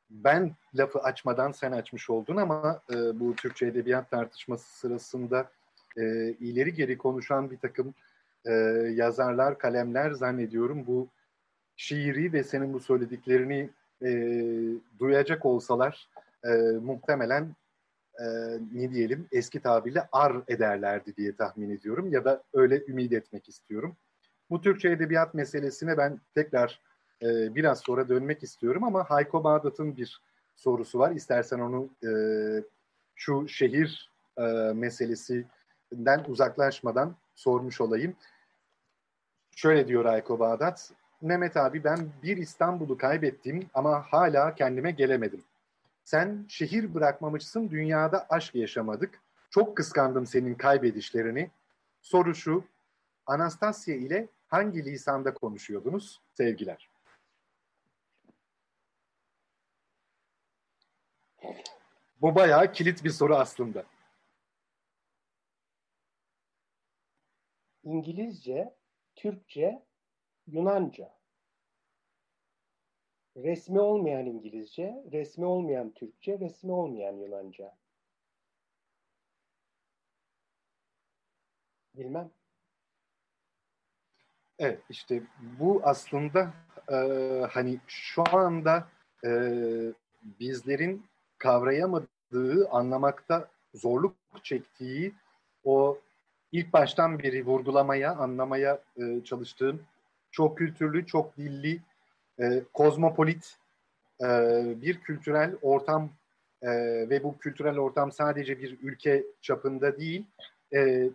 ben 0.10 0.56
lafı 0.76 1.00
açmadan 1.00 1.52
sen 1.52 1.72
açmış 1.72 2.10
oldun 2.10 2.36
ama 2.36 2.82
e, 2.90 3.20
bu 3.20 3.36
Türkçe 3.36 3.66
Edebiyat 3.66 4.12
tartışması 4.12 4.80
sırasında 4.80 5.52
e, 5.98 6.34
ileri 6.40 6.74
geri 6.74 6.98
konuşan 6.98 7.52
bir 7.52 7.58
takım 7.58 7.94
e, 8.46 8.52
yazarlar, 8.94 9.58
kalemler 9.58 10.12
zannediyorum 10.12 10.88
bu 10.88 11.08
şiiri 11.76 12.34
ve 12.34 12.44
senin 12.44 12.74
bu 12.74 12.80
söylediklerini 12.80 13.70
e, 14.02 14.10
duyacak 15.00 15.46
olsalar 15.46 16.10
e, 16.44 16.50
muhtemelen 16.82 17.56
e, 18.20 18.26
ne 18.74 18.92
diyelim 18.92 19.28
eski 19.32 19.60
tabirle 19.60 20.08
ar 20.12 20.36
ederlerdi 20.48 21.16
diye 21.16 21.36
tahmin 21.36 21.70
ediyorum 21.70 22.12
ya 22.12 22.26
da 22.26 22.44
öyle 22.54 22.84
ümit 22.88 23.14
etmek 23.14 23.50
istiyorum. 23.50 23.96
Bu 24.50 24.62
Türkçe 24.62 24.90
edebiyat 24.90 25.34
meselesine 25.34 25.98
ben 25.98 26.20
tekrar 26.36 26.82
e, 27.22 27.56
biraz 27.56 27.80
sonra 27.80 28.10
dönmek 28.10 28.44
istiyorum 28.44 28.84
ama 28.84 29.04
Hayko 29.10 29.44
Bağdat'ın 29.44 29.98
bir 29.98 30.22
sorusu 30.56 31.00
var. 31.00 31.12
İstersen 31.12 31.60
onu 31.60 31.90
e, 32.04 32.12
şu 33.16 33.48
şehir 33.48 34.12
e, 34.38 34.44
meselesinden 35.92 36.32
uzaklaşmadan 36.32 37.16
sormuş 37.36 37.82
olayım. 37.82 38.16
Şöyle 39.56 39.88
diyor 39.88 40.06
Hayko 40.06 40.40
Bağdat. 40.40 40.92
Mehmet 41.22 41.58
abi 41.58 41.84
ben 41.84 42.10
bir 42.24 42.38
İstanbul'u 42.38 42.98
kaybettim 42.98 43.70
ama 43.74 44.02
hala 44.02 44.56
kendime 44.56 44.92
gelemedim. 44.92 45.44
Sen 46.04 46.46
şehir 46.48 46.94
bırakmamışsın, 46.94 47.70
dünyada 47.70 48.26
aşk 48.30 48.56
yaşamadık. 48.56 49.20
Çok 49.50 49.78
kıskandım 49.78 50.26
senin 50.26 50.56
kaybedişlerini. 50.56 51.52
Soru 52.02 52.36
şu, 52.36 52.64
Anastasya 53.26 53.96
ile 53.96 54.28
hangi 54.48 54.86
lisanda 54.86 55.34
konuşuyordunuz? 55.34 56.22
Sevgiler. 56.34 56.90
Bu 62.22 62.36
bayağı 62.36 62.72
kilit 62.72 63.04
bir 63.04 63.10
soru 63.10 63.36
aslında. 63.36 63.84
İngilizce, 67.88 68.76
Türkçe, 69.16 69.84
Yunanca. 70.48 71.14
Resmi 73.38 73.80
olmayan 73.80 74.26
İngilizce, 74.26 75.04
resmi 75.12 75.46
olmayan 75.46 75.92
Türkçe, 75.94 76.40
resmi 76.40 76.72
olmayan 76.72 77.14
Yunanca. 77.14 77.78
Bilmem. 81.94 82.32
Evet 84.60 84.82
işte 84.90 85.24
bu 85.60 85.82
aslında 85.84 86.54
e, 86.92 86.96
hani 87.52 87.80
şu 87.88 88.24
anda 88.32 88.88
e, 89.26 89.32
bizlerin 90.22 91.06
kavrayamadığı, 91.38 92.70
anlamakta 92.72 93.52
zorluk 93.74 94.16
çektiği 94.44 95.14
o 95.64 96.00
ilk 96.52 96.74
baştan 96.74 97.20
beri 97.20 97.46
vurgulamaya, 97.46 98.16
anlamaya 98.16 98.80
e, 98.98 99.24
çalıştığım 99.24 99.82
çok 100.32 100.58
kültürlü, 100.58 101.06
çok 101.06 101.38
dilli, 101.38 101.80
e, 102.40 102.64
kozmopolit 102.74 103.58
e, 104.22 104.28
bir 104.82 105.00
kültürel 105.00 105.56
ortam 105.62 106.10
e, 106.62 106.70
ve 107.10 107.24
bu 107.24 107.38
kültürel 107.38 107.78
ortam 107.78 108.12
sadece 108.12 108.60
bir 108.60 108.78
ülke 108.82 109.24
çapında 109.42 109.98
değil, 109.98 110.26
e, 110.74 111.10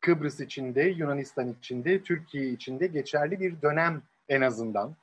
Kıbrıs 0.00 0.40
içinde, 0.40 0.82
Yunanistan 0.82 1.54
içinde, 1.58 2.02
Türkiye 2.02 2.48
içinde 2.48 2.86
geçerli 2.86 3.40
bir 3.40 3.62
dönem 3.62 4.02
en 4.28 4.40
azından 4.40 4.94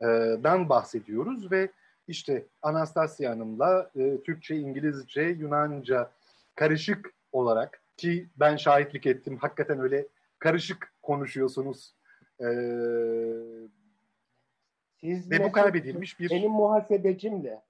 e, 0.00 0.06
dan 0.42 0.68
bahsediyoruz. 0.68 1.50
Ve 1.52 1.68
işte 2.08 2.44
Anastasya 2.62 3.30
Hanım'la 3.30 3.90
e, 3.96 4.22
Türkçe, 4.24 4.56
İngilizce, 4.56 5.22
Yunanca 5.22 6.10
karışık 6.54 7.12
olarak 7.32 7.80
ki 7.96 8.28
ben 8.36 8.56
şahitlik 8.56 9.06
ettim 9.06 9.36
hakikaten 9.36 9.80
öyle 9.80 10.08
karışık 10.38 10.94
konuşuyorsunuz 11.02 11.94
e, 12.40 12.48
Siz 15.00 15.30
Ve 15.30 15.44
bu 15.44 15.52
kaybedilmiş 15.52 16.20
bir... 16.20 16.30
Benim 16.30 16.50
muhasebecimle 16.50 17.62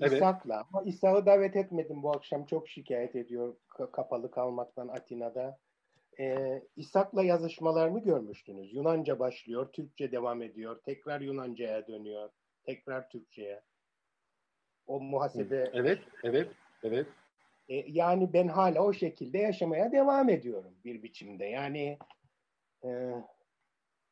Evet. 0.00 0.12
İshak'la. 0.12 0.64
Ama 0.72 0.82
İshak'ı 0.82 1.26
davet 1.26 1.56
etmedim 1.56 2.02
bu 2.02 2.10
akşam. 2.10 2.46
Çok 2.46 2.68
şikayet 2.68 3.16
ediyor 3.16 3.56
kapalı 3.92 4.30
kalmaktan 4.30 4.88
Atina'da. 4.88 5.58
Ee, 6.20 6.62
İshak'la 6.76 7.24
yazışmalarını 7.24 8.02
görmüştünüz. 8.02 8.74
Yunanca 8.74 9.18
başlıyor, 9.18 9.72
Türkçe 9.72 10.12
devam 10.12 10.42
ediyor. 10.42 10.80
Tekrar 10.84 11.20
Yunanca'ya 11.20 11.86
dönüyor. 11.86 12.30
Tekrar 12.64 13.08
Türkçe'ye. 13.08 13.62
O 14.86 15.00
muhasebe... 15.00 15.70
Evet, 15.72 15.98
evet, 16.22 16.48
evet. 16.82 17.06
E, 17.72 17.84
yani 17.86 18.32
ben 18.32 18.48
hala 18.48 18.84
o 18.84 18.92
şekilde 18.92 19.38
yaşamaya 19.38 19.92
devam 19.92 20.28
ediyorum 20.28 20.74
bir 20.84 21.02
biçimde. 21.02 21.44
Yani 21.44 21.98
e, 22.84 23.12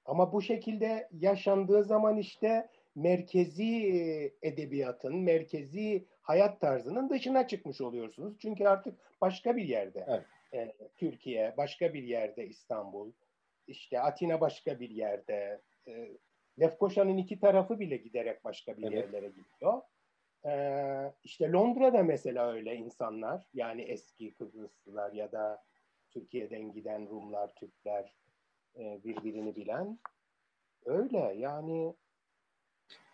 ama 0.04 0.32
bu 0.32 0.42
şekilde 0.42 1.08
yaşandığı 1.12 1.84
zaman 1.84 2.16
işte 2.16 2.68
merkezi 2.94 4.32
edebiyatın, 4.42 5.16
merkezi 5.16 6.06
hayat 6.22 6.60
tarzının 6.60 7.10
dışına 7.10 7.48
çıkmış 7.48 7.80
oluyorsunuz. 7.80 8.38
Çünkü 8.38 8.64
artık 8.64 8.98
başka 9.20 9.56
bir 9.56 9.64
yerde 9.64 10.04
evet. 10.08 10.24
e, 10.54 10.88
Türkiye, 10.96 11.54
başka 11.56 11.94
bir 11.94 12.02
yerde 12.02 12.46
İstanbul, 12.46 13.12
işte 13.66 14.00
Atina 14.00 14.40
başka 14.40 14.80
bir 14.80 14.90
yerde, 14.90 15.60
e, 15.88 16.08
Lefkoşa'nın 16.60 17.16
iki 17.16 17.40
tarafı 17.40 17.80
bile 17.80 17.96
giderek 17.96 18.44
başka 18.44 18.76
bir 18.76 18.82
evet. 18.82 18.92
yerlere 18.92 19.28
gidiyor. 19.28 19.82
Ee, 20.46 21.12
işte 21.24 21.52
Londra'da 21.52 22.02
mesela 22.02 22.52
öyle 22.52 22.76
insanlar 22.76 23.46
yani 23.54 23.82
eski 23.82 24.34
Kıbrıslılar 24.34 25.12
ya 25.12 25.32
da 25.32 25.62
Türkiye'den 26.10 26.72
giden 26.72 27.08
Rumlar, 27.08 27.54
Türkler 27.54 28.14
e, 28.78 29.00
birbirini 29.04 29.56
bilen 29.56 29.98
öyle 30.84 31.34
yani. 31.36 31.94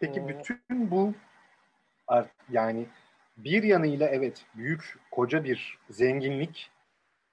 Peki 0.00 0.20
e, 0.20 0.28
bütün 0.28 0.90
bu 0.90 1.14
yani 2.50 2.86
bir 3.36 3.62
yanıyla 3.62 4.08
evet 4.08 4.44
büyük 4.54 4.98
koca 5.10 5.44
bir 5.44 5.78
zenginlik 5.90 6.70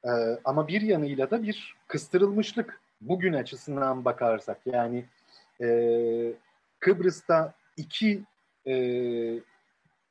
e, 0.03 0.11
ama 0.43 0.67
bir 0.67 0.81
yanıyla 0.81 1.31
da 1.31 1.43
bir 1.43 1.75
kıstırılmışlık 1.87 2.81
bugün 3.01 3.33
açısından 3.33 4.05
bakarsak 4.05 4.61
yani 4.65 5.05
e, 5.61 5.67
Kıbrıs'ta 6.79 7.53
iki 7.77 8.23
e, 8.67 8.73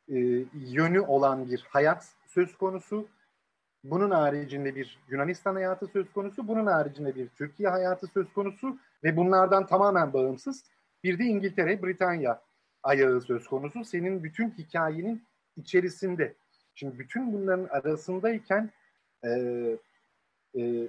e, 0.09 0.17
yönü 0.55 1.01
olan 1.01 1.51
bir 1.51 1.67
hayat 1.69 2.09
söz 2.27 2.57
konusu. 2.57 3.09
Bunun 3.85 4.11
haricinde 4.11 4.75
bir 4.75 4.99
Yunanistan 5.09 5.55
hayatı 5.55 5.87
söz 5.87 6.13
konusu, 6.13 6.49
bunun 6.49 6.67
haricinde 6.67 7.15
bir 7.15 7.29
Türkiye 7.29 7.69
hayatı 7.69 8.07
söz 8.07 8.33
konusu 8.33 8.79
ve 9.05 9.17
bunlardan 9.17 9.67
tamamen 9.67 10.13
bağımsız 10.13 10.65
bir 11.05 11.19
de 11.19 11.25
İngiltere, 11.25 11.83
Britanya 11.83 12.43
ayağı 12.83 13.21
söz 13.21 13.47
konusu. 13.47 13.85
Senin 13.85 14.25
bütün 14.25 14.51
hikayenin 14.51 15.25
içerisinde. 15.57 16.35
Şimdi 16.75 16.99
bütün 16.99 17.33
bunların 17.33 17.65
arasındayken 17.65 18.71
e, 19.25 19.31
e, 20.59 20.89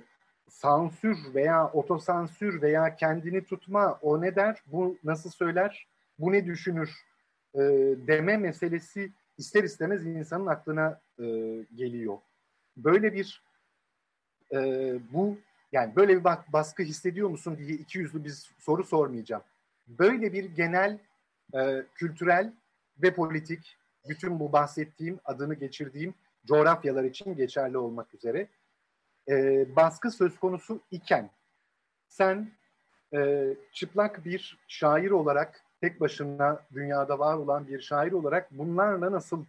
sansür 0.49 1.18
veya 1.34 1.68
otosansür 1.68 2.61
veya 2.61 2.95
kendini 2.95 3.45
tutma 3.45 3.99
o 4.01 4.22
ne 4.22 4.36
der, 4.36 4.64
bu 4.68 4.97
nasıl 5.03 5.30
söyler, 5.30 5.88
bu 6.20 6.32
ne 6.32 6.45
düşünür 6.45 6.89
e, 7.56 7.60
deme 8.08 8.38
meselesi 8.38 9.12
ister 9.38 9.64
istemez 9.64 10.06
insanın 10.06 10.47
aklına 10.47 11.01
e, 11.20 11.24
geliyor. 11.76 12.18
Böyle 12.78 13.14
bir 13.14 13.43
e, 14.54 14.60
bu 15.14 15.38
yani 15.72 15.95
böyle 15.95 16.20
bir 16.20 16.24
baskı 16.54 16.84
hissediyor 16.84 17.30
musun 17.30 17.58
diye 17.58 17.70
iki 17.70 17.97
yüzlü 17.99 18.24
bir 18.24 18.56
soru 18.60 18.84
sormayacağım. 18.84 19.43
Böyle 19.88 20.34
bir 20.34 20.45
genel 20.45 20.99
e, 21.56 21.84
kültürel 21.95 22.54
ve 22.97 23.14
politik 23.14 23.78
bütün 24.10 24.39
bu 24.39 24.51
bahsettiğim 24.51 25.20
adını 25.26 25.54
geçirdiğim 25.54 26.14
coğrafyalar 26.45 27.04
için 27.04 27.36
geçerli 27.36 27.78
olmak 27.78 28.14
üzere 28.14 28.47
e, 29.30 29.66
baskı 29.76 30.12
söz 30.12 30.39
konusu 30.39 30.82
iken 30.91 31.30
sen 32.08 32.51
e, 33.14 33.47
çıplak 33.74 34.26
bir 34.26 34.58
şair 34.68 35.12
olarak 35.12 35.64
tek 35.84 36.02
başına 36.02 36.60
dünyada 36.74 37.20
var 37.20 37.38
olan 37.38 37.68
bir 37.68 37.82
şair 37.82 38.12
olarak 38.12 38.52
bunlarla 38.52 39.12
nasıl 39.12 39.46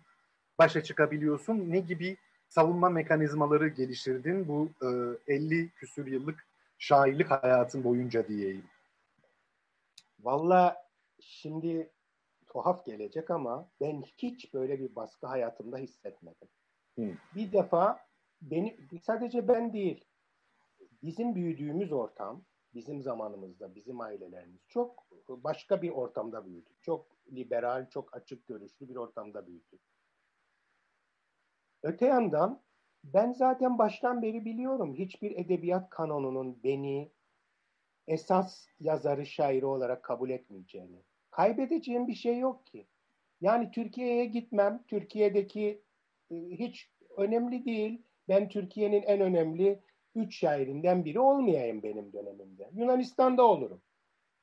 başa 0.58 0.82
çıkabiliyorsun? 0.82 1.70
Ne 1.70 1.80
gibi 1.80 2.16
savunma 2.48 2.88
mekanizmaları 2.88 3.68
geliştirdin 3.68 4.48
bu 4.48 4.68
e, 5.28 5.34
50 5.34 5.70
küsür 5.70 6.06
yıllık 6.06 6.46
şairlik 6.78 7.30
hayatın 7.30 7.84
boyunca 7.84 8.28
diyeyim? 8.28 8.64
Valla 10.20 10.86
şimdi 11.20 11.90
tuhaf 12.46 12.86
gelecek 12.86 13.30
ama 13.30 13.68
ben 13.80 14.02
hiç 14.02 14.54
böyle 14.54 14.80
bir 14.80 14.94
baskı 14.94 15.26
hayatımda 15.26 15.78
hissetmedim. 15.78 16.48
Hı. 16.98 17.10
Bir 17.34 17.52
defa 17.52 18.00
beni 18.42 18.76
sadece 19.02 19.48
ben 19.48 19.72
değil 19.72 20.04
bizim 21.02 21.34
büyüdüğümüz 21.34 21.92
ortam 21.92 22.42
bizim 22.74 23.02
zamanımızda 23.02 23.74
bizim 23.74 24.00
ailelerimiz 24.00 24.60
çok 24.68 25.06
başka 25.28 25.82
bir 25.82 25.90
ortamda 25.90 26.46
büyüdük. 26.46 26.82
Çok 26.82 27.06
liberal, 27.32 27.88
çok 27.90 28.16
açık 28.16 28.46
görüşlü 28.46 28.88
bir 28.88 28.96
ortamda 28.96 29.46
büyüdük. 29.46 29.80
Öte 31.82 32.06
yandan 32.06 32.62
ben 33.04 33.32
zaten 33.32 33.78
baştan 33.78 34.22
beri 34.22 34.44
biliyorum 34.44 34.94
hiçbir 34.94 35.36
edebiyat 35.36 35.90
kanonunun 35.90 36.62
beni 36.64 37.10
esas 38.06 38.66
yazarı 38.80 39.26
şairi 39.26 39.66
olarak 39.66 40.02
kabul 40.02 40.30
etmeyeceğini. 40.30 41.02
Kaybedeceğim 41.30 42.08
bir 42.08 42.14
şey 42.14 42.38
yok 42.38 42.66
ki. 42.66 42.86
Yani 43.40 43.70
Türkiye'ye 43.70 44.24
gitmem. 44.24 44.84
Türkiye'deki 44.88 45.82
e, 46.30 46.34
hiç 46.36 46.90
önemli 47.16 47.64
değil. 47.64 48.02
Ben 48.28 48.48
Türkiye'nin 48.48 49.02
en 49.02 49.20
önemli 49.20 49.80
üç 50.14 50.38
şairinden 50.38 51.04
biri 51.04 51.20
olmayayım 51.20 51.82
benim 51.82 52.12
dönemimde. 52.12 52.70
Yunanistan'da 52.72 53.46
olurum. 53.46 53.82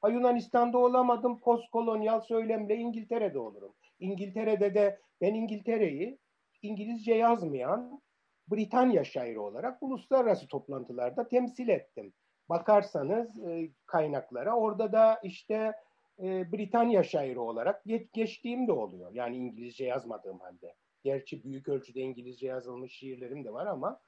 Ha 0.01 0.09
Yunanistan'da 0.09 0.77
olamadım 0.77 1.39
postkolonyal 1.39 2.21
söylemle 2.21 2.75
İngiltere'de 2.75 3.39
olurum. 3.39 3.73
İngiltere'de 3.99 4.73
de 4.73 4.99
ben 5.21 5.33
İngiltere'yi 5.33 6.19
İngilizce 6.61 7.13
yazmayan 7.13 8.01
Britanya 8.47 9.03
şairi 9.03 9.39
olarak 9.39 9.83
uluslararası 9.83 10.47
toplantılarda 10.47 11.27
temsil 11.27 11.69
ettim. 11.69 12.13
Bakarsanız 12.49 13.39
e, 13.39 13.69
kaynaklara 13.85 14.55
orada 14.55 14.91
da 14.91 15.19
işte 15.23 15.73
e, 16.19 16.51
Britanya 16.51 17.03
şairi 17.03 17.39
olarak 17.39 17.85
geç, 17.85 18.07
geçtiğim 18.13 18.67
de 18.67 18.71
oluyor. 18.71 19.11
Yani 19.13 19.37
İngilizce 19.37 19.85
yazmadığım 19.85 20.39
halde. 20.39 20.75
Gerçi 21.03 21.43
büyük 21.43 21.67
ölçüde 21.69 21.99
İngilizce 21.99 22.47
yazılmış 22.47 22.93
şiirlerim 22.93 23.45
de 23.45 23.53
var 23.53 23.65
ama 23.65 23.99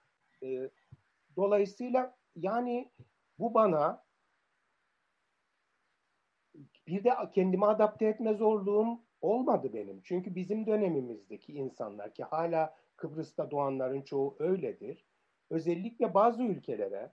e, 0.44 0.70
dolayısıyla 1.36 2.16
yani 2.36 2.92
bu 3.40 3.54
bana 3.54 4.04
bir 6.88 7.04
de 7.04 7.12
kendimi 7.34 7.66
adapte 7.66 8.06
etme 8.06 8.34
zorluğum 8.34 9.00
olmadı 9.22 9.74
benim. 9.74 10.02
Çünkü 10.04 10.36
bizim 10.36 10.66
dönemimizdeki 10.68 11.54
insanlar 11.54 12.14
ki 12.14 12.24
hala 12.24 12.76
Kıbrıs'ta 12.96 13.52
doğanların 13.52 14.02
çoğu 14.02 14.36
öyledir. 14.40 15.06
Özellikle 15.50 16.14
bazı 16.14 16.44
ülkelere 16.44 17.12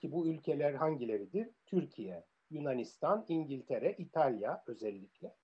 ki 0.00 0.12
bu 0.12 0.26
ülkeler 0.26 0.74
hangileridir? 0.74 1.50
Türkiye, 1.66 2.24
Yunanistan, 2.50 3.24
İngiltere, 3.28 3.92
İtalya 3.98 4.64
özellikle. 4.66 5.34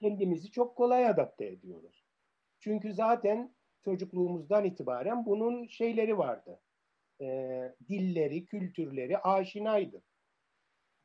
Kendimizi 0.00 0.50
çok 0.50 0.76
kolay 0.76 1.06
adapte 1.06 1.46
ediyoruz. 1.46 2.04
Çünkü 2.58 2.92
zaten 2.92 3.54
çocukluğumuzdan 3.84 4.64
itibaren 4.64 5.26
bunun 5.26 5.66
şeyleri 5.66 6.18
vardı. 6.18 6.60
E, 7.20 7.26
dilleri, 7.88 8.44
kültürleri 8.44 9.18
aşinaydı. 9.18 10.02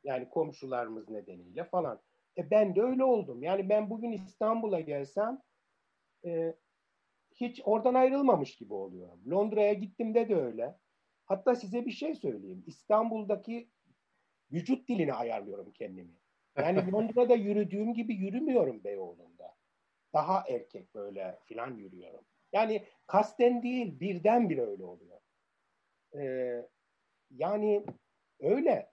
Yani 0.04 0.28
komşularımız 0.28 1.08
nedeniyle 1.08 1.64
falan. 1.64 2.00
E 2.38 2.50
ben 2.50 2.76
de 2.76 2.82
öyle 2.82 3.04
oldum. 3.04 3.42
Yani 3.42 3.68
ben 3.68 3.90
bugün 3.90 4.12
İstanbul'a 4.12 4.80
gelsem 4.80 5.42
e, 6.24 6.54
hiç 7.34 7.60
oradan 7.64 7.94
ayrılmamış 7.94 8.56
gibi 8.56 8.74
oluyorum. 8.74 9.20
Londra'ya 9.30 9.72
gittim 9.72 10.14
de 10.14 10.34
öyle. 10.34 10.78
Hatta 11.24 11.54
size 11.54 11.86
bir 11.86 11.90
şey 11.90 12.14
söyleyeyim. 12.14 12.64
İstanbul'daki 12.66 13.68
vücut 14.52 14.88
dilini 14.88 15.14
ayarlıyorum 15.14 15.72
kendimi. 15.72 16.14
Yani 16.56 16.78
Londra'da 16.92 17.34
yürüdüğüm 17.34 17.94
gibi 17.94 18.14
yürümüyorum 18.14 18.84
Beyoğlu'nda. 18.84 19.56
Daha 20.12 20.44
erkek 20.48 20.94
böyle 20.94 21.38
filan 21.44 21.74
yürüyorum. 21.74 22.24
Yani 22.52 22.84
kasten 23.06 23.62
değil 23.62 24.00
birden 24.00 24.50
bile 24.50 24.62
öyle 24.62 24.84
oluyor. 24.84 25.17
Ee, 26.14 26.62
yani 27.30 27.84
öyle 28.40 28.90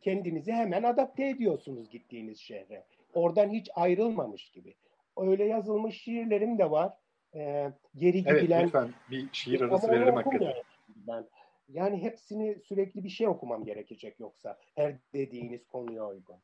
kendinizi 0.00 0.52
hemen 0.52 0.82
adapte 0.82 1.28
ediyorsunuz 1.28 1.90
gittiğiniz 1.90 2.38
şehre. 2.38 2.84
Oradan 3.14 3.50
hiç 3.50 3.70
ayrılmamış 3.74 4.50
gibi. 4.50 4.74
Öyle 5.16 5.44
yazılmış 5.44 6.02
şiirlerim 6.02 6.58
de 6.58 6.70
var. 6.70 6.92
Ee, 7.34 7.72
geri 7.96 8.18
gidilen... 8.18 8.58
Evet 8.58 8.64
lütfen 8.64 8.90
bir 9.10 9.28
şiir 9.32 9.60
arası 9.60 9.88
verelim 9.88 10.14
hakikaten. 10.14 10.54
Ben. 10.88 11.26
Yani 11.68 12.02
hepsini 12.02 12.58
sürekli 12.60 13.04
bir 13.04 13.08
şey 13.08 13.28
okumam 13.28 13.64
gerekecek 13.64 14.20
yoksa 14.20 14.58
her 14.74 14.94
dediğiniz 15.12 15.66
konuya 15.66 16.06
uygun. 16.06 16.36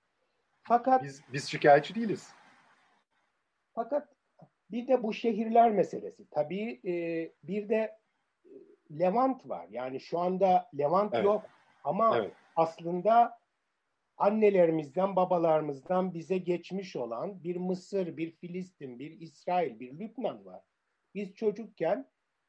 Fakat 0.62 1.04
biz, 1.04 1.22
biz 1.32 1.48
şikayetçi 1.48 1.94
değiliz. 1.94 2.28
Fakat 3.74 4.08
Bir 4.70 4.88
de 4.88 5.02
bu 5.02 5.12
şehirler 5.12 5.70
meselesi. 5.70 6.26
Tabii 6.30 6.80
e, 6.84 6.92
bir 7.42 7.68
de 7.68 7.99
Levant 8.98 9.48
var. 9.48 9.66
Yani 9.70 10.00
şu 10.00 10.18
anda 10.18 10.68
Levant 10.78 11.14
evet. 11.14 11.24
yok 11.24 11.42
ama 11.84 12.18
evet. 12.18 12.32
aslında 12.56 13.40
annelerimizden, 14.16 15.16
babalarımızdan 15.16 16.14
bize 16.14 16.38
geçmiş 16.38 16.96
olan 16.96 17.44
bir 17.44 17.56
Mısır, 17.56 18.16
bir 18.16 18.30
Filistin, 18.30 18.98
bir 18.98 19.20
İsrail, 19.20 19.80
bir 19.80 19.98
Lübnan 19.98 20.44
var. 20.44 20.60
Biz 21.14 21.34
çocukken 21.34 22.06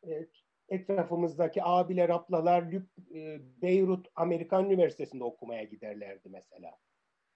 e, 0.07 0.27
etrafımızdaki 0.69 1.63
abiler, 1.63 2.09
ablalar 2.09 2.71
Lüb, 2.71 2.85
e, 3.15 3.39
Beyrut 3.61 4.07
Amerikan 4.15 4.65
Üniversitesi'nde 4.65 5.23
okumaya 5.23 5.63
giderlerdi 5.63 6.29
mesela. 6.29 6.77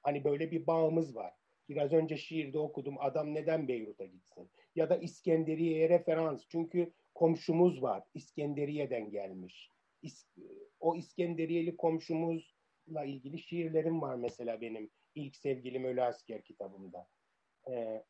Hani 0.03 0.23
böyle 0.23 0.51
bir 0.51 0.67
bağımız 0.67 1.15
var. 1.15 1.33
Biraz 1.69 1.93
önce 1.93 2.17
şiirde 2.17 2.59
okudum 2.59 2.95
adam 2.99 3.33
neden 3.33 3.67
Beyrut'a 3.67 4.05
gitsin? 4.05 4.49
Ya 4.75 4.89
da 4.89 4.97
İskenderiye'ye 4.97 5.89
referans. 5.89 6.47
Çünkü 6.49 6.91
komşumuz 7.15 7.81
var. 7.83 8.03
İskenderiye'den 8.13 9.09
gelmiş. 9.09 9.71
O 10.79 10.95
İskenderiyeli 10.95 11.77
komşumuzla 11.77 13.05
ilgili 13.05 13.39
şiirlerim 13.39 14.01
var 14.01 14.15
mesela 14.15 14.61
benim. 14.61 14.89
ilk 15.15 15.35
sevgilim 15.35 15.83
Ölü 15.83 16.01
Asker 16.01 16.41
kitabımda. 16.41 17.07
Ee, 17.69 18.03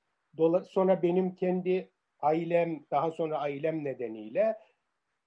sonra 0.69 1.01
benim 1.01 1.35
kendi 1.35 1.91
ailem, 2.19 2.85
daha 2.91 3.11
sonra 3.11 3.37
ailem 3.37 3.83
nedeniyle 3.83 4.57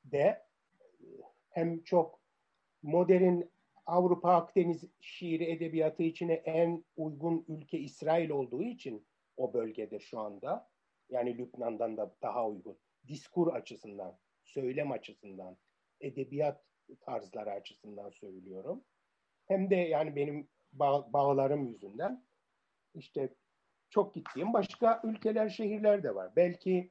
de 0.05 0.43
hem 1.51 1.83
çok 1.83 2.21
modern 2.83 3.41
Avrupa 3.87 4.35
Akdeniz 4.35 4.85
şiiri 5.01 5.45
edebiyatı 5.51 6.03
içine 6.03 6.33
en 6.33 6.85
uygun 6.97 7.45
ülke 7.49 7.79
İsrail 7.79 8.31
olduğu 8.31 8.63
için 8.63 9.07
o 9.37 9.53
bölgede 9.53 9.99
şu 9.99 10.19
anda 10.19 10.69
yani 11.11 11.39
Lübnan'dan 11.39 11.97
da 11.97 12.15
daha 12.23 12.49
uygun. 12.49 12.79
Diskur 13.09 13.53
açısından, 13.55 14.19
söylem 14.45 14.93
açısından, 14.93 15.57
edebiyat 16.01 16.65
tarzları 17.01 17.51
açısından 17.51 18.11
söylüyorum. 18.11 18.85
Hem 19.45 19.71
de 19.71 19.77
yani 19.77 20.17
benim 20.17 20.49
bağ, 20.73 21.13
bağlarım 21.13 21.67
yüzünden 21.67 22.27
işte 22.95 23.35
çok 23.91 24.15
gittiğim 24.15 24.53
başka 24.53 25.01
ülkeler, 25.05 25.49
şehirler 25.49 26.03
de 26.03 26.15
var. 26.15 26.37
Belki 26.37 26.91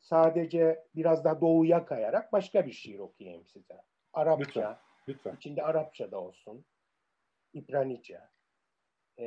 sadece 0.00 0.86
biraz 0.94 1.24
daha 1.24 1.40
doğuya 1.40 1.86
kayarak 1.86 2.32
başka 2.32 2.66
bir 2.66 2.72
şiir 2.72 2.98
okuyayım 2.98 3.46
size. 3.46 3.82
Arapça. 4.12 4.46
Lütfen. 4.48 4.78
Lütfen. 5.08 5.36
İçinde 5.36 5.62
Arapça 5.62 6.10
da 6.10 6.20
olsun. 6.20 6.64
İbranice. 7.52 8.20
E, 9.18 9.26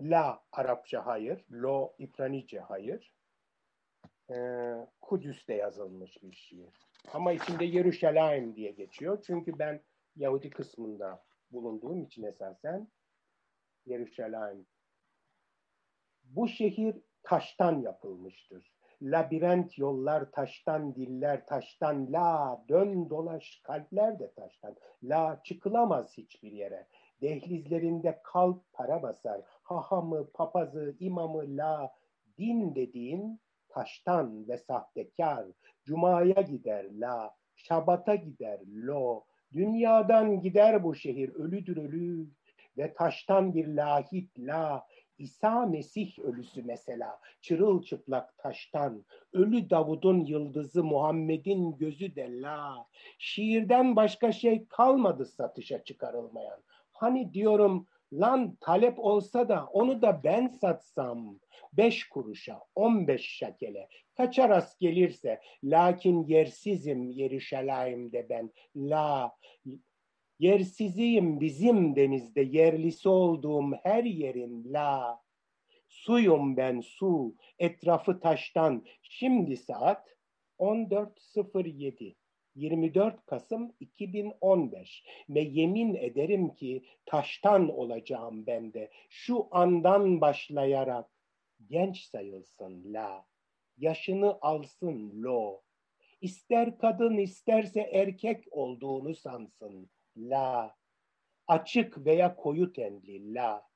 la 0.00 0.44
Arapça 0.52 1.06
hayır. 1.06 1.44
Lo 1.50 1.94
İbranice 1.98 2.60
hayır. 2.60 3.12
E, 4.30 4.36
Kudüs'te 5.00 5.54
yazılmış 5.54 6.22
bir 6.22 6.32
şiir. 6.32 6.88
Ama 7.12 7.32
içinde 7.32 7.64
Yeruşalayim 7.64 8.56
diye 8.56 8.70
geçiyor. 8.70 9.22
Çünkü 9.26 9.58
ben 9.58 9.80
Yahudi 10.16 10.50
kısmında 10.50 11.24
bulunduğum 11.50 12.02
için 12.02 12.22
esasen 12.22 12.88
Yeruşalayim. 13.86 14.66
Bu 16.24 16.48
şehir 16.48 16.96
taştan 17.22 17.80
yapılmıştır. 17.80 18.72
Labirent 19.02 19.78
yollar 19.78 20.30
taştan, 20.30 20.94
diller 20.94 21.46
taştan, 21.46 22.12
la 22.12 22.64
dön 22.68 23.10
dolaş 23.10 23.60
kalpler 23.64 24.18
de 24.18 24.32
taştan. 24.32 24.76
La 25.02 25.40
çıkılamaz 25.44 26.18
hiçbir 26.18 26.52
yere. 26.52 26.86
Dehlizlerinde 27.20 28.20
kalp 28.24 28.72
para 28.72 29.02
basar. 29.02 29.40
Hahamı, 29.62 30.30
papazı, 30.32 30.96
imamı, 31.00 31.56
la 31.56 31.94
din 32.38 32.74
dediğin 32.74 33.40
taştan 33.68 34.48
ve 34.48 34.58
sahtekar. 34.58 35.46
Cuma'ya 35.84 36.42
gider 36.42 36.86
la, 36.92 37.34
şabata 37.56 38.14
gider 38.14 38.60
lo. 38.66 39.24
Dünyadan 39.52 40.40
gider 40.40 40.84
bu 40.84 40.94
şehir 40.94 41.34
ölüdür 41.34 41.76
ölü 41.76 42.26
ve 42.78 42.94
taştan 42.94 43.54
bir 43.54 43.68
lahit 43.68 44.38
la 44.38 44.86
İsa 45.18 45.66
Mesih 45.66 46.18
ölüsü 46.18 46.62
mesela 46.62 47.20
çırılçıplak 47.40 48.38
taştan, 48.38 49.04
ölü 49.32 49.70
Davud'un 49.70 50.24
yıldızı 50.24 50.84
Muhammed'in 50.84 51.76
gözü 51.76 52.16
de 52.16 52.40
la. 52.40 52.86
Şiirden 53.18 53.96
başka 53.96 54.32
şey 54.32 54.66
kalmadı 54.68 55.26
satışa 55.26 55.84
çıkarılmayan. 55.84 56.62
Hani 56.92 57.34
diyorum 57.34 57.86
lan 58.12 58.56
talep 58.60 58.98
olsa 58.98 59.48
da 59.48 59.66
onu 59.66 60.02
da 60.02 60.20
ben 60.24 60.48
satsam. 60.48 61.38
Beş 61.72 62.08
kuruşa, 62.08 62.60
on 62.74 63.08
beş 63.08 63.36
şakele, 63.36 63.88
kaça 64.16 64.48
rast 64.48 64.80
gelirse, 64.80 65.40
lakin 65.64 66.24
yersizim 66.24 67.10
Yeruşalayim'de 67.10 68.28
ben, 68.28 68.52
la, 68.76 69.32
Yersiziyim 70.38 71.40
bizim 71.40 71.96
denizde 71.96 72.40
yerlisi 72.40 73.08
olduğum 73.08 73.72
her 73.82 74.04
yerin 74.04 74.72
la. 74.72 75.20
Suyum 75.88 76.56
ben 76.56 76.80
su, 76.80 77.34
etrafı 77.58 78.20
taştan. 78.20 78.84
Şimdi 79.02 79.56
saat 79.56 80.16
14.07. 80.58 82.14
24 82.58 83.26
Kasım 83.26 83.72
2015 83.80 85.04
ve 85.28 85.40
yemin 85.40 85.94
ederim 85.94 86.54
ki 86.54 86.84
taştan 87.06 87.68
olacağım 87.78 88.46
ben 88.46 88.72
de 88.72 88.90
şu 89.08 89.48
andan 89.50 90.20
başlayarak 90.20 91.10
genç 91.66 92.02
sayılsın 92.02 92.94
la 92.94 93.26
yaşını 93.76 94.38
alsın 94.40 95.22
lo 95.22 95.62
ister 96.20 96.78
kadın 96.78 97.16
isterse 97.16 97.80
erkek 97.80 98.44
olduğunu 98.50 99.14
sansın 99.14 99.90
la. 100.16 100.76
Açık 101.46 102.06
veya 102.06 102.36
koyu 102.36 102.72
tenli 102.72 103.34
la. 103.34 103.68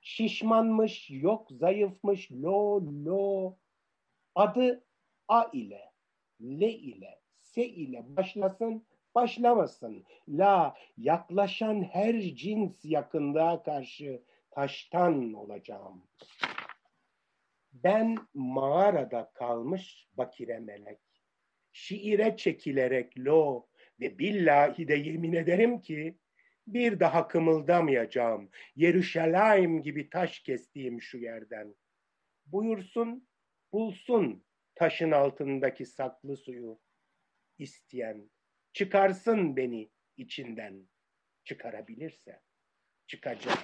Şişmanmış, 0.00 1.10
yok 1.10 1.48
zayıfmış, 1.50 2.32
lo 2.32 2.80
lo. 3.04 3.56
Adı 4.34 4.84
A 5.28 5.44
ile, 5.52 5.92
L 6.40 6.62
ile, 6.62 7.20
S 7.58 7.64
ile 7.64 8.04
başlasın, 8.16 8.86
başlamasın. 9.14 10.04
La, 10.28 10.74
yaklaşan 10.96 11.82
her 11.82 12.20
cins 12.20 12.84
yakınlığa 12.84 13.62
karşı 13.62 14.22
taştan 14.50 15.32
olacağım. 15.32 16.04
Ben 17.72 18.16
mağarada 18.34 19.30
kalmış 19.34 20.08
bakire 20.12 20.58
melek. 20.58 21.00
Şiire 21.72 22.36
çekilerek 22.36 23.18
lo, 23.18 23.66
ve 24.00 24.18
billahi 24.18 24.88
de 24.88 24.94
yemin 24.94 25.32
ederim 25.32 25.80
ki 25.80 26.18
bir 26.66 27.00
daha 27.00 27.28
kımıldamayacağım. 27.28 28.50
Yeruşalayim 28.76 29.82
gibi 29.82 30.10
taş 30.10 30.40
kestiğim 30.40 31.02
şu 31.02 31.18
yerden. 31.18 31.74
Buyursun, 32.46 33.28
bulsun 33.72 34.44
taşın 34.74 35.10
altındaki 35.10 35.86
saklı 35.86 36.36
suyu. 36.36 36.78
İsteyen 37.58 38.30
çıkarsın 38.72 39.56
beni 39.56 39.90
içinden. 40.16 40.88
Çıkarabilirse 41.44 42.40
çıkacağım. 43.06 43.58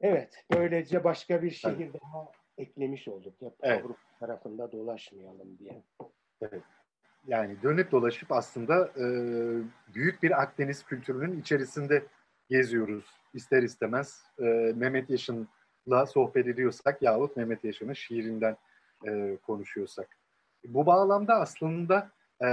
Evet, 0.00 0.44
böylece 0.54 1.04
başka 1.04 1.42
bir 1.42 1.50
şehir 1.50 1.92
daha 1.92 2.32
eklemiş 2.58 3.08
olduk. 3.08 3.42
Hep 3.42 3.54
evet. 3.62 3.84
Avrupa 3.84 4.18
tarafında 4.18 4.72
dolaşmayalım 4.72 5.58
diye. 5.58 5.82
Evet 6.42 6.62
yani 7.26 7.62
dönüp 7.62 7.92
dolaşıp 7.92 8.32
aslında 8.32 8.88
e, 8.96 9.04
büyük 9.94 10.22
bir 10.22 10.42
Akdeniz 10.42 10.84
kültürünün 10.84 11.40
içerisinde 11.40 12.06
geziyoruz 12.48 13.04
ister 13.34 13.62
istemez. 13.62 14.22
E, 14.38 14.44
Mehmet 14.76 15.10
Yaşın'la 15.10 16.06
sohbet 16.06 16.46
ediyorsak 16.46 17.02
yahut 17.02 17.36
Mehmet 17.36 17.64
Yaşın'ın 17.64 17.92
şiirinden 17.92 18.56
e, 19.06 19.36
konuşuyorsak. 19.42 20.18
Bu 20.68 20.86
bağlamda 20.86 21.34
aslında 21.34 22.10
e, 22.42 22.48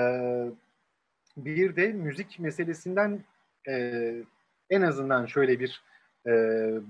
bir 1.37 1.75
de 1.75 1.87
müzik 1.87 2.39
meselesinden 2.39 3.23
e, 3.67 4.15
en 4.69 4.81
azından 4.81 5.25
şöyle 5.25 5.59
bir 5.59 5.83
e, 6.27 6.31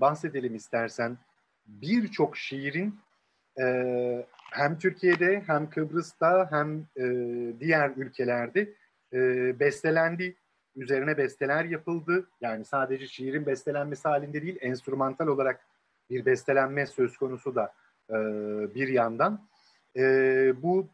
bahsedelim 0.00 0.54
istersen. 0.54 1.18
Birçok 1.66 2.36
şiirin 2.36 2.98
e, 3.60 4.26
hem 4.50 4.78
Türkiye'de 4.78 5.42
hem 5.46 5.70
Kıbrıs'ta 5.70 6.48
hem 6.50 6.86
e, 6.96 7.04
diğer 7.60 7.90
ülkelerde 7.96 8.72
e, 9.12 9.18
bestelendi. 9.60 10.36
Üzerine 10.76 11.16
besteler 11.16 11.64
yapıldı. 11.64 12.28
Yani 12.40 12.64
sadece 12.64 13.06
şiirin 13.06 13.46
bestelenmesi 13.46 14.08
halinde 14.08 14.42
değil, 14.42 14.58
enstrümantal 14.60 15.26
olarak 15.26 15.60
bir 16.10 16.26
bestelenme 16.26 16.86
söz 16.86 17.16
konusu 17.16 17.54
da 17.54 17.72
e, 18.10 18.14
bir 18.74 18.88
yandan. 18.88 19.40
E, 19.96 20.02
bu 20.62 20.88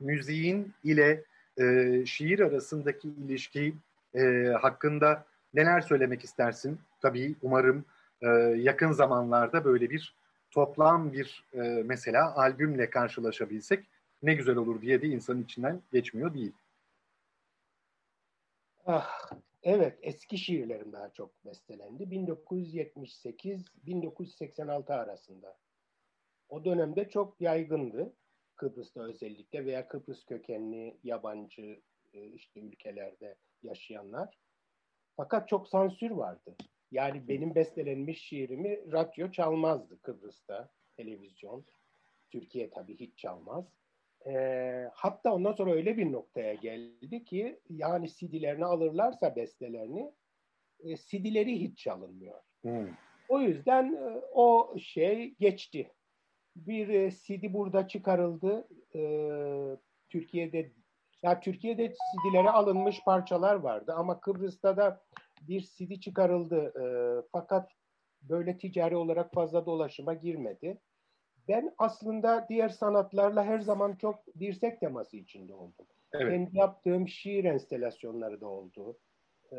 müziğin 0.00 0.72
ile 0.84 1.24
e, 1.58 1.96
şiir 2.06 2.40
arasındaki 2.40 3.08
ilişki 3.08 3.74
e, 4.14 4.20
hakkında 4.60 5.24
neler 5.54 5.80
söylemek 5.80 6.24
istersin? 6.24 6.78
Tabii 7.00 7.34
umarım 7.42 7.84
e, 8.22 8.26
yakın 8.56 8.92
zamanlarda 8.92 9.64
böyle 9.64 9.90
bir 9.90 10.14
toplam 10.50 11.12
bir 11.12 11.44
e, 11.54 11.58
mesela 11.84 12.36
albümle 12.36 12.90
karşılaşabilsek 12.90 13.84
ne 14.22 14.34
güzel 14.34 14.56
olur 14.56 14.82
diye 14.82 15.02
de 15.02 15.06
insanın 15.06 15.42
içinden 15.42 15.82
geçmiyor 15.92 16.34
değil. 16.34 16.52
Ah, 18.86 19.30
evet, 19.62 19.98
eski 20.02 20.38
şiirlerim 20.38 20.92
daha 20.92 21.12
çok 21.12 21.44
bestelendi. 21.44 22.02
1978-1986 22.02 24.94
arasında. 24.94 25.56
O 26.48 26.64
dönemde 26.64 27.08
çok 27.08 27.40
yaygındı. 27.40 28.12
Kıbrıs'ta 28.60 29.02
özellikle 29.02 29.66
veya 29.66 29.88
Kıbrıs 29.88 30.24
kökenli 30.24 30.96
yabancı 31.04 31.80
e, 32.12 32.26
işte 32.26 32.60
ülkelerde 32.60 33.36
yaşayanlar. 33.62 34.38
Fakat 35.16 35.48
çok 35.48 35.68
sansür 35.68 36.10
vardı. 36.10 36.56
Yani 36.90 37.28
benim 37.28 37.54
bestelenmiş 37.54 38.22
şiirimi 38.22 38.92
radyo 38.92 39.30
çalmazdı 39.30 40.00
Kıbrıs'ta, 40.02 40.70
televizyon. 40.96 41.64
Türkiye 42.30 42.70
tabii 42.70 43.00
hiç 43.00 43.18
çalmaz. 43.18 43.64
E, 44.26 44.32
hatta 44.94 45.34
ondan 45.34 45.52
sonra 45.52 45.72
öyle 45.72 45.96
bir 45.96 46.12
noktaya 46.12 46.54
geldi 46.54 47.24
ki 47.24 47.60
yani 47.70 48.08
CD'lerini 48.08 48.64
alırlarsa 48.64 49.36
bestelerini 49.36 50.12
e, 50.80 50.96
CD'leri 50.96 51.60
hiç 51.60 51.78
çalınmıyor. 51.78 52.40
Hmm. 52.62 52.88
O 53.28 53.40
yüzden 53.40 53.92
e, 53.94 54.20
o 54.32 54.74
şey 54.78 55.34
geçti. 55.34 55.90
Bir 56.56 56.88
e, 56.88 57.10
CD 57.10 57.52
burada 57.52 57.88
çıkarıldı. 57.88 58.68
E, 58.94 59.00
Türkiye'de 60.08 60.72
ya 61.22 61.40
Türkiye'de 61.40 61.88
CD'lere 61.88 62.50
alınmış 62.50 63.04
parçalar 63.04 63.54
vardı 63.54 63.94
ama 63.96 64.20
Kıbrıs'ta 64.20 64.76
da 64.76 65.02
bir 65.48 65.60
CD 65.60 66.00
çıkarıldı. 66.00 66.72
E, 66.82 66.84
fakat 67.32 67.70
böyle 68.22 68.58
ticari 68.58 68.96
olarak 68.96 69.34
fazla 69.34 69.66
dolaşıma 69.66 70.14
girmedi. 70.14 70.80
Ben 71.48 71.74
aslında 71.78 72.46
diğer 72.48 72.68
sanatlarla 72.68 73.44
her 73.44 73.60
zaman 73.60 73.96
çok 73.96 74.18
dirsek 74.38 74.80
teması 74.80 75.16
içinde 75.16 75.54
oldum. 75.54 75.86
Evet. 76.12 76.32
Kendi 76.32 76.58
yaptığım 76.58 77.08
şiir 77.08 77.44
enstelasyonları 77.44 78.40
da 78.40 78.46
oldu. 78.46 78.98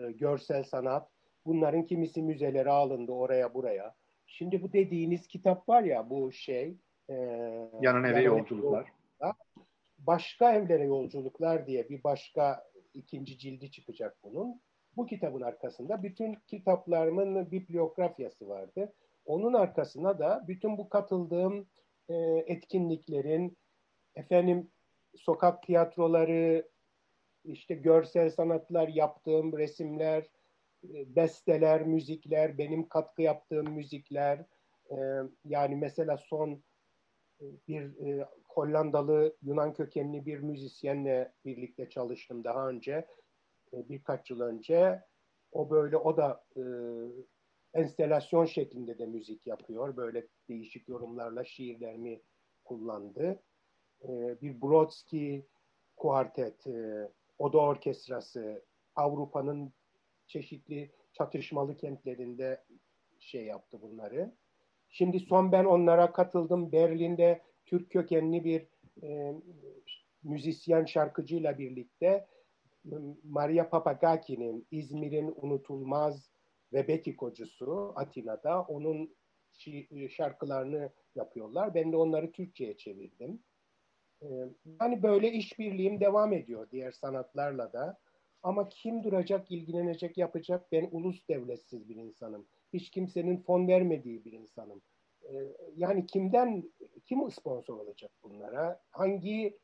Görsel 0.10 0.64
sanat. 0.64 1.10
Bunların 1.46 1.86
kimisi 1.86 2.22
müzelere 2.22 2.70
alındı 2.70 3.12
oraya 3.12 3.54
buraya. 3.54 3.96
Şimdi 4.32 4.62
bu 4.62 4.74
dediğiniz 4.74 5.28
kitap 5.28 5.70
var 5.70 5.84
ya 5.84 6.10
bu 6.10 6.32
şey. 6.32 6.78
E, 7.10 7.14
Yanın 7.82 8.04
eve 8.04 8.22
yolculuklar. 8.22 8.88
Başka 9.98 10.54
evlere 10.54 10.84
yolculuklar 10.84 11.68
diye 11.68 11.90
bir 11.90 12.04
başka 12.04 12.64
ikinci 12.94 13.38
cildi 13.38 13.72
çıkacak 13.72 14.18
bunun. 14.24 14.62
Bu 14.98 15.06
kitabın 15.06 15.42
arkasında 15.42 16.04
bütün 16.04 16.36
kitaplarımın 16.48 17.52
bibliografyası 17.52 18.50
vardı. 18.50 18.94
Onun 19.26 19.54
arkasına 19.54 20.20
da 20.20 20.46
bütün 20.48 20.78
bu 20.78 20.90
katıldığım 20.90 21.68
e, 22.10 22.16
etkinliklerin, 22.48 23.58
efendim 24.16 24.72
sokak 25.16 25.64
tiyatroları, 25.64 26.70
işte 27.44 27.76
görsel 27.76 28.30
sanatlar 28.30 28.88
yaptığım 28.88 29.58
resimler, 29.58 30.30
besteler, 30.84 31.82
müzikler, 31.88 32.58
benim 32.58 32.90
katkı 32.90 33.22
yaptığım 33.22 33.74
müzikler, 33.74 34.46
e, 34.92 34.98
yani 35.46 35.76
mesela 35.76 36.18
son 36.18 36.64
e, 37.42 37.46
bir 37.68 38.08
e, 38.08 38.28
Hollandalı 38.50 39.36
Yunan 39.42 39.74
kökenli 39.74 40.26
bir 40.26 40.40
müzisyenle 40.40 41.34
birlikte 41.46 41.90
çalıştım 41.90 42.44
daha 42.44 42.70
önce, 42.70 43.08
e, 43.74 43.90
birkaç 43.90 44.30
yıl 44.30 44.42
önce. 44.42 45.02
O 45.52 45.70
böyle, 45.70 45.98
o 45.98 46.18
da 46.18 46.44
e, 46.58 46.64
enstelasyon 47.74 48.46
şeklinde 48.46 49.00
de 49.00 49.06
müzik 49.06 49.48
yapıyor. 49.48 49.98
Böyle 49.98 50.28
değişik 50.50 50.88
yorumlarla 50.90 51.44
şiirlerimi 51.44 52.22
kullandı. 52.64 53.44
Ee, 54.04 54.42
bir 54.42 54.62
Brodsky 54.62 55.46
kuartet, 55.98 56.68
e, 56.68 57.10
oda 57.38 57.60
orkestrası, 57.60 58.66
Avrupa'nın 58.96 59.74
çeşitli 60.32 60.92
çatışmalı 61.14 61.78
kentlerinde 61.78 62.64
şey 63.20 63.46
yaptı 63.46 63.82
bunları. 63.82 64.32
Şimdi 64.90 65.20
son 65.20 65.52
ben 65.52 65.66
onlara 65.66 66.12
katıldım. 66.12 66.72
Berlin'de 66.72 67.42
Türk 67.66 67.92
kökenli 67.92 68.44
bir 68.44 68.68
e, 69.04 69.34
müzisyen 70.24 70.86
şarkıcıyla 70.86 71.58
birlikte 71.58 72.28
Maria 73.24 73.70
Papagaki'nin 73.70 74.68
İzmir'in 74.72 75.34
unutulmaz 75.36 76.32
ve 76.74 76.88
Betikocusu 76.88 77.94
Atina'da 77.96 78.62
onun 78.62 79.16
şarkılarını 80.10 80.92
yapıyorlar. 81.16 81.76
Ben 81.76 81.92
de 81.92 81.98
onları 81.98 82.32
Türkçe'ye 82.32 82.78
çevirdim. 82.78 83.44
Ee, 84.22 84.28
yani 84.82 85.04
böyle 85.04 85.32
işbirliğim 85.32 86.00
devam 86.00 86.34
ediyor 86.34 86.68
diğer 86.72 86.92
sanatlarla 86.92 87.74
da. 87.74 87.98
Ama 88.44 88.70
kim 88.70 89.04
duracak, 89.04 89.52
ilgilenecek, 89.52 90.18
yapacak? 90.18 90.72
Ben 90.72 90.90
ulus 90.92 91.28
devletsiz 91.28 91.90
bir 91.90 91.96
insanım. 91.96 92.48
Hiç 92.74 92.90
kimsenin 92.90 93.38
fon 93.38 93.68
vermediği 93.68 94.26
bir 94.26 94.32
insanım. 94.32 94.82
Ee, 95.24 95.34
yani 95.78 96.06
kimden, 96.06 96.72
kim 97.06 97.32
sponsor 97.32 97.78
olacak 97.78 98.12
bunlara? 98.24 98.82
Hangi 98.92 99.60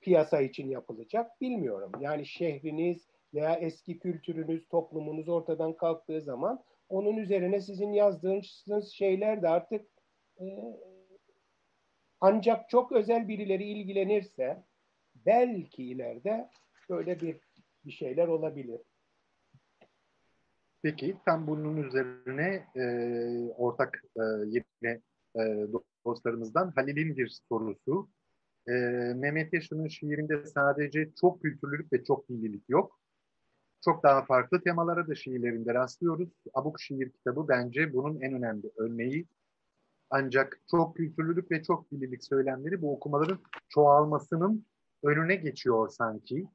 piyasa 0.00 0.40
için 0.40 0.68
yapılacak 0.68 1.40
bilmiyorum. 1.40 1.92
Yani 2.00 2.26
şehriniz, 2.26 3.12
veya 3.34 3.54
eski 3.54 3.98
kültürünüz, 3.98 4.68
toplumunuz 4.68 5.28
ortadan 5.28 5.76
kalktığı 5.76 6.20
zaman 6.20 6.64
onun 6.88 7.16
üzerine 7.16 7.60
sizin 7.60 7.92
yazdığınız 7.92 8.92
şeyler 8.92 9.42
de 9.42 9.48
artık 9.48 9.88
e, 10.40 10.44
ancak 12.20 12.70
çok 12.70 12.92
özel 12.92 13.28
birileri 13.28 13.64
ilgilenirse 13.64 14.62
belki 15.14 15.84
ileride 15.84 16.48
böyle 16.88 17.20
bir 17.20 17.40
bir 17.84 17.90
şeyler 17.90 18.28
olabilir. 18.28 18.80
Peki 20.82 21.16
tam 21.24 21.46
bunun 21.46 21.76
üzerine 21.76 22.66
e, 22.76 22.84
ortak 23.56 24.04
e, 24.16 24.22
yine 24.46 25.00
e, 25.36 25.66
dostlarımızdan 26.04 26.72
Halil'in 26.74 27.16
bir 27.16 27.28
sorusu. 27.48 28.08
E, 28.68 28.72
Mehmet 29.16 29.52
Yaşar'ın 29.52 29.88
şiirinde 29.88 30.46
sadece 30.46 31.12
çok 31.20 31.42
kültürlülük 31.42 31.92
ve 31.92 32.04
çok 32.04 32.28
dillilik 32.28 32.68
yok 32.68 33.02
çok 33.84 34.02
daha 34.02 34.24
farklı 34.24 34.62
temalara 34.62 35.08
da 35.08 35.14
şiirlerinde 35.14 35.74
rastlıyoruz. 35.74 36.28
Abuk 36.54 36.80
Şiir 36.80 37.10
kitabı 37.10 37.48
bence 37.48 37.92
bunun 37.92 38.20
en 38.20 38.34
önemli 38.34 38.70
örneği. 38.76 39.26
Ancak 40.10 40.60
çok 40.70 40.96
kültürlülük 40.96 41.50
ve 41.50 41.62
çok 41.62 41.90
dililik 41.90 42.24
söylemleri 42.24 42.82
bu 42.82 42.96
okumaların 42.96 43.38
çoğalmasının 43.68 44.66
önüne 45.02 45.34
geçiyor 45.34 45.88
sanki 45.88 46.48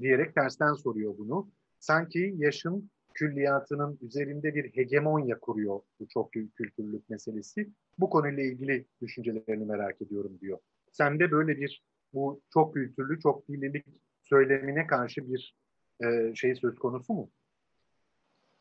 diyerek 0.00 0.34
tersten 0.34 0.74
soruyor 0.74 1.18
bunu. 1.18 1.48
Sanki 1.78 2.34
yaşın 2.36 2.90
külliyatının 3.14 3.98
üzerinde 4.02 4.54
bir 4.54 4.76
hegemonya 4.76 5.40
kuruyor 5.40 5.80
bu 6.00 6.08
çok 6.08 6.32
kültürlülük 6.32 7.10
meselesi. 7.10 7.70
Bu 7.98 8.10
konuyla 8.10 8.42
ilgili 8.42 8.86
düşüncelerini 9.00 9.64
merak 9.64 10.02
ediyorum 10.02 10.38
diyor. 10.40 10.58
Sende 10.92 11.30
böyle 11.30 11.56
bir 11.56 11.82
bu 12.14 12.40
çok 12.52 12.74
kültürlü, 12.74 13.20
çok 13.20 13.48
dililik 13.48 13.86
söylemine 14.22 14.86
karşı 14.86 15.32
bir 15.32 15.56
e, 16.04 16.34
şey 16.34 16.54
söz 16.54 16.78
konusu 16.78 17.12
mu? 17.12 17.30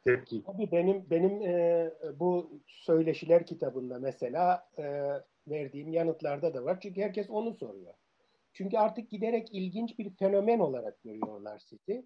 Tepki. 0.06 0.44
Tabii 0.44 0.72
benim 0.72 1.10
benim 1.10 1.42
e, 1.42 1.92
bu 2.20 2.60
söyleşiler 2.68 3.46
kitabında 3.46 4.00
mesela 4.00 4.70
e, 4.78 4.84
verdiğim 5.48 5.94
yanıtlarda 5.94 6.54
da 6.54 6.66
var. 6.66 6.80
Çünkü 6.82 7.02
herkes 7.02 7.30
onu 7.30 7.54
soruyor. 7.54 7.94
Çünkü 8.54 8.78
artık 8.78 9.10
giderek 9.10 9.48
ilginç 9.52 10.00
bir 10.00 10.16
fenomen 10.16 10.60
olarak 10.60 11.04
görüyorlar 11.04 11.60
sizi. 11.60 12.06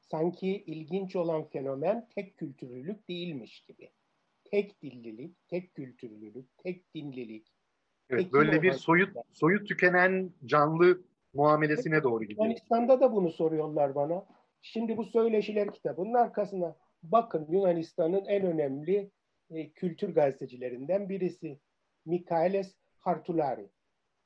Sanki 0.00 0.64
ilginç 0.66 1.16
olan 1.16 1.48
fenomen 1.48 2.08
tek 2.14 2.36
kültürlülük 2.36 3.08
değilmiş 3.08 3.60
gibi. 3.60 3.90
Tek 4.44 4.82
dillilik, 4.82 5.48
tek 5.48 5.74
kültürlülük, 5.74 6.58
tek 6.58 6.94
dinlilik. 6.94 7.46
Evet, 8.10 8.32
böyle 8.32 8.62
bir 8.62 8.72
soyut 8.72 9.16
soyut 9.32 9.68
tükenen 9.68 10.32
canlı 10.44 11.02
muamelesine 11.34 12.02
doğru 12.02 12.24
gidiyor. 12.24 12.44
Yunanistan'da 12.44 13.00
da 13.00 13.12
bunu 13.12 13.30
soruyorlar 13.30 13.94
bana. 13.94 14.26
Şimdi 14.62 14.96
bu 14.96 15.04
söyleşiler 15.04 15.72
kitabının 15.72 16.14
arkasına 16.14 16.76
bakın 17.02 17.46
Yunanistan'ın 17.50 18.24
en 18.24 18.46
önemli 18.46 19.10
e, 19.50 19.70
kültür 19.70 20.14
gazetecilerinden 20.14 21.08
birisi 21.08 21.60
Mikaeles 22.06 22.74
Hartulari. 22.98 23.70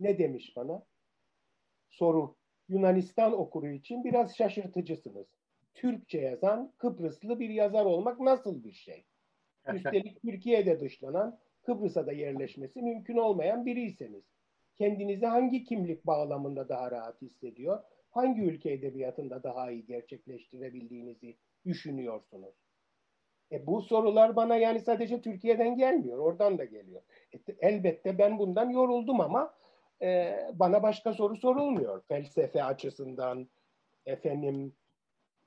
Ne 0.01 0.19
demiş 0.19 0.53
bana? 0.57 0.83
Soru. 1.93 2.37
Yunanistan 2.69 3.33
okuru 3.33 3.69
için 3.69 4.05
biraz 4.05 4.37
şaşırtıcısınız. 4.37 5.27
Türkçe 5.75 6.19
yazan 6.19 6.73
Kıbrıslı 6.79 7.41
bir 7.41 7.51
yazar 7.51 7.85
olmak 7.85 8.21
nasıl 8.21 8.65
bir 8.65 8.73
şey? 8.73 9.05
Üstelik 9.75 10.23
Türkiye'de 10.23 10.81
dışlanan, 10.81 11.39
Kıbrıs'a 11.63 12.07
da 12.07 12.13
yerleşmesi 12.13 12.83
mümkün 12.83 13.17
olmayan 13.17 13.67
biriyseniz. 13.67 14.25
Kendinizi 14.77 15.27
hangi 15.27 15.65
kimlik 15.65 16.07
bağlamında 16.07 16.69
daha 16.69 16.91
rahat 16.91 17.23
hissediyor? 17.23 17.83
hangi 18.13 18.43
ülke 18.43 18.73
edebiyatında 18.73 19.43
daha 19.43 19.71
iyi 19.71 19.87
gerçekleştirebildiğinizi 19.87 21.37
düşünüyorsunuz? 21.65 22.55
E 23.53 23.67
bu 23.67 23.83
sorular 23.83 24.37
bana 24.37 24.57
yani 24.57 24.81
sadece 24.81 25.21
Türkiye'den 25.23 25.77
gelmiyor, 25.77 26.19
oradan 26.19 26.59
da 26.59 26.65
geliyor. 26.65 27.03
E, 27.35 27.39
elbette 27.61 28.19
ben 28.19 28.39
bundan 28.39 28.71
yoruldum 28.71 29.21
ama 29.21 29.55
e, 30.03 30.39
bana 30.55 30.83
başka 30.83 31.13
soru 31.13 31.37
sorulmuyor. 31.37 32.03
Felsefe 32.09 32.65
açısından, 32.65 33.49
efendim 34.07 34.77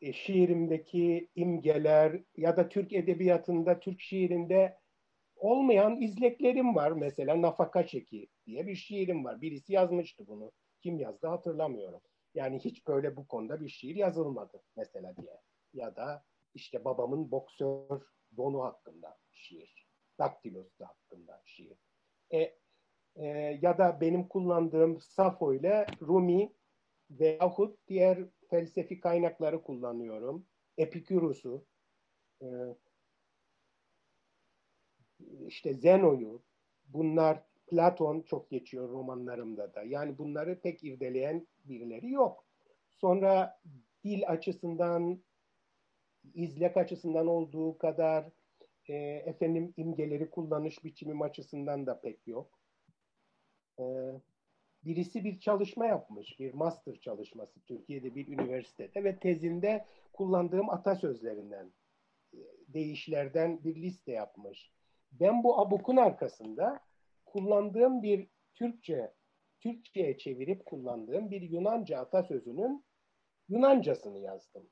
e, 0.02 0.14
şiirimdeki 0.14 1.30
imgeler 1.36 2.24
ya 2.38 2.58
da 2.58 2.70
Türk 2.70 2.94
edebiyatında, 2.94 3.80
Türk 3.80 4.02
şiirinde 4.02 4.78
olmayan 5.36 6.02
izleklerim 6.02 6.76
var. 6.76 6.92
Mesela 6.92 7.42
Nafaka 7.42 7.88
Çeki 7.88 8.28
diye 8.46 8.68
bir 8.68 8.76
şiirim 8.76 9.26
var. 9.26 9.42
Birisi 9.42 9.74
yazmıştı 9.74 10.28
bunu. 10.28 10.52
Kim 10.82 11.00
yazdı 11.00 11.28
hatırlamıyorum. 11.28 12.02
Yani 12.34 12.60
hiç 12.60 12.88
böyle 12.88 13.16
bu 13.16 13.28
konuda 13.28 13.62
bir 13.62 13.70
şiir 13.70 13.96
yazılmadı 13.96 14.64
mesela 14.76 15.16
diye. 15.18 15.42
Ya 15.74 15.96
da 15.96 16.24
işte 16.54 16.86
babamın 16.86 17.32
boksör 17.32 18.02
donu 18.38 18.64
hakkında 18.64 19.18
şiir. 19.32 19.88
Daktilosu 20.20 20.86
hakkında 20.86 21.42
şiir. 21.46 21.78
E, 22.34 22.56
e, 23.16 23.28
ya 23.62 23.78
da 23.78 24.02
benim 24.02 24.28
kullandığım 24.28 25.02
Safo 25.02 25.54
ile 25.54 25.86
Rumi 26.02 26.54
veyahut 27.12 27.88
diğer 27.88 28.20
felsefi 28.50 29.00
kaynakları 29.00 29.64
kullanıyorum. 29.64 30.46
Epikürus'u, 30.78 31.66
e, 32.42 32.48
işte 35.48 35.74
Zeno'yu, 35.74 36.42
bunlar 36.88 37.44
Platon 37.68 38.22
çok 38.22 38.50
geçiyor 38.50 38.90
romanlarımda 38.90 39.74
da. 39.74 39.84
Yani 39.84 40.18
bunları 40.18 40.62
pek 40.62 40.84
irdeleyen 40.84 41.48
birileri 41.66 42.12
yok. 42.12 42.46
Sonra 42.90 43.62
dil 44.04 44.28
açısından, 44.28 45.24
izlek 46.34 46.78
açısından 46.78 47.28
olduğu 47.28 47.78
kadar 47.78 48.30
e, 48.88 48.94
efendim 49.26 49.74
imgeleri 49.78 50.30
kullanış 50.30 50.84
biçimim 50.84 51.22
açısından 51.22 51.86
da 51.86 52.02
pek 52.02 52.28
yok. 52.28 52.65
E, 53.80 53.84
birisi 54.86 55.24
bir 55.24 55.40
çalışma 55.40 55.86
yapmış, 55.86 56.40
bir 56.40 56.54
master 56.54 56.96
çalışması 56.96 57.60
Türkiye'de 57.60 58.16
bir 58.16 58.28
üniversitede 58.28 59.04
ve 59.04 59.20
tezinde 59.20 59.86
kullandığım 60.14 60.70
atasözlerinden, 60.70 61.74
e, 62.34 62.40
deyişlerden 62.68 63.64
bir 63.64 63.76
liste 63.76 64.12
yapmış. 64.12 64.72
Ben 65.12 65.44
bu 65.44 65.60
abukun 65.60 65.98
arkasında 65.98 66.80
kullandığım 67.26 68.04
bir 68.04 68.28
Türkçe, 68.56 69.14
Türkçe'ye 69.60 70.18
çevirip 70.18 70.66
kullandığım 70.66 71.32
bir 71.32 71.42
Yunanca 71.42 72.00
atasözünün 72.00 72.86
Yunancasını 73.50 74.20
yazdım. 74.20 74.70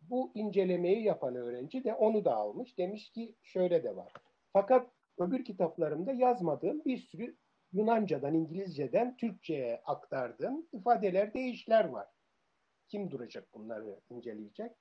Bu 0.00 0.30
incelemeyi 0.34 1.02
yapan 1.02 1.34
öğrenci 1.34 1.84
de 1.84 1.94
onu 1.94 2.24
da 2.24 2.36
almış. 2.36 2.78
Demiş 2.78 3.10
ki 3.10 3.34
şöyle 3.42 3.84
de 3.84 3.96
var. 3.96 4.12
Fakat 4.52 4.90
öbür 5.18 5.44
kitaplarımda 5.44 6.12
yazmadığım 6.12 6.84
bir 6.84 6.98
sürü 6.98 7.36
Yunancadan, 7.72 8.34
İngilizceden 8.34 9.16
Türkçe'ye 9.16 9.82
aktardığım 9.84 10.66
ifadeler, 10.72 11.34
değişler 11.34 11.84
var. 11.84 12.08
Kim 12.88 13.10
duracak 13.10 13.54
bunları 13.54 14.00
inceleyecek? 14.10 14.72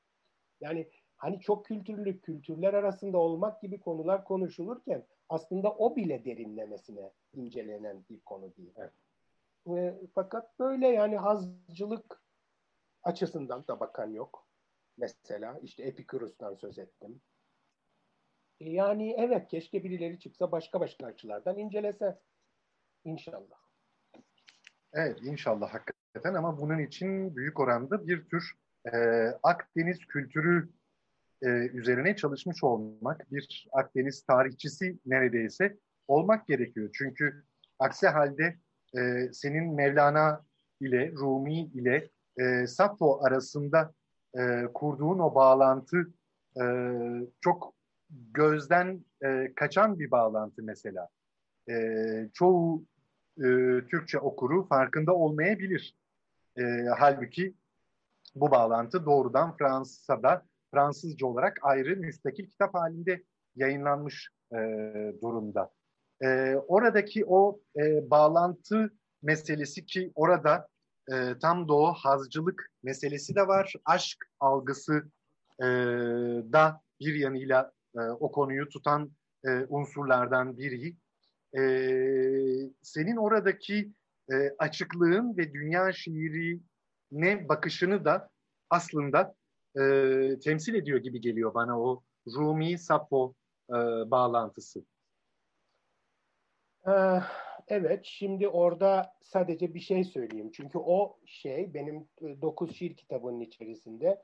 Yani 0.61 0.89
hani 1.17 1.39
çok 1.39 1.65
kültürlü 1.65 2.21
kültürler 2.21 2.73
arasında 2.73 3.17
olmak 3.17 3.61
gibi 3.61 3.79
konular 3.79 4.23
konuşulurken 4.23 5.03
aslında 5.29 5.71
o 5.71 5.95
bile 5.95 6.25
derinlemesine 6.25 7.11
incelenen 7.33 8.05
bir 8.09 8.19
konu 8.19 8.55
değil. 8.55 8.73
Evet. 8.77 8.93
E, 9.77 9.93
fakat 10.13 10.59
böyle 10.59 10.87
yani 10.87 11.17
hazcılık 11.17 12.23
açısından 13.03 13.67
da 13.67 13.79
bakan 13.79 14.11
yok. 14.11 14.47
Mesela 14.97 15.59
işte 15.63 15.83
Epikurus'tan 15.83 16.55
söz 16.55 16.79
ettim. 16.79 17.21
E 18.59 18.69
yani 18.69 19.15
evet 19.17 19.47
keşke 19.47 19.83
birileri 19.83 20.19
çıksa 20.19 20.51
başka 20.51 20.79
başka 20.79 21.05
açılardan 21.05 21.57
incelese. 21.57 22.19
İnşallah. 23.05 23.57
Evet 24.93 25.19
inşallah 25.23 25.73
hakikaten 25.73 26.33
ama 26.33 26.61
bunun 26.61 26.79
için 26.79 27.35
büyük 27.35 27.59
oranda 27.59 28.07
bir 28.07 28.25
tür 28.25 28.53
e, 28.93 28.97
Akdeniz 29.43 29.99
kültürü 29.99 30.69
e, 31.41 31.47
üzerine 31.49 32.15
çalışmış 32.15 32.63
olmak, 32.63 33.31
bir 33.31 33.67
Akdeniz 33.71 34.23
tarihçisi 34.23 34.99
neredeyse 35.05 35.77
olmak 36.07 36.47
gerekiyor. 36.47 36.89
Çünkü 36.93 37.43
aksi 37.79 38.07
halde 38.07 38.57
e, 38.97 39.29
senin 39.33 39.73
Mevlana 39.73 40.45
ile 40.81 41.11
Rumi 41.11 41.61
ile 41.61 42.09
e, 42.37 42.67
Sappho 42.67 43.19
arasında 43.23 43.93
e, 44.37 44.63
kurduğun 44.73 45.19
o 45.19 45.35
bağlantı 45.35 46.13
e, 46.61 46.63
çok 47.41 47.73
gözden 48.09 49.05
e, 49.25 49.53
kaçan 49.55 49.99
bir 49.99 50.11
bağlantı 50.11 50.63
mesela. 50.63 51.09
E, 51.69 51.75
çoğu 52.33 52.85
e, 53.37 53.47
Türkçe 53.89 54.19
okuru 54.19 54.67
farkında 54.67 55.13
olmayabilir. 55.13 55.95
E, 56.57 56.63
halbuki 56.97 57.55
bu 58.35 58.51
bağlantı 58.51 59.05
doğrudan 59.05 59.57
Fransa'da 59.57 60.45
Fransızca 60.71 61.27
olarak 61.27 61.57
ayrı 61.61 61.97
müstakil 61.97 62.49
kitap 62.49 62.73
halinde 62.73 63.23
yayınlanmış 63.55 64.29
e, 64.51 64.57
durumda. 65.21 65.71
E, 66.23 66.55
oradaki 66.67 67.25
o 67.25 67.59
e, 67.77 68.09
bağlantı 68.09 68.93
meselesi 69.23 69.85
ki 69.85 70.11
orada 70.15 70.67
e, 71.11 71.39
tam 71.41 71.69
o 71.69 71.93
hazcılık 71.93 72.71
meselesi 72.83 73.35
de 73.35 73.47
var. 73.47 73.73
Aşk 73.85 74.25
algısı 74.39 75.03
e, 75.59 75.65
da 76.53 76.81
bir 76.99 77.15
yanıyla 77.15 77.71
e, 77.95 77.99
o 77.99 78.31
konuyu 78.31 78.69
tutan 78.69 79.11
e, 79.45 79.65
unsurlardan 79.69 80.57
biri. 80.57 80.95
E, 81.57 81.61
senin 82.81 83.15
oradaki 83.15 83.91
e, 84.31 84.35
açıklığın 84.59 85.37
ve 85.37 85.53
dünya 85.53 85.93
şiirine 85.93 87.49
bakışını 87.49 88.05
da 88.05 88.29
aslında 88.69 89.35
e, 89.79 89.81
temsil 90.43 90.73
ediyor 90.73 90.99
gibi 90.99 91.21
geliyor 91.21 91.53
bana 91.53 91.81
o 91.81 92.03
Rumi 92.27 92.77
Sappho 92.77 93.33
e, 93.69 93.73
bağlantısı. 94.11 94.85
Ee, 96.87 97.19
evet, 97.67 97.99
şimdi 98.03 98.47
orada 98.47 99.13
sadece 99.23 99.73
bir 99.73 99.79
şey 99.79 100.03
söyleyeyim. 100.03 100.51
Çünkü 100.53 100.77
o 100.77 101.17
şey 101.25 101.73
benim 101.73 102.07
e, 102.21 102.41
dokuz 102.41 102.75
şiir 102.75 102.95
kitabının 102.95 103.39
içerisinde 103.39 104.21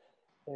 e, 0.48 0.54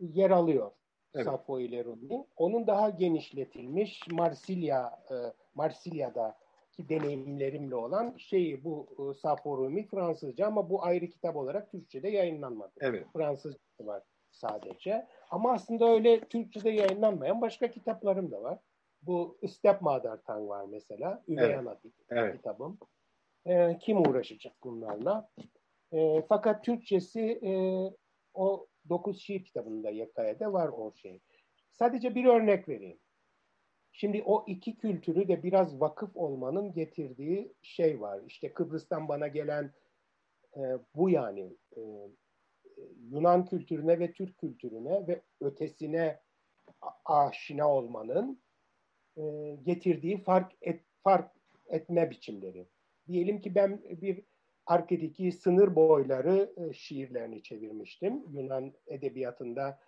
yer 0.00 0.30
alıyor. 0.30 0.70
Evet. 1.14 1.24
Sappho 1.24 1.60
ile 1.60 1.84
Rumi. 1.84 2.26
Onun 2.36 2.66
daha 2.66 2.90
genişletilmiş 2.90 4.08
Marsilya, 4.10 4.98
e, 5.10 5.14
Marsilya'da 5.54 6.36
ki 6.72 6.88
deneyimlerimle 6.88 7.74
olan 7.74 8.14
şeyi 8.18 8.64
bu 8.64 8.86
e, 8.98 9.14
Saporumi 9.14 9.86
Fransızca 9.86 10.46
ama 10.46 10.70
bu 10.70 10.84
ayrı 10.84 11.06
kitap 11.06 11.36
olarak 11.36 11.70
Türkçe'de 11.70 12.08
yayınlanmadı. 12.08 12.72
Evet. 12.80 13.06
Fransızca 13.12 13.58
var 13.80 14.02
sadece. 14.30 15.06
Ama 15.30 15.52
aslında 15.52 15.88
öyle 15.88 16.20
Türkçe'de 16.20 16.70
yayınlanmayan 16.70 17.40
başka 17.40 17.70
kitaplarım 17.70 18.30
da 18.30 18.42
var. 18.42 18.58
Bu 19.02 19.38
Step 19.48 19.82
Mother 19.82 20.16
Tongue 20.16 20.48
var 20.48 20.64
mesela. 20.70 21.22
Üvey 21.28 21.44
evet. 21.44 21.58
Ana 21.58 21.76
evet. 22.08 22.36
kitabım. 22.36 22.78
E, 23.46 23.78
kim 23.78 24.00
uğraşacak 24.00 24.54
bunlarla? 24.64 25.30
E, 25.92 26.22
fakat 26.28 26.64
Türkçesi 26.64 27.40
e, 27.42 27.52
o 28.34 28.66
dokuz 28.88 29.20
şiir 29.20 29.44
kitabında 29.44 29.90
Yakaya'da 29.90 30.52
var 30.52 30.68
o 30.68 30.92
şey. 30.92 31.20
Sadece 31.72 32.14
bir 32.14 32.24
örnek 32.24 32.68
vereyim. 32.68 32.98
Şimdi 33.92 34.22
o 34.26 34.44
iki 34.46 34.76
kültürü 34.76 35.28
de 35.28 35.42
biraz 35.42 35.80
vakıf 35.80 36.16
olmanın 36.16 36.72
getirdiği 36.72 37.54
şey 37.62 38.00
var. 38.00 38.20
İşte 38.26 38.54
Kıbrıs'tan 38.54 39.08
bana 39.08 39.28
gelen 39.28 39.72
e, 40.56 40.62
bu 40.94 41.10
yani 41.10 41.56
e, 41.76 41.80
Yunan 43.10 43.46
kültürüne 43.46 43.98
ve 43.98 44.12
Türk 44.12 44.38
kültürüne 44.38 45.06
ve 45.08 45.22
ötesine 45.40 46.20
aşina 47.04 47.74
olmanın 47.74 48.40
e, 49.16 49.22
getirdiği 49.62 50.22
fark 50.22 50.52
et, 50.62 50.80
fark 51.02 51.32
etme 51.66 52.10
biçimleri. 52.10 52.66
Diyelim 53.08 53.40
ki 53.40 53.54
ben 53.54 53.82
bir 53.82 54.22
arkadaki 54.68 55.32
sınır 55.32 55.74
boyları 55.74 56.52
e, 56.56 56.72
şiirlerini 56.72 57.42
çevirmiştim. 57.42 58.24
Yunan 58.30 58.72
edebiyatında, 58.86 59.80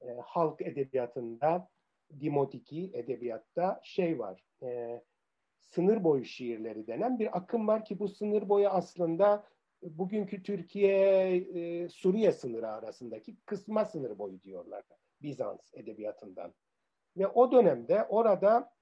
e, 0.00 0.06
halk 0.24 0.62
edebiyatında 0.62 1.68
dimotiki 2.20 2.90
edebiyatta 2.94 3.80
şey 3.82 4.18
var. 4.18 4.44
E, 4.62 5.00
sınır 5.58 6.04
boyu 6.04 6.24
şiirleri 6.24 6.86
denen 6.86 7.18
bir 7.18 7.36
akım 7.36 7.68
var 7.68 7.84
ki 7.84 7.98
bu 7.98 8.08
sınır 8.08 8.48
boyu 8.48 8.68
aslında 8.68 9.46
bugünkü 9.82 10.42
Türkiye 10.42 11.36
e, 11.36 11.88
sınırı 12.32 12.68
arasındaki 12.68 13.36
kısma 13.46 13.84
sınır 13.84 14.18
boyu 14.18 14.42
diyorlar 14.42 14.84
Bizans 15.22 15.74
edebiyatından. 15.74 16.54
Ve 17.16 17.26
o 17.26 17.52
dönemde 17.52 18.04
orada 18.04 18.74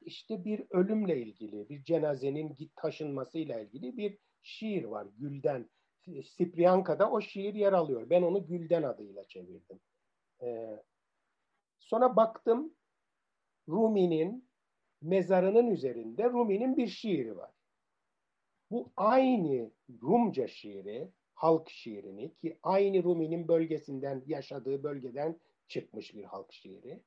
işte 0.00 0.44
bir 0.44 0.64
ölümle 0.70 1.20
ilgili, 1.20 1.68
bir 1.68 1.84
cenazenin 1.84 2.56
taşınmasıyla 2.76 3.60
ilgili 3.60 3.96
bir 3.96 4.18
şiir 4.42 4.84
var 4.84 5.06
Gülden. 5.18 5.70
Sipriyanka'da 6.24 7.10
o 7.10 7.20
şiir 7.20 7.54
yer 7.54 7.72
alıyor. 7.72 8.10
Ben 8.10 8.22
onu 8.22 8.46
Gülden 8.46 8.82
adıyla 8.82 9.24
çevirdim. 9.24 9.80
E, 10.42 10.78
sonra 11.78 12.16
baktım 12.16 12.74
Rumi'nin 13.68 14.50
mezarının 15.02 15.66
üzerinde 15.66 16.24
Rumi'nin 16.24 16.76
bir 16.76 16.86
şiiri 16.86 17.36
var. 17.36 17.50
Bu 18.70 18.92
aynı 18.96 19.70
Rumca 20.02 20.46
şiiri, 20.46 21.08
halk 21.34 21.70
şiirini 21.70 22.34
ki 22.34 22.58
aynı 22.62 23.02
Rumi'nin 23.02 23.48
bölgesinden, 23.48 24.22
yaşadığı 24.26 24.82
bölgeden 24.82 25.40
çıkmış 25.68 26.14
bir 26.14 26.24
halk 26.24 26.52
şiiri. 26.52 27.02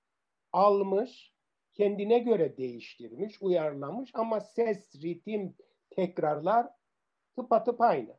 Almış, 0.52 1.34
kendine 1.74 2.20
göre 2.20 2.58
değiştirmiş, 2.58 3.42
uyarlamış 3.42 4.12
ama 4.14 4.40
ses, 4.40 5.04
ritim, 5.04 5.56
tekrarlar 5.90 6.70
tıpatıp 7.36 7.82
aynı. 7.82 8.18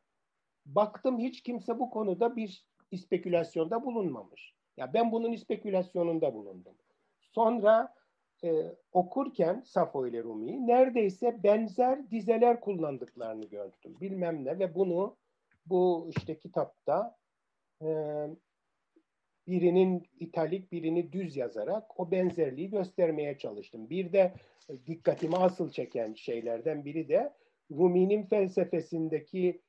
Baktım 0.67 1.19
hiç 1.19 1.43
kimse 1.43 1.79
bu 1.79 1.91
konuda 1.91 2.37
bir 2.37 2.67
spekülasyonda 2.97 3.85
bulunmamış. 3.85 4.55
Ya 4.77 4.95
ben 4.95 5.13
bunun 5.13 5.37
spekülasyonunda 5.37 6.35
bulundum. 6.35 6.75
Sonra 7.21 7.95
e, 8.45 8.77
okurken 8.93 9.61
Safo 9.61 10.07
ile 10.07 10.23
Rumi'yi 10.23 10.67
neredeyse 10.67 11.43
benzer 11.43 12.11
dizeler 12.11 12.61
kullandıklarını 12.61 13.45
gördüm. 13.45 13.97
Bilmem 14.01 14.45
ne 14.45 14.59
ve 14.59 14.75
bunu 14.75 15.17
bu 15.67 16.11
işte 16.17 16.39
kitapta 16.39 17.17
e, 17.83 17.89
birinin 19.47 20.03
italik 20.21 20.73
birini 20.73 21.13
düz 21.13 21.37
yazarak 21.37 22.01
o 22.01 22.11
benzerliği 22.11 22.71
göstermeye 22.71 23.39
çalıştım. 23.39 23.91
Bir 23.91 24.13
de 24.13 24.35
dikkatimi 24.87 25.37
asıl 25.37 25.71
çeken 25.71 26.15
şeylerden 26.15 26.85
biri 26.85 27.09
de 27.09 27.33
Rumi'nin 27.71 28.27
felsefesindeki 28.27 29.63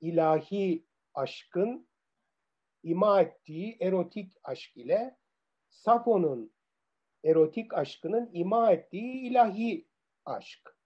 ilahi 0.00 0.86
aşkın 1.14 1.88
ima 2.82 3.20
ettiği 3.20 3.76
erotik 3.80 4.32
aşk 4.44 4.76
ile 4.76 5.16
Safo'nun 5.68 6.52
erotik 7.24 7.74
aşkının 7.74 8.30
ima 8.32 8.72
ettiği 8.72 9.30
ilahi 9.30 9.88
aşk 10.24 10.76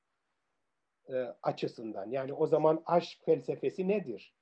e, 1.08 1.14
açısından. 1.42 2.10
Yani 2.10 2.32
o 2.32 2.46
zaman 2.46 2.82
aşk 2.86 3.24
felsefesi 3.24 3.88
nedir? 3.88 4.36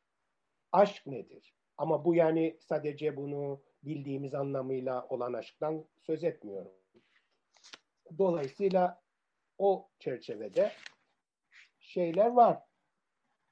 Aşk 0.72 1.06
nedir? 1.06 1.54
Ama 1.76 2.04
bu 2.04 2.14
yani 2.14 2.56
sadece 2.60 3.16
bunu 3.16 3.62
bildiğimiz 3.82 4.34
anlamıyla 4.34 5.06
olan 5.08 5.32
aşktan 5.32 5.84
söz 6.00 6.24
etmiyorum. 6.24 6.72
Dolayısıyla 8.18 9.02
o 9.58 9.88
çerçevede 9.98 10.72
şeyler 11.92 12.30
var. 12.30 12.58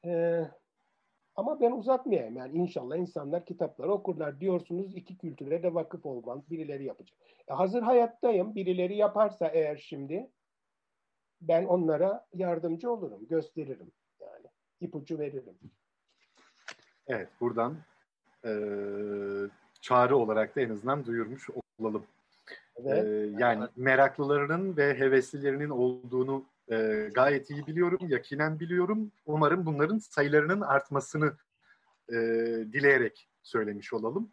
Ee, 0.04 0.44
ama 1.34 1.60
ben 1.60 1.72
uzatmayayım. 1.72 2.36
Yani 2.36 2.58
inşallah 2.58 2.96
insanlar 2.96 3.46
kitapları 3.46 3.92
okurlar. 3.92 4.40
Diyorsunuz 4.40 4.96
iki 4.96 5.18
kültüre 5.18 5.62
de 5.62 5.74
vakıf 5.74 6.06
olman 6.06 6.42
birileri 6.50 6.84
yapacak. 6.84 7.18
E 7.48 7.52
hazır 7.52 7.82
hayattayım. 7.82 8.54
Birileri 8.54 8.96
yaparsa 8.96 9.48
eğer 9.48 9.76
şimdi 9.76 10.30
ben 11.40 11.64
onlara 11.64 12.26
yardımcı 12.34 12.90
olurum, 12.90 13.26
gösteririm. 13.28 13.92
Yani 14.20 14.46
ipucu 14.80 15.18
veririm. 15.18 15.54
Evet, 17.06 17.28
buradan 17.40 17.76
e, 18.44 18.52
çağrı 19.80 20.16
olarak 20.16 20.56
da 20.56 20.60
en 20.60 20.70
azından 20.70 21.04
duyurmuş 21.04 21.48
olalım. 21.78 22.04
Evet. 22.76 23.04
E, 23.04 23.42
yani 23.42 23.64
meraklılarının 23.76 24.76
ve 24.76 24.98
heveslilerinin 24.98 25.70
olduğunu 25.70 26.44
e, 26.70 27.08
gayet 27.14 27.50
iyi 27.50 27.66
biliyorum, 27.66 28.08
yakinen 28.08 28.60
biliyorum. 28.60 29.12
Umarım 29.26 29.66
bunların 29.66 29.98
sayılarının 29.98 30.60
artmasını 30.60 31.36
e, 32.08 32.14
dileyerek 32.72 33.28
söylemiş 33.42 33.92
olalım. 33.92 34.30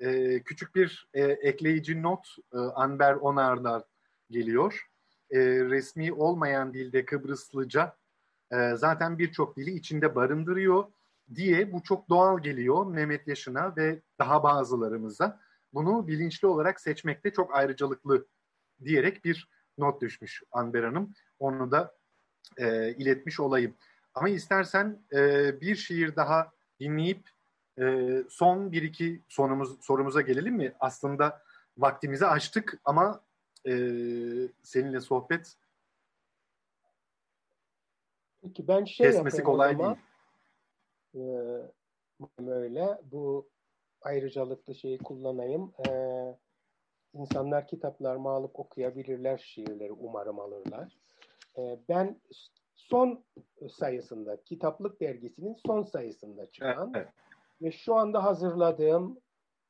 E, 0.00 0.40
küçük 0.42 0.74
bir 0.74 1.08
e, 1.14 1.22
ekleyici 1.22 2.02
not 2.02 2.36
e, 2.52 2.58
Anber 2.58 3.14
Onar'dan 3.14 3.84
geliyor. 4.30 4.86
E, 5.30 5.38
resmi 5.40 6.12
olmayan 6.12 6.74
dilde 6.74 7.04
Kıbrıslıca 7.04 7.96
e, 8.52 8.74
zaten 8.76 9.18
birçok 9.18 9.56
dili 9.56 9.70
içinde 9.70 10.14
barındırıyor 10.14 10.84
diye 11.34 11.72
bu 11.72 11.82
çok 11.82 12.08
doğal 12.08 12.42
geliyor 12.42 12.86
Mehmet 12.86 13.28
Yaşın'a 13.28 13.76
ve 13.76 14.00
daha 14.18 14.42
bazılarımıza. 14.42 15.40
Bunu 15.74 16.08
bilinçli 16.08 16.48
olarak 16.48 16.80
seçmekte 16.80 17.32
çok 17.32 17.54
ayrıcalıklı 17.54 18.26
diyerek 18.84 19.24
bir 19.24 19.48
not 19.78 20.02
düşmüş 20.02 20.42
Anber 20.52 20.84
Hanım. 20.84 21.14
Onu 21.40 21.70
da 21.70 21.94
e, 22.56 22.94
iletmiş 22.94 23.40
olayım. 23.40 23.74
Ama 24.14 24.28
istersen 24.28 24.98
e, 25.12 25.60
bir 25.60 25.76
şiir 25.76 26.16
daha 26.16 26.52
dinleyip 26.80 27.28
e, 27.78 28.08
son 28.28 28.72
bir 28.72 28.82
iki 28.82 29.22
sorumuz, 29.28 29.84
sorumuza 29.84 30.20
gelelim 30.20 30.54
mi? 30.54 30.72
Aslında 30.80 31.42
vaktimizi 31.78 32.26
açtık 32.26 32.80
ama 32.84 33.20
e, 33.66 33.72
seninle 34.62 35.00
sohbet 35.00 35.56
Peki 38.42 38.68
ben 38.68 38.84
şey 38.84 39.06
kesmesi 39.06 39.42
kolay 39.42 39.78
değil. 39.78 39.96
Ee, 41.14 41.62
böyle 42.40 42.98
bu 43.12 43.48
ayrıcalıklı 44.02 44.74
şeyi 44.74 44.98
kullanayım. 44.98 45.72
Ee, 45.88 46.36
insanlar 47.14 47.66
kitaplarımı 47.66 48.28
alıp 48.28 48.58
okuyabilirler 48.58 49.38
şiirleri 49.38 49.92
umarım 49.92 50.40
alırlar. 50.40 50.96
Ee, 51.58 51.78
ben 51.88 52.20
son 52.76 53.24
sayısında, 53.68 54.42
Kitaplık 54.42 55.00
Dergisi'nin 55.00 55.56
son 55.66 55.82
sayısında 55.82 56.50
çıkan 56.50 56.92
evet. 56.96 57.08
ve 57.62 57.72
şu 57.72 57.94
anda 57.94 58.24
hazırladığım 58.24 59.20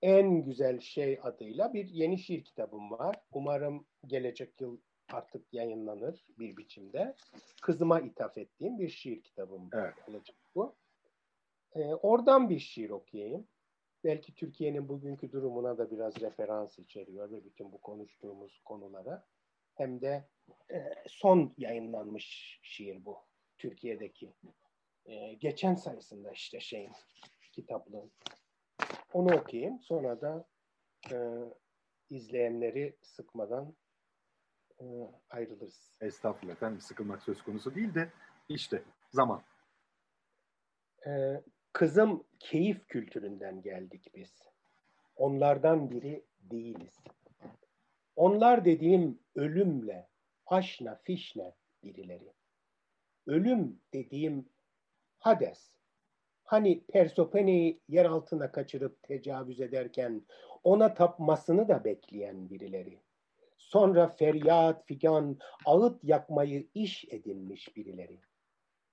en 0.02 0.42
güzel 0.42 0.80
şey 0.80 1.20
adıyla 1.22 1.74
bir 1.74 1.88
yeni 1.88 2.18
şiir 2.18 2.44
kitabım 2.44 2.90
var. 2.90 3.16
Umarım 3.32 3.86
gelecek 4.06 4.60
yıl 4.60 4.80
artık 5.12 5.52
yayınlanır 5.52 6.26
bir 6.38 6.56
biçimde. 6.56 7.16
Kızıma 7.62 8.00
ithaf 8.00 8.38
ettiğim 8.38 8.78
bir 8.78 8.88
şiir 8.88 9.22
kitabım 9.22 9.68
evet. 9.72 9.94
olacak 10.08 10.36
bu. 10.54 10.76
Ee, 11.74 11.94
oradan 11.94 12.48
bir 12.48 12.58
şiir 12.58 12.90
okuyayım. 12.90 13.48
Belki 14.04 14.34
Türkiye'nin 14.34 14.88
bugünkü 14.88 15.32
durumuna 15.32 15.78
da 15.78 15.90
biraz 15.90 16.20
referans 16.20 16.78
içeriyor 16.78 17.30
ve 17.30 17.44
bütün 17.44 17.72
bu 17.72 17.78
konuştuğumuz 17.78 18.60
konulara. 18.64 19.24
Hem 19.80 20.00
de 20.00 20.28
e, 20.70 20.94
son 21.08 21.54
yayınlanmış 21.58 22.60
şiir 22.62 23.04
bu. 23.04 23.18
Türkiye'deki. 23.58 24.34
E, 25.06 25.34
geçen 25.34 25.74
sayısında 25.74 26.30
işte 26.32 26.60
şeyin 26.60 26.92
kitaplığın. 27.52 28.12
Onu 29.12 29.36
okuyayım. 29.36 29.80
Sonra 29.80 30.20
da 30.20 30.48
e, 31.12 31.16
izleyenleri 32.10 32.96
sıkmadan 33.02 33.76
e, 34.80 34.84
ayrılırız. 35.30 35.96
Estağfurullah 36.00 36.52
efendim 36.52 36.80
sıkılmak 36.80 37.22
söz 37.22 37.42
konusu 37.42 37.74
değil 37.74 37.94
de 37.94 38.12
işte 38.48 38.82
zaman. 39.10 39.42
E, 41.06 41.42
kızım 41.72 42.24
keyif 42.38 42.86
kültüründen 42.88 43.62
geldik 43.62 44.06
biz. 44.14 44.42
Onlardan 45.16 45.90
biri 45.90 46.24
değiliz. 46.40 47.04
Onlar 48.20 48.64
dediğim 48.64 49.18
ölümle, 49.34 50.08
haşna 50.44 51.00
fişne 51.04 51.54
birileri. 51.84 52.32
Ölüm 53.26 53.80
dediğim 53.92 54.48
Hades. 55.18 55.72
Hani 56.44 56.84
Persophone'yi 56.84 57.80
yer 57.88 58.04
altına 58.04 58.52
kaçırıp 58.52 59.02
tecavüz 59.02 59.60
ederken 59.60 60.22
ona 60.64 60.94
tapmasını 60.94 61.68
da 61.68 61.84
bekleyen 61.84 62.50
birileri. 62.50 62.98
Sonra 63.58 64.08
feryat, 64.08 64.86
figan, 64.86 65.38
ağıt 65.66 66.04
yakmayı 66.04 66.66
iş 66.74 67.04
edinmiş 67.04 67.76
birileri 67.76 68.20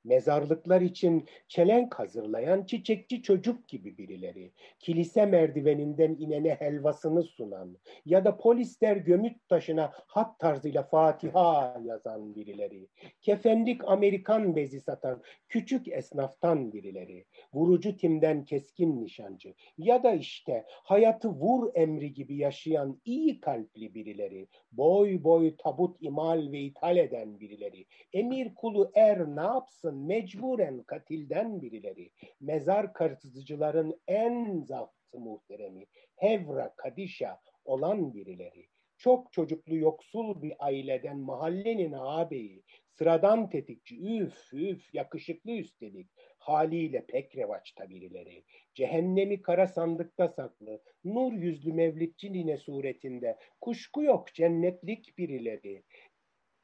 mezarlıklar 0.07 0.81
için 0.81 1.25
çelenk 1.47 1.93
hazırlayan 1.93 2.63
çiçekçi 2.63 3.21
çocuk 3.21 3.67
gibi 3.67 3.97
birileri, 3.97 4.51
kilise 4.79 5.25
merdiveninden 5.25 6.15
inene 6.19 6.55
helvasını 6.59 7.23
sunan 7.23 7.77
ya 8.05 8.25
da 8.25 8.37
polisler 8.37 8.97
gömüt 8.97 9.49
taşına 9.49 9.91
hat 9.93 10.39
tarzıyla 10.39 10.83
Fatiha 10.83 11.81
yazan 11.83 12.35
birileri, 12.35 12.87
kefenlik 13.21 13.81
Amerikan 13.87 14.55
bezi 14.55 14.81
satan 14.81 15.21
küçük 15.49 15.87
esnaftan 15.87 16.73
birileri, 16.73 17.25
vurucu 17.53 17.97
timden 17.97 18.45
keskin 18.45 19.01
nişancı 19.01 19.53
ya 19.77 20.03
da 20.03 20.11
işte 20.11 20.65
hayatı 20.67 21.29
vur 21.29 21.71
emri 21.75 22.13
gibi 22.13 22.35
yaşayan 22.35 23.01
iyi 23.05 23.41
kalpli 23.41 23.93
birileri, 23.93 24.47
boy 24.71 25.23
boy 25.23 25.55
tabut 25.57 25.97
imal 26.01 26.51
ve 26.51 26.59
ithal 26.59 26.97
eden 26.97 27.39
birileri, 27.39 27.85
emir 28.13 28.55
kulu 28.55 28.91
er 28.93 29.35
ne 29.35 29.41
yapsın 29.41 29.96
mecburen 29.97 30.83
katilden 30.83 31.61
birileri, 31.61 32.11
mezar 32.39 32.93
kartıcıların 32.93 34.01
en 34.07 34.61
zaftı 34.61 35.19
muhteremi, 35.19 35.85
Hevra 36.15 36.73
Kadişa 36.77 37.41
olan 37.65 38.13
birileri, 38.13 38.67
çok 38.97 39.33
çocuklu 39.33 39.75
yoksul 39.75 40.41
bir 40.41 40.53
aileden 40.59 41.19
mahallenin 41.19 41.93
ağabeyi, 41.93 42.63
sıradan 42.97 43.49
tetikçi, 43.49 44.17
üf 44.19 44.53
üf 44.53 44.93
yakışıklı 44.93 45.51
üstelik, 45.51 46.07
haliyle 46.37 47.05
pek 47.05 47.37
revaçta 47.37 47.89
birileri. 47.89 48.43
Cehennemi 48.73 49.41
kara 49.41 49.67
sandıkta 49.67 50.27
saklı, 50.27 50.81
nur 51.03 51.33
yüzlü 51.33 51.73
mevlidçi 51.73 52.33
nine 52.33 52.57
suretinde, 52.57 53.37
kuşku 53.61 54.03
yok 54.03 54.33
cennetlik 54.33 55.17
birileri. 55.17 55.83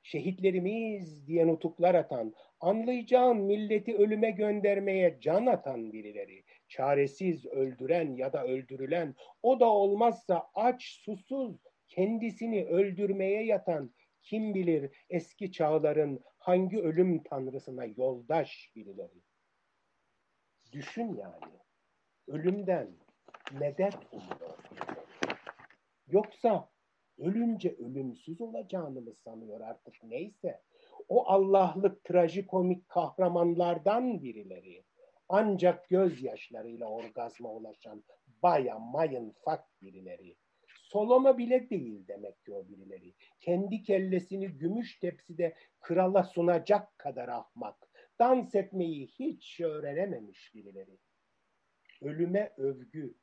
Şehitlerimiz 0.04 1.28
diye 1.28 1.48
nutuklar 1.48 1.96
atan, 1.96 2.34
anlayacağın 2.60 3.38
milleti 3.38 3.96
ölüme 3.96 4.32
göndermeye 4.32 5.18
can 5.22 5.46
atan 5.46 5.94
birileri. 5.94 6.44
Çaresiz 6.68 7.46
öldüren 7.46 8.16
ya 8.16 8.34
da 8.34 8.44
öldürülen, 8.44 9.16
o 9.44 9.60
da 9.60 9.66
olmazsa 9.66 10.48
aç, 10.56 10.84
susuz, 10.84 11.58
kendisini 11.88 12.66
öldürmeye 12.66 13.46
yatan, 13.46 13.94
kim 14.22 14.54
bilir 14.54 14.92
eski 15.10 15.52
çağların 15.52 16.24
hangi 16.38 16.80
ölüm 16.82 17.24
tanrısına 17.24 17.86
yoldaş 17.86 18.72
birileri. 18.76 19.22
Düşün 20.72 21.16
yani. 21.16 21.54
Ölümden 22.28 22.92
medet 23.52 23.96
umuyor. 24.12 24.58
Yoksa 26.08 26.73
ölünce 27.18 27.76
ölümsüz 27.76 28.42
olacağını 28.42 29.02
mı 29.02 29.14
sanıyor 29.14 29.62
artık 29.62 30.04
neyse. 30.04 30.62
O 31.10 31.28
Allah'lık 31.28 32.04
trajikomik 32.04 32.90
kahramanlardan 32.90 34.24
birileri. 34.24 34.84
Ancak 35.30 35.90
gözyaşlarıyla 35.90 36.88
orgazma 36.88 37.52
ulaşan 37.52 38.04
baya 38.44 38.80
mayın 38.80 39.36
fak 39.46 39.82
birileri. 39.82 40.36
Soloma 40.68 41.38
bile 41.38 41.70
değil 41.70 42.08
demek 42.08 42.46
ki 42.46 42.54
o 42.54 42.68
birileri. 42.68 43.14
Kendi 43.40 43.84
kellesini 43.84 44.48
gümüş 44.48 45.00
tepside 45.00 45.56
krala 45.80 46.24
sunacak 46.24 46.98
kadar 46.98 47.28
ahmak. 47.28 47.90
Dans 48.20 48.56
etmeyi 48.56 49.08
hiç 49.08 49.62
öğrenememiş 49.62 50.56
birileri. 50.56 50.98
Ölüme 52.02 52.54
övgü 52.58 53.16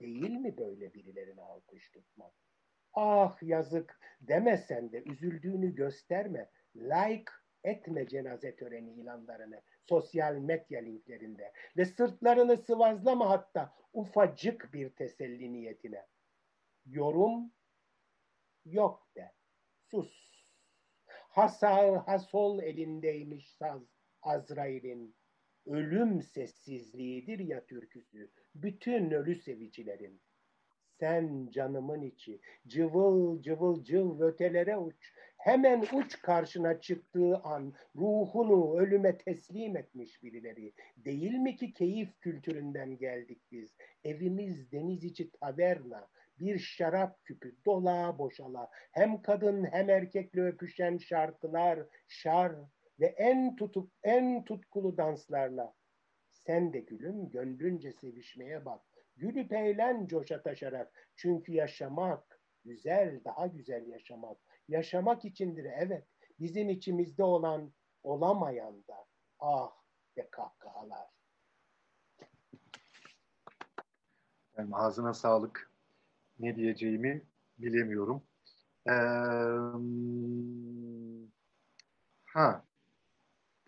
değil 0.00 0.30
mi 0.30 0.56
böyle 0.58 0.94
birilerine 0.94 1.42
alkış 1.42 1.90
tutmak? 1.90 2.34
Ah 2.94 3.42
yazık 3.42 4.00
demesen 4.20 4.92
de 4.92 5.02
üzüldüğünü 5.02 5.74
gösterme. 5.74 6.50
Like 6.76 7.32
etme 7.64 8.08
cenaze 8.08 8.56
töreni 8.56 8.92
ilanlarını 8.92 9.62
sosyal 9.88 10.34
medya 10.34 10.80
linklerinde 10.80 11.52
ve 11.76 11.84
sırtlarını 11.84 12.56
sıvazlama 12.56 13.30
hatta 13.30 13.74
ufacık 13.92 14.72
bir 14.72 14.90
teselli 14.90 15.52
niyetine. 15.52 16.06
Yorum 16.86 17.52
yok 18.64 19.08
de. 19.16 19.32
Sus. 19.90 20.32
Hasar 21.06 21.96
hasol 21.96 22.62
elindeymiş 22.62 23.50
saz 23.50 23.82
Azrail'in. 24.22 25.16
Ölüm 25.66 26.22
sessizliğidir 26.22 27.38
ya 27.38 27.66
türküsü. 27.66 28.30
Bütün 28.54 29.10
ölü 29.10 29.34
sevicilerin. 29.34 30.20
Sen 31.02 31.48
canımın 31.50 32.02
içi, 32.02 32.40
cıvıl 32.66 33.42
cıvıl 33.42 33.84
cıv 33.84 34.20
ötelere 34.20 34.76
uç. 34.76 35.12
Hemen 35.36 35.84
uç 35.92 36.22
karşına 36.22 36.80
çıktığı 36.80 37.36
an 37.36 37.74
ruhunu 37.96 38.78
ölüme 38.78 39.18
teslim 39.18 39.76
etmiş 39.76 40.22
birileri. 40.22 40.72
Değil 40.96 41.34
mi 41.34 41.56
ki 41.56 41.72
keyif 41.72 42.20
kültüründen 42.20 42.98
geldik 42.98 43.42
biz? 43.52 43.76
Evimiz 44.04 44.72
deniz 44.72 45.04
içi 45.04 45.30
taverna, 45.30 46.08
bir 46.38 46.58
şarap 46.58 47.24
küpü 47.24 47.56
dola 47.66 48.18
boşala. 48.18 48.70
Hem 48.92 49.22
kadın 49.22 49.64
hem 49.64 49.90
erkekle 49.90 50.42
öpüşen 50.42 50.98
şarkılar, 50.98 51.78
şar 52.08 52.52
ve 53.00 53.06
en 53.06 53.56
tutup 53.56 53.90
en 54.02 54.44
tutkulu 54.44 54.96
danslarla. 54.96 55.74
Sen 56.32 56.72
de 56.72 56.80
gülüm 56.80 57.30
gönlünce 57.30 57.92
sevişmeye 57.92 58.64
bak. 58.64 58.91
Gülüp 59.22 59.52
eğlen 59.52 60.06
coşa 60.06 60.42
taşarak. 60.42 60.92
Çünkü 61.16 61.52
yaşamak 61.52 62.40
güzel, 62.64 63.20
daha 63.24 63.46
güzel 63.46 63.86
yaşamak. 63.86 64.38
Yaşamak 64.68 65.24
içindir 65.24 65.64
evet. 65.64 66.04
Bizim 66.40 66.68
içimizde 66.68 67.24
olan 67.24 67.72
olamayan 68.02 68.84
da 68.88 69.06
ah 69.40 69.72
ve 70.16 70.28
kahkahalar. 70.30 71.08
Yani 74.58 74.76
ağzına 74.76 75.14
sağlık. 75.14 75.70
Ne 76.38 76.56
diyeceğimi 76.56 77.22
bilemiyorum. 77.58 78.22
Ee, 78.86 78.92
ha, 82.24 82.64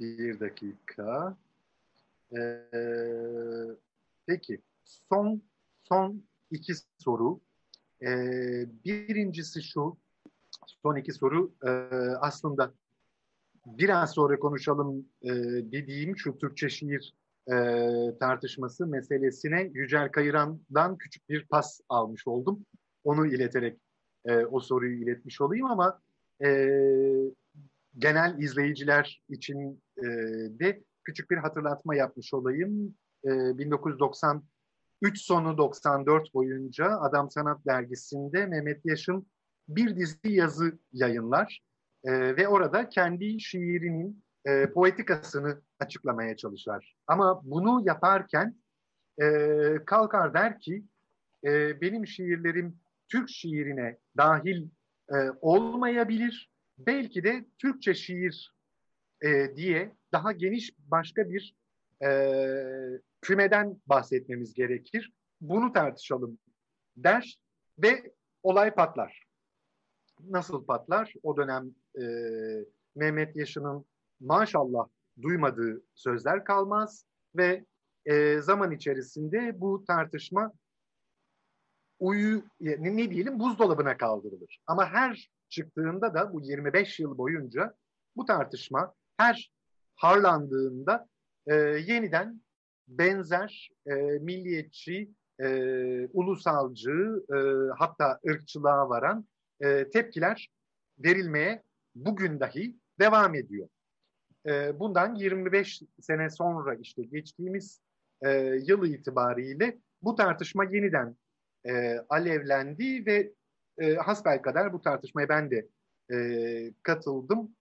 bir 0.01 0.41
dakika. 0.41 1.37
Ee, 2.37 2.71
peki, 4.27 4.61
son 4.85 5.43
son 5.85 6.25
iki 6.51 6.73
soru. 6.99 7.41
Ee, 8.03 8.67
birincisi 8.85 9.63
şu, 9.63 9.99
son 10.83 10.97
iki 10.97 11.13
soru 11.13 11.55
e, 11.67 11.71
aslında 12.21 12.75
biraz 13.67 14.11
sonra 14.11 14.39
konuşalım 14.39 15.09
e, 15.23 15.31
dediğim 15.73 16.17
şu 16.17 16.39
Türkçe 16.39 16.69
şiir 16.69 17.15
e, 17.49 17.55
tartışması 18.21 18.87
meselesine 18.87 19.71
Yücel 19.75 20.11
Kayıran'dan 20.11 20.99
küçük 20.99 21.29
bir 21.29 21.47
pas 21.47 21.81
almış 21.89 22.27
oldum. 22.27 22.67
Onu 23.05 23.27
ileterek 23.27 23.79
e, 24.25 24.37
o 24.37 24.61
soruyu 24.61 25.03
iletmiş 25.03 25.41
olayım 25.41 25.67
ama 25.67 26.01
e, 26.45 26.49
genel 27.99 28.39
izleyiciler 28.39 29.23
için 29.29 29.83
e, 29.99 30.05
de 30.59 30.83
küçük 31.05 31.31
bir 31.31 31.37
hatırlatma 31.37 31.95
yapmış 31.95 32.35
olayım. 32.35 32.95
E, 33.25 33.59
1993 35.03 35.19
sonu 35.19 35.59
94 35.59 36.35
boyunca 36.35 37.01
Adam 37.01 37.31
Sanat 37.31 37.67
Dergisi'nde 37.67 38.47
Mehmet 38.47 38.81
Yaşın 38.85 39.27
bir 39.69 39.97
dizi 39.97 40.33
yazı 40.33 40.79
yayınlar 40.93 41.63
e, 42.05 42.37
ve 42.37 42.49
orada 42.49 42.89
kendi 42.89 43.41
şiirinin 43.41 44.25
e, 44.45 44.73
poetikasını 44.73 45.63
açıklamaya 45.81 46.37
çalışar. 46.37 46.97
Ama 47.07 47.41
bunu 47.45 47.83
yaparken 47.87 48.57
e, 49.23 49.27
kalkar 49.87 50.35
der 50.35 50.61
ki 50.61 50.85
e, 51.45 51.81
benim 51.81 52.07
şiirlerim 52.07 52.79
Türk 53.09 53.29
şiirine 53.29 53.99
dahil 54.17 54.69
e, 55.09 55.17
olmayabilir. 55.41 56.51
Belki 56.79 57.25
de 57.25 57.45
Türkçe 57.59 57.95
şiir 57.95 58.55
e, 59.23 59.57
diye 59.57 59.93
daha 60.13 60.33
geniş 60.33 60.75
başka 60.79 61.31
bir 61.31 61.57
e, 62.03 62.11
kümeden 63.21 63.81
bahsetmemiz 63.87 64.55
gerekir. 64.55 65.13
Bunu 65.41 65.73
tartışalım 65.73 66.39
der 66.97 67.39
ve 67.79 68.13
olay 68.43 68.75
patlar. 68.75 69.25
Nasıl 70.21 70.65
patlar? 70.65 71.15
O 71.23 71.37
dönem 71.37 71.75
e, 72.01 72.05
Mehmet 72.95 73.37
Yaşı'nın 73.37 73.87
maşallah 74.21 74.89
duymadığı 75.23 75.83
sözler 75.95 76.45
kalmaz 76.45 77.07
ve 77.37 77.65
e, 78.07 78.41
zaman 78.41 78.73
içerisinde 78.73 79.61
bu 79.61 79.85
tartışma 79.85 80.53
uyu 81.99 82.45
ne, 82.61 82.97
ne 82.97 83.11
diyelim 83.11 83.39
buzdolabına 83.39 83.97
kaldırılır. 83.97 84.59
Ama 84.67 84.87
her 84.87 85.31
çıktığında 85.49 86.15
da 86.15 86.33
bu 86.33 86.41
25 86.41 87.01
yıl 87.01 87.19
boyunca 87.19 87.75
bu 88.17 88.25
tartışma 88.25 88.95
her 89.17 89.53
harlandığında 89.97 91.09
e, 91.47 91.55
yeniden 91.55 92.41
benzer 92.89 93.71
e, 93.87 93.95
milliyetçi, 93.95 95.11
e, 95.41 95.49
ulusalcı 96.13 97.25
e, 97.35 97.39
hatta 97.79 98.21
ırkçılığa 98.29 98.89
varan 98.89 99.27
e, 99.61 99.91
tepkiler 99.91 100.51
verilmeye 100.99 101.63
bugün 101.95 102.41
dahi 102.41 102.77
devam 103.01 103.35
ediyor. 103.35 103.69
E, 104.47 104.81
bundan 104.81 105.15
25 105.15 105.83
sene 106.01 106.31
sonra 106.31 106.75
işte 106.75 107.03
geçtiğimiz 107.03 107.81
e, 108.23 108.31
yıl 108.67 108.87
itibariyle 108.87 109.79
bu 110.03 110.15
tartışma 110.15 110.65
yeniden 110.65 111.17
e, 111.67 111.99
alevlendi 112.09 113.07
ve 113.07 113.33
e, 113.79 113.97
kadar 114.43 114.73
bu 114.73 114.81
tartışmaya 114.81 115.29
ben 115.29 115.51
de 115.51 115.69
e, 116.13 116.17
katıldım 116.83 117.57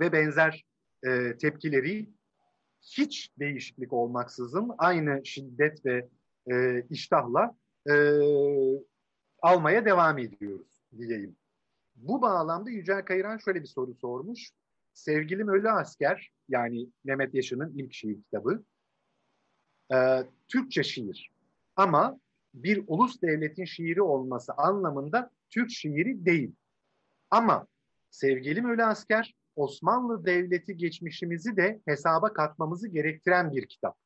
ve 0.00 0.12
benzer 0.12 0.64
e, 1.06 1.36
tepkileri 1.36 2.08
hiç 2.84 3.32
değişiklik 3.38 3.92
olmaksızın 3.92 4.70
aynı 4.78 5.26
şiddet 5.26 5.86
ve 5.86 6.08
e, 6.50 6.82
iştahla 6.90 7.56
e, 7.90 7.94
almaya 9.42 9.84
devam 9.84 10.18
ediyoruz 10.18 10.82
diyeyim. 10.98 11.36
Bu 11.96 12.22
bağlamda 12.22 12.70
Yücel 12.70 13.04
Kayıran 13.04 13.38
şöyle 13.38 13.62
bir 13.62 13.66
soru 13.66 13.94
sormuş. 13.94 14.50
Sevgilim 14.94 15.48
Ölü 15.48 15.70
Asker 15.70 16.30
yani 16.48 16.88
Mehmet 17.04 17.34
Yaşar'ın 17.34 17.78
ilk 17.78 17.92
şiir 17.92 18.22
kitabı 18.22 18.64
e, 19.94 19.96
Türkçe 20.48 20.82
şiir 20.82 21.30
ama 21.76 22.20
bir 22.54 22.84
ulus 22.86 23.22
devletin 23.22 23.64
şiiri 23.64 24.02
olması 24.02 24.52
anlamında 24.52 25.30
Türk 25.50 25.70
şiiri 25.70 26.24
değil. 26.26 26.52
Ama 27.30 27.66
Sevgilim 28.10 28.70
Ölü 28.70 28.84
Asker 28.84 29.34
Osmanlı 29.56 30.26
Devleti 30.26 30.76
geçmişimizi 30.76 31.56
de 31.56 31.80
hesaba 31.84 32.32
katmamızı 32.32 32.88
gerektiren 32.88 33.52
bir 33.52 33.66
kitap. 33.66 33.96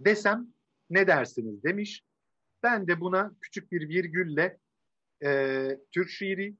Desem 0.00 0.46
ne 0.90 1.06
dersiniz 1.06 1.64
demiş. 1.64 2.02
Ben 2.62 2.88
de 2.88 3.00
buna 3.00 3.32
küçük 3.40 3.72
bir 3.72 3.88
virgülle 3.88 4.58
e, 5.24 5.68
Türk 5.92 6.10
şiiri, 6.10 6.56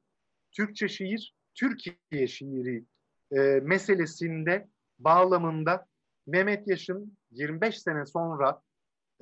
Türkçe 0.52 0.88
şiir, 0.88 1.34
Türkiye 1.54 2.26
şiiri 2.26 2.84
e, 3.32 3.40
meselesinde 3.40 4.68
bağlamında 4.98 5.86
Mehmet 6.26 6.68
Yaş'ın 6.68 7.16
25 7.30 7.82
sene 7.82 8.06
sonra 8.06 8.62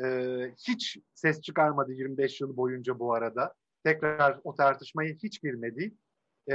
e, 0.05 0.06
hiç 0.68 0.98
ses 1.14 1.40
çıkarmadı 1.40 1.93
25 1.93 2.40
yıl 2.40 2.56
boyunca 2.56 2.98
bu 2.98 3.14
arada. 3.14 3.55
Tekrar 3.85 4.40
o 4.44 4.55
tartışmaya 4.55 5.14
hiç 5.14 5.43
girmedi. 5.43 5.94
E, 6.51 6.55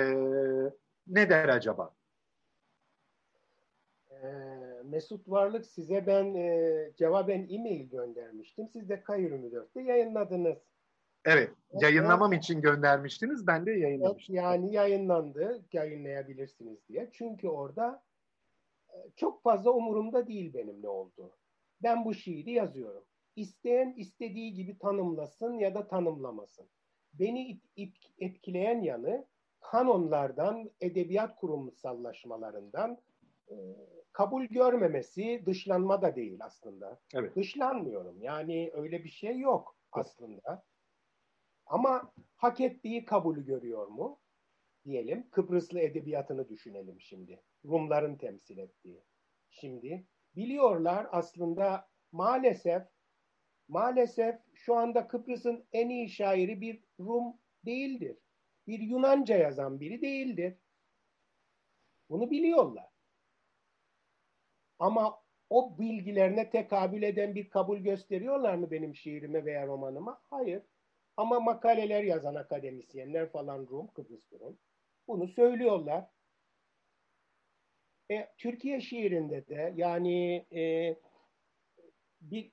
ne 1.08 1.30
der 1.30 1.50
acaba? 1.50 1.96
Mesut 4.84 5.30
Varlık 5.30 5.66
size 5.66 6.08
ben 6.08 6.36
e, 6.36 6.92
cevaben 6.98 7.48
e-mail 7.50 7.90
göndermiştim. 7.90 8.70
Siz 8.70 8.90
de 8.90 8.94
K24'te 8.94 9.82
yayınladınız. 9.82 10.58
Evet, 11.26 11.52
yayınlamam 11.82 12.34
evet. 12.34 12.44
için 12.44 12.62
göndermiştiniz. 12.62 13.48
Ben 13.48 13.66
de 13.66 13.72
yayınlamıştım. 13.72 14.36
Evet, 14.36 14.44
yani 14.44 14.74
yayınlandı, 14.74 15.62
yayınlayabilirsiniz 15.74 16.88
diye. 16.90 17.10
Çünkü 17.14 17.48
orada 17.48 18.04
e, 18.90 18.96
çok 19.16 19.44
fazla 19.44 19.72
umurumda 19.72 20.28
değil 20.28 20.54
benim 20.54 20.82
ne 20.82 20.88
oldu. 20.88 21.32
Ben 21.84 22.06
bu 22.06 22.14
şiiri 22.14 22.52
yazıyorum. 22.52 23.04
İsteyen 23.36 23.94
istediği 23.98 24.54
gibi 24.54 24.78
tanımlasın 24.78 25.54
ya 25.54 25.76
da 25.76 25.88
tanımlamasın. 25.88 26.66
Beni 27.14 27.60
etkileyen 28.20 28.82
yanı 28.82 29.26
kanonlardan, 29.60 30.70
edebiyat 30.82 31.36
kurumsallaşmalarından, 31.36 32.98
e, 33.50 33.56
kabul 34.14 34.46
görmemesi 34.46 35.44
dışlanma 35.46 36.02
da 36.02 36.16
değil 36.16 36.40
aslında. 36.42 37.02
Evet. 37.14 37.36
Dışlanmıyorum. 37.36 38.22
Yani 38.22 38.72
öyle 38.74 39.04
bir 39.04 39.10
şey 39.10 39.40
yok 39.40 39.78
aslında. 39.92 40.66
Ama 41.66 42.14
hak 42.36 42.62
ettiği 42.62 43.06
kabulü 43.06 43.46
görüyor 43.46 43.88
mu? 43.88 44.20
Diyelim 44.86 45.30
Kıbrıslı 45.30 45.80
edebiyatını 45.80 46.50
düşünelim 46.50 47.02
şimdi. 47.02 47.42
Rumların 47.66 48.18
temsil 48.18 48.58
ettiği. 48.58 49.04
Şimdi 49.50 50.08
biliyorlar 50.36 51.08
aslında 51.12 51.90
maalesef 52.12 52.84
maalesef 53.68 54.36
şu 54.54 54.76
anda 54.76 55.08
Kıbrıs'ın 55.08 55.66
en 55.72 55.90
iyi 55.90 56.10
şairi 56.10 56.62
bir 56.62 56.84
Rum 57.00 57.34
değildir. 57.66 58.18
Bir 58.68 58.80
Yunanca 58.80 59.38
yazan 59.38 59.80
biri 59.80 60.02
değildir. 60.02 60.58
Bunu 62.10 62.32
biliyorlar. 62.32 62.93
Ama 64.84 65.20
o 65.50 65.80
bilgilerine 65.80 66.50
tekabül 66.50 67.04
eden 67.04 67.36
bir 67.36 67.50
kabul 67.50 67.78
gösteriyorlar 67.78 68.56
mı 68.56 68.72
benim 68.72 68.96
şiirime 68.96 69.46
veya 69.46 69.68
romanıma? 69.68 70.22
Hayır. 70.30 70.62
Ama 71.18 71.40
makaleler 71.40 72.04
yazan 72.04 72.36
akademisyenler 72.36 73.30
falan 73.32 73.68
Rum, 73.68 73.88
Kıbrıs 73.88 74.34
Rum 74.34 74.58
bunu 75.08 75.28
söylüyorlar. 75.28 76.06
E, 78.12 78.28
Türkiye 78.38 78.82
şiirinde 78.82 79.48
de 79.48 79.74
yani 79.76 80.46
e, 80.54 80.96
bir 82.22 82.52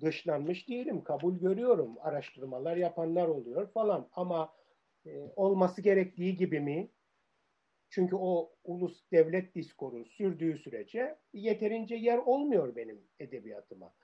dışlanmış 0.00 0.68
değilim, 0.68 1.04
kabul 1.04 1.38
görüyorum. 1.38 1.96
Araştırmalar 2.00 2.76
yapanlar 2.76 3.28
oluyor 3.28 3.72
falan 3.72 4.08
ama 4.12 4.54
e, 5.06 5.32
olması 5.36 5.82
gerektiği 5.82 6.36
gibi 6.36 6.60
mi? 6.60 6.90
Çünkü 7.90 8.16
o 8.16 8.52
ulus 8.64 9.10
devlet 9.12 9.54
diskoru 9.54 10.04
sürdüğü 10.04 10.58
sürece 10.58 11.18
yeterince 11.32 11.94
yer 11.94 12.18
olmuyor 12.18 12.76
benim 12.76 13.08
edebiyatıma, 13.20 13.94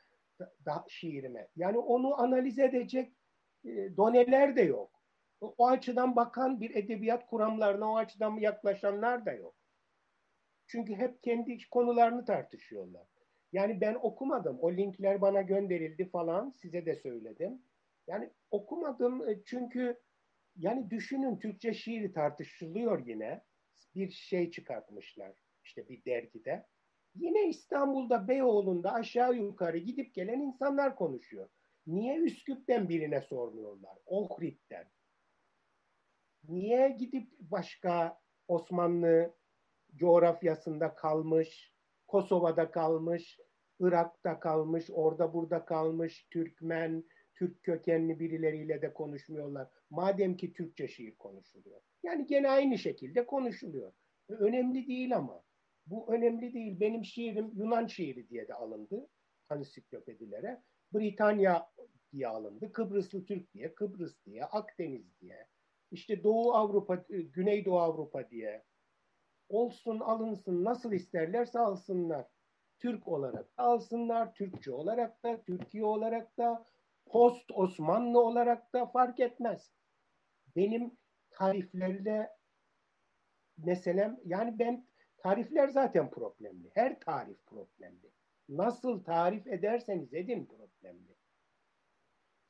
da, 0.41 0.85
şiirime. 0.89 1.49
Yani 1.57 1.79
onu 1.79 2.21
analiz 2.21 2.59
edecek 2.59 3.13
e, 3.65 3.97
doneler 3.97 4.57
de 4.57 4.63
yok. 4.63 5.03
O, 5.41 5.67
açıdan 5.67 6.17
bakan 6.17 6.61
bir 6.61 6.75
edebiyat 6.75 7.27
kuramlarına 7.27 7.93
o 7.93 7.97
açıdan 7.97 8.37
yaklaşanlar 8.37 9.27
da 9.27 9.33
yok. 9.33 9.55
Çünkü 10.67 10.95
hep 10.95 11.23
kendi 11.23 11.59
konularını 11.71 12.25
tartışıyorlar. 12.25 13.07
Yani 13.53 13.81
ben 13.81 13.95
okumadım. 13.95 14.59
O 14.61 14.73
linkler 14.73 15.21
bana 15.21 15.43
gönderildi 15.43 16.09
falan. 16.09 16.51
Size 16.51 16.87
de 16.87 16.95
söyledim. 16.95 17.63
Yani 18.07 18.31
okumadım 18.51 19.29
e, 19.29 19.43
çünkü 19.45 20.01
yani 20.57 20.91
düşünün 20.91 21.39
Türkçe 21.39 21.75
şiiri 21.75 22.13
tartışılıyor 22.13 23.07
yine 23.07 23.43
bir 23.95 24.11
şey 24.11 24.51
çıkartmışlar 24.51 25.33
işte 25.65 25.89
bir 25.89 26.05
dergide. 26.05 26.67
Yine 27.15 27.49
İstanbul'da 27.49 28.29
Beyoğlu'nda 28.29 28.93
aşağı 28.93 29.35
yukarı 29.35 29.79
gidip 29.79 30.15
gelen 30.15 30.41
insanlar 30.41 30.97
konuşuyor. 30.97 31.49
Niye 31.87 32.17
Üsküp'ten 32.17 32.89
birine 32.89 33.21
sormuyorlar? 33.21 33.99
Ohrid'den. 34.07 34.91
Niye 36.49 36.89
gidip 36.89 37.33
başka 37.39 38.21
Osmanlı 38.49 39.35
coğrafyasında 39.97 40.95
kalmış, 40.95 41.73
Kosova'da 42.07 42.71
kalmış, 42.71 43.39
Irak'ta 43.81 44.41
kalmış, 44.41 44.91
orada 44.93 45.35
burada 45.35 45.65
kalmış 45.65 46.27
Türkmen, 46.31 47.05
Türk 47.35 47.63
kökenli 47.63 48.21
birileriyle 48.21 48.83
de 48.83 48.93
konuşmuyorlar. 48.93 49.69
Madem 49.91 50.37
ki 50.37 50.53
Türkçe 50.53 50.89
şiir 50.89 51.17
konuşuluyor. 51.17 51.81
Yani 52.03 52.27
gene 52.27 52.49
aynı 52.49 52.79
şekilde 52.79 53.27
konuşuluyor. 53.27 53.93
Önemli 54.29 54.87
değil 54.87 55.17
ama. 55.17 55.43
Bu 55.87 56.15
önemli 56.15 56.55
değil. 56.55 56.81
Benim 56.81 57.05
şiirim 57.05 57.51
Yunan 57.55 57.87
şiiri 57.87 58.29
diye 58.29 58.49
de 58.49 58.55
alındı 58.55 59.09
ansiklopedilere. 59.49 60.63
Britanya 60.95 61.71
diye 62.13 62.29
alındı. 62.29 62.73
Kıbrıslı 62.73 63.25
Türk 63.25 63.55
diye, 63.55 63.75
Kıbrıs 63.75 64.25
diye, 64.27 64.45
Akdeniz 64.45 65.21
diye. 65.21 65.47
İşte 65.91 66.25
Doğu 66.25 66.53
Avrupa, 66.53 66.95
Güneydoğu 67.09 67.79
Avrupa 67.79 68.31
diye. 68.31 68.65
Olsun 69.49 70.01
alınsın 70.01 70.65
nasıl 70.65 70.93
isterlerse 70.93 71.59
alsınlar. 71.59 72.27
Türk 72.79 73.09
olarak 73.09 73.51
alsınlar, 73.57 74.35
Türkçe 74.35 74.73
olarak 74.73 75.23
da, 75.25 75.43
Türkiye 75.43 75.85
olarak 75.85 76.39
da, 76.39 76.67
post 77.13 77.51
Osmanlı 77.55 78.21
olarak 78.21 78.73
da 78.73 78.87
fark 78.87 79.21
etmez. 79.21 79.73
Benim 80.57 80.97
tariflerle 81.31 82.31
meselem 83.59 84.21
yani 84.25 84.59
ben 84.59 84.87
tarifler 85.17 85.69
zaten 85.69 86.11
problemli. 86.11 86.71
Her 86.75 87.01
tarif 87.01 87.47
problemli. 87.47 88.13
Nasıl 88.49 89.05
tarif 89.05 89.47
ederseniz 89.47 90.15
edin 90.15 90.47
problemli. 90.47 91.17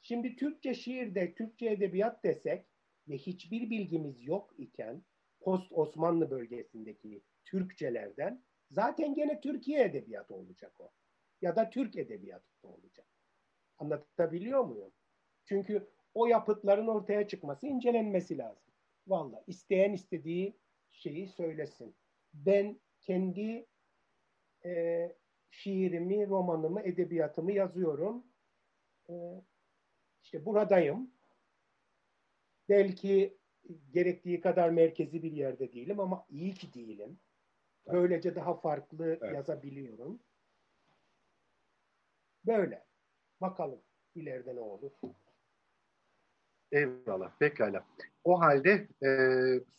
Şimdi 0.03 0.37
Türkçe 0.37 0.75
şiirde, 0.75 1.35
Türkçe 1.35 1.67
edebiyat 1.67 2.25
desek 2.25 2.67
ve 3.09 3.17
hiçbir 3.19 3.71
bilgimiz 3.71 4.23
yok 4.23 4.55
iken 4.59 5.03
post 5.41 5.73
Osmanlı 5.73 6.31
bölgesindeki 6.31 7.23
Türkçelerden 7.45 8.45
zaten 8.71 9.15
gene 9.15 9.41
Türkiye 9.41 9.85
edebiyatı 9.85 10.35
olacak 10.35 10.81
o. 10.81 10.93
Ya 11.41 11.57
da 11.57 11.71
Türk 11.71 11.97
edebiyatı 11.97 12.69
olacak. 12.69 13.07
Anlatabiliyor 13.78 14.65
muyum? 14.65 14.93
Çünkü 15.44 15.89
o 16.15 16.27
yapıtların 16.27 16.86
ortaya 16.86 17.28
çıkması, 17.28 17.66
incelenmesi 17.66 18.39
lazım. 18.39 18.73
Valla 19.07 19.44
isteyen 19.47 19.93
istediği 19.93 20.57
şeyi 20.93 21.28
söylesin. 21.28 21.94
Ben 22.35 22.81
kendi 23.01 23.66
e, 24.65 25.12
şiirimi, 25.51 26.28
romanımı, 26.28 26.81
edebiyatımı 26.81 27.53
yazıyorum. 27.53 28.27
E, 29.09 29.15
işte 30.23 30.47
buradayım. 30.47 31.11
Belki 32.69 33.39
gerektiği 33.90 34.40
kadar 34.40 34.70
merkezi 34.70 35.23
bir 35.23 35.32
yerde 35.32 35.73
değilim 35.73 36.01
ama 36.01 36.27
iyi 36.31 36.55
ki 36.55 36.74
değilim. 36.74 37.19
Böylece 37.86 38.35
daha 38.35 38.55
farklı 38.55 39.07
evet. 39.07 39.35
yazabiliyorum. 39.35 40.20
Böyle. 42.47 42.85
Bakalım 43.43 43.78
ileride 44.14 44.56
ne 44.56 44.60
olur. 44.60 44.90
Eyvallah, 46.73 47.39
pekala. 47.39 47.85
O 48.24 48.40
halde 48.40 48.89
e, 49.05 49.10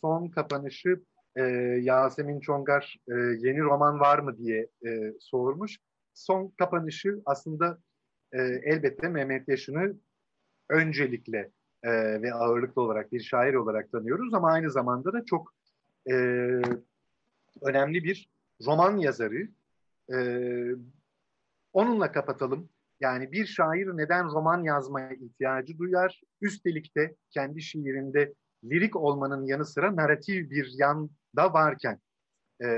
son 0.00 0.28
kapanışı 0.28 1.02
e, 1.36 1.42
Yasemin 1.80 2.40
Çongar 2.40 2.96
e, 3.08 3.14
yeni 3.14 3.60
roman 3.60 4.00
var 4.00 4.18
mı 4.18 4.38
diye 4.38 4.68
e, 4.86 5.12
sormuş. 5.20 5.78
Son 6.14 6.48
kapanışı 6.48 7.22
aslında 7.24 7.78
e, 8.32 8.38
elbette 8.42 9.08
Mehmet 9.08 9.48
Yaşın'ı 9.48 9.96
öncelikle 10.70 11.50
e, 11.82 12.22
ve 12.22 12.34
ağırlıklı 12.34 12.82
olarak 12.82 13.12
bir 13.12 13.20
şair 13.20 13.54
olarak 13.54 13.92
tanıyoruz 13.92 14.34
ama 14.34 14.50
aynı 14.50 14.70
zamanda 14.70 15.12
da 15.12 15.24
çok 15.24 15.54
e, 16.10 16.14
önemli 17.62 18.04
bir 18.04 18.30
roman 18.66 18.96
yazarı. 18.96 19.48
E, 20.12 20.16
onunla 21.72 22.12
kapatalım. 22.12 22.73
Yani 23.04 23.32
bir 23.32 23.46
şair 23.46 23.86
neden 23.86 24.24
roman 24.24 24.62
yazmaya 24.62 25.12
ihtiyacı 25.12 25.78
duyar? 25.78 26.20
Üstelik 26.40 26.96
de 26.96 27.16
kendi 27.30 27.62
şiirinde 27.62 28.34
lirik 28.64 28.96
olmanın 28.96 29.46
yanı 29.46 29.64
sıra 29.64 29.96
narratif 29.96 30.50
bir 30.50 30.72
yan 30.78 31.10
da 31.36 31.52
varken 31.52 32.00
e, 32.64 32.68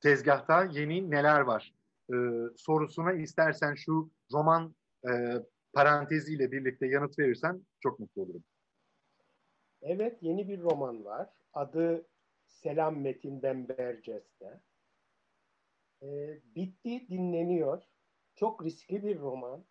tezgahta 0.00 0.64
yeni 0.64 1.10
neler 1.10 1.40
var 1.40 1.74
e, 2.10 2.16
sorusuna 2.56 3.12
istersen 3.12 3.74
şu 3.74 4.10
roman 4.32 4.74
e, 5.08 5.12
paranteziyle 5.72 6.52
birlikte 6.52 6.86
yanıt 6.86 7.18
verirsen 7.18 7.66
çok 7.80 8.00
mutlu 8.00 8.22
olurum. 8.22 8.44
Evet 9.82 10.22
yeni 10.22 10.48
bir 10.48 10.60
roman 10.60 11.04
var. 11.04 11.28
Adı 11.52 12.06
Selam 12.46 13.00
Metin 13.00 13.42
Ben 13.42 13.68
Berces'te. 13.68 14.60
E, 16.02 16.38
bitti 16.56 17.08
dinleniyor. 17.08 17.82
Çok 18.34 18.64
riskli 18.64 19.04
bir 19.04 19.18
roman. 19.18 19.64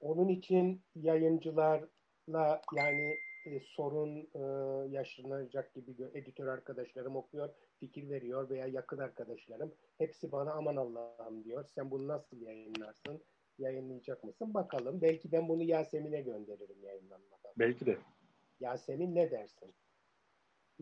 Onun 0.00 0.28
için 0.28 0.82
yayıncılarla 0.94 2.62
yani 2.76 3.16
e, 3.46 3.60
sorun 3.60 4.28
e, 4.34 4.40
yaşanacak 4.88 5.74
gibi 5.74 5.94
editör 6.14 6.46
arkadaşlarım 6.46 7.16
okuyor, 7.16 7.48
fikir 7.80 8.10
veriyor 8.10 8.50
veya 8.50 8.66
yakın 8.66 8.98
arkadaşlarım. 8.98 9.74
Hepsi 9.98 10.32
bana 10.32 10.52
aman 10.52 10.76
Allah'ım 10.76 11.44
diyor. 11.44 11.64
Sen 11.74 11.90
bunu 11.90 12.08
nasıl 12.08 12.40
yayınlarsın? 12.40 13.22
Yayınlayacak 13.58 14.24
mısın? 14.24 14.54
Bakalım. 14.54 15.02
Belki 15.02 15.32
ben 15.32 15.48
bunu 15.48 15.62
Yasemin'e 15.62 16.20
gönderirim 16.20 16.82
yayınlanmadan. 16.82 17.52
Belki 17.58 17.86
de. 17.86 17.98
Yasemin 18.60 19.14
ne 19.14 19.30
dersin? 19.30 19.74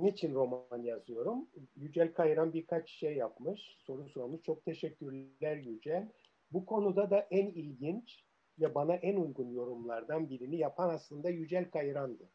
Niçin 0.03 0.35
roman 0.35 0.83
yazıyorum? 0.83 1.49
Yücel 1.77 2.12
Kayran 2.12 2.53
birkaç 2.53 2.91
şey 2.91 3.16
yapmış, 3.16 3.77
soru 3.79 4.09
sormuş. 4.09 4.43
Çok 4.43 4.65
teşekkürler 4.65 5.57
Yücel. 5.57 6.09
Bu 6.51 6.66
konuda 6.66 7.11
da 7.11 7.27
en 7.31 7.47
ilginç 7.47 8.24
ve 8.61 8.74
bana 8.74 8.95
en 8.95 9.16
uygun 9.16 9.51
yorumlardan 9.51 10.31
birini 10.31 10.57
yapan 10.57 10.89
aslında 10.89 11.31
Yücel 11.31 11.70
Kayran'dı. 11.70 12.31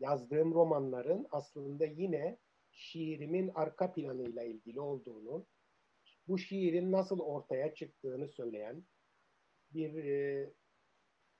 Yazdığım 0.00 0.54
romanların 0.54 1.26
aslında 1.30 1.86
yine 1.86 2.38
şiirimin 2.70 3.50
arka 3.54 3.92
planıyla 3.92 4.42
ilgili 4.42 4.80
olduğunu, 4.80 5.46
bu 6.28 6.38
şiirin 6.38 6.92
nasıl 6.92 7.20
ortaya 7.20 7.74
çıktığını 7.74 8.28
söyleyen 8.28 8.84
bir 9.70 10.04
e, 10.04 10.50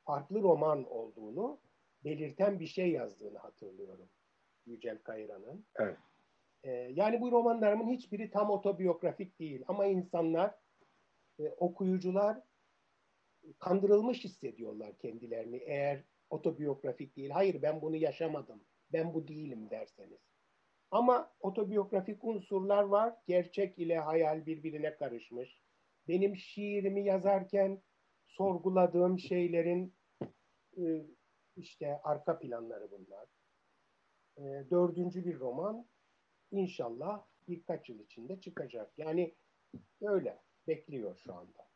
farklı 0.04 0.42
roman 0.42 0.84
olduğunu 0.90 1.60
belirten 2.04 2.60
bir 2.60 2.66
şey 2.66 2.90
yazdığını 2.90 3.38
hatırlıyorum 3.38 4.08
Yücel 4.66 4.98
Kayran'ın. 4.98 5.64
Evet. 5.76 5.96
E, 6.62 6.70
yani 6.70 7.20
bu 7.20 7.32
romanlarımın 7.32 7.90
hiçbiri 7.90 8.30
tam 8.30 8.50
otobiyografik 8.50 9.38
değil 9.38 9.64
ama 9.68 9.86
insanlar, 9.86 10.54
e, 11.38 11.48
okuyucular 11.48 12.38
kandırılmış 13.58 14.24
hissediyorlar 14.24 14.98
kendilerini 14.98 15.56
eğer 15.56 16.04
otobiyografik 16.30 17.16
değil. 17.16 17.30
Hayır 17.30 17.62
ben 17.62 17.82
bunu 17.82 17.96
yaşamadım. 17.96 18.64
Ben 18.92 19.14
bu 19.14 19.28
değilim 19.28 19.70
derseniz. 19.70 20.20
Ama 20.90 21.32
otobiyografik 21.40 22.24
unsurlar 22.24 22.82
var. 22.82 23.14
Gerçek 23.26 23.78
ile 23.78 23.98
hayal 23.98 24.46
birbirine 24.46 24.96
karışmış. 24.96 25.60
Benim 26.08 26.36
şiirimi 26.36 27.04
yazarken 27.04 27.82
sorguladığım 28.26 29.18
şeylerin 29.18 29.94
e, 30.76 31.06
işte 31.56 32.00
arka 32.04 32.38
planları 32.38 32.90
bunlar. 32.90 33.35
E, 34.38 34.42
dördüncü 34.70 35.24
bir 35.24 35.38
roman 35.40 35.86
inşallah 36.50 37.24
birkaç 37.48 37.88
yıl 37.88 38.00
içinde 38.00 38.40
çıkacak. 38.40 38.92
Yani 38.96 39.34
öyle 40.02 40.42
bekliyor 40.68 41.16
şu 41.16 41.34
anda. 41.34 41.66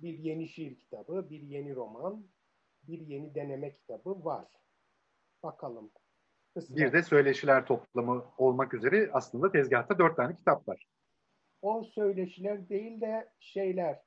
Bir 0.00 0.18
yeni 0.18 0.48
şiir 0.48 0.78
kitabı, 0.78 1.30
bir 1.30 1.40
yeni 1.40 1.74
roman, 1.74 2.26
bir 2.82 3.00
yeni 3.00 3.34
deneme 3.34 3.74
kitabı 3.74 4.24
var. 4.24 4.48
Bakalım. 5.42 5.90
Kısmet. 6.54 6.78
Bir 6.78 6.92
de 6.92 7.02
söyleşiler 7.02 7.66
toplamı 7.66 8.24
olmak 8.38 8.74
üzere 8.74 9.10
aslında 9.12 9.52
tezgahta 9.52 9.98
dört 9.98 10.16
tane 10.16 10.36
kitap 10.36 10.68
var. 10.68 10.88
O 11.62 11.84
söyleşiler 11.84 12.68
değil 12.68 13.00
de 13.00 13.32
şeyler, 13.40 14.02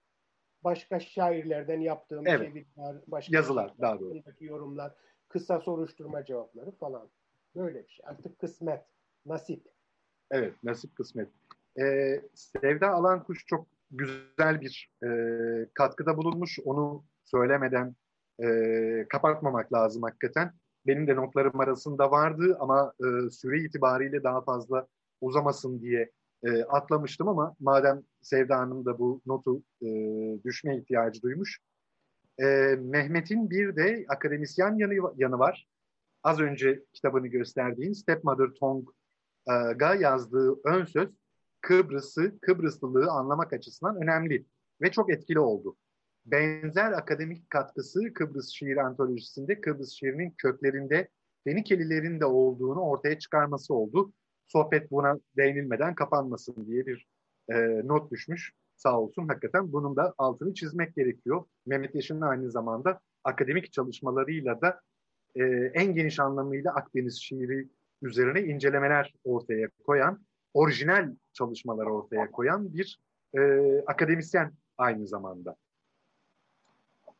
başka 0.64 1.00
şairlerden 1.00 1.80
yaptığım 1.80 2.28
evet. 2.28 2.48
çeviriler, 2.48 2.96
başka 3.08 3.38
yazılar 3.38 3.74
daha 3.82 4.00
doğrusu. 4.00 4.24
yorumlar, 4.40 4.96
kısa 5.28 5.60
soruşturma 5.60 6.26
cevapları 6.26 6.72
falan. 6.72 7.10
Böyle 7.58 7.84
bir 7.84 7.90
şey. 7.90 8.06
Artık 8.10 8.40
kısmet, 8.40 8.86
nasip. 9.26 9.64
Evet, 10.32 10.54
nasip 10.64 10.96
kısmet. 10.96 11.30
Ee, 11.80 12.22
Sevda 12.34 12.90
Alan 12.90 13.24
Kuş 13.24 13.46
çok 13.46 13.68
güzel 13.92 14.62
bir 14.62 14.92
e, 15.04 15.10
katkıda 15.74 16.18
bulunmuş. 16.18 16.60
Onu 16.66 17.04
söylemeden 17.26 17.96
e, 18.44 18.48
kapatmamak 19.10 19.74
lazım 19.74 20.04
hakikaten. 20.04 20.54
Benim 20.88 21.08
de 21.08 21.16
notlarım 21.16 21.60
arasında 21.60 22.12
vardı 22.12 22.58
ama 22.60 22.94
e, 23.00 23.30
süre 23.30 23.60
itibariyle 23.60 24.24
daha 24.24 24.42
fazla 24.42 24.88
uzamasın 25.22 25.82
diye 25.82 26.12
e, 26.44 26.64
atlamıştım 26.64 27.28
ama 27.28 27.56
madem 27.60 28.04
Sevda 28.22 28.58
Hanım 28.58 28.86
da 28.86 29.00
bu 29.00 29.22
notu 29.26 29.64
e, 29.82 29.88
düşme 30.44 30.78
ihtiyacı 30.78 31.22
duymuş. 31.22 31.60
E, 32.40 32.46
Mehmet'in 32.80 33.50
bir 33.50 33.76
de 33.76 34.06
akademisyen 34.10 34.76
yanı, 34.76 35.14
yanı 35.18 35.40
var. 35.40 35.68
Az 36.28 36.40
önce 36.40 36.84
kitabını 36.94 37.28
gösterdiğin 37.28 37.94
Stepmother 37.94 38.48
Tongue'a 38.48 39.96
yazdığı 39.96 40.60
ön 40.66 40.86
söz 40.86 41.10
Kıbrıs'ı, 41.62 42.40
Kıbrıslılığı 42.40 43.12
anlamak 43.12 43.54
açısından 43.54 43.96
önemli 43.96 44.46
ve 44.82 44.92
çok 44.92 45.14
etkili 45.14 45.40
oldu. 45.40 45.78
Benzer 46.26 46.92
akademik 46.92 47.50
katkısı 47.50 48.14
Kıbrıs 48.14 48.50
şiir 48.50 48.78
antolojisinde 48.78 49.62
Kıbrıs 49.62 49.92
şiirinin 49.92 50.32
köklerinde 50.38 51.10
Fenikelilerin 51.44 52.20
de 52.20 52.26
olduğunu 52.26 52.82
ortaya 52.82 53.20
çıkarması 53.20 53.74
oldu. 53.74 54.14
Sohbet 54.48 54.92
buna 54.92 55.20
değinilmeden 55.38 55.96
kapanmasın 55.96 56.66
diye 56.66 56.86
bir 56.86 57.08
e, 57.50 57.56
not 57.88 58.12
düşmüş. 58.12 58.54
Sağ 58.76 59.00
olsun 59.00 59.28
hakikaten 59.28 59.72
bunun 59.72 59.96
da 59.96 60.14
altını 60.18 60.54
çizmek 60.54 60.96
gerekiyor. 60.96 61.46
Mehmet 61.66 61.96
Yaşın'ın 61.96 62.22
aynı 62.22 62.52
zamanda 62.52 63.00
akademik 63.24 63.74
çalışmalarıyla 63.74 64.62
da 64.62 64.82
e, 65.40 65.44
en 65.74 65.94
geniş 65.94 66.20
anlamıyla 66.20 66.74
Akdeniz 66.74 67.22
şiiri 67.22 67.68
üzerine 68.02 68.42
incelemeler 68.42 69.14
ortaya 69.24 69.70
koyan, 69.86 70.26
orijinal 70.54 71.16
çalışmalar 71.34 71.86
ortaya 71.86 72.32
koyan 72.32 72.74
bir 72.74 73.00
e, 73.38 73.42
akademisyen 73.88 74.54
aynı 74.78 75.08
zamanda. 75.08 75.56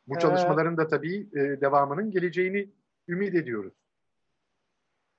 Bu 0.08 0.16
ee, 0.16 0.18
çalışmaların 0.18 0.76
da 0.76 0.88
tabii 0.88 1.28
e, 1.32 1.60
devamının 1.60 2.10
geleceğini 2.10 2.70
ümit 3.08 3.34
ediyoruz. 3.34 3.74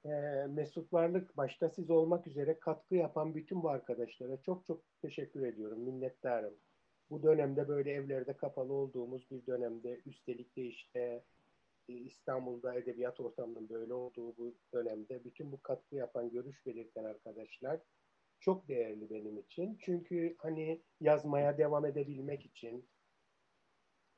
E, 0.06 0.10
Mesut 0.50 0.94
Varlık 0.94 1.38
başta 1.38 1.70
siz 1.70 1.90
olmak 1.90 2.28
üzere 2.28 2.60
katkı 2.60 2.96
yapan 2.96 3.36
bütün 3.36 3.64
bu 3.64 3.70
arkadaşlara 3.70 4.42
çok 4.42 4.66
çok 4.66 4.82
teşekkür 5.02 5.46
ediyorum, 5.46 5.80
minnettarım. 5.80 6.54
Bu 7.10 7.24
dönemde 7.24 7.68
böyle 7.68 7.92
evlerde 7.92 8.34
kapalı 8.34 8.74
olduğumuz 8.74 9.32
bir 9.32 9.46
dönemde 9.46 10.00
üstelik 10.06 10.56
de 10.56 10.62
işte 10.62 11.24
İstanbul'da 11.94 12.76
edebiyat 12.76 13.20
ortamının 13.20 13.70
böyle 13.70 13.94
olduğu 13.94 14.38
bu 14.38 14.56
dönemde 14.74 15.24
bütün 15.24 15.52
bu 15.52 15.62
katkı 15.62 15.96
yapan, 15.96 16.30
görüş 16.30 16.66
belirten 16.66 17.04
arkadaşlar 17.04 17.80
çok 18.40 18.68
değerli 18.68 19.10
benim 19.10 19.38
için. 19.38 19.78
Çünkü 19.82 20.36
hani 20.38 20.82
yazmaya 21.02 21.58
devam 21.58 21.86
edebilmek 21.86 22.46
için 22.46 22.90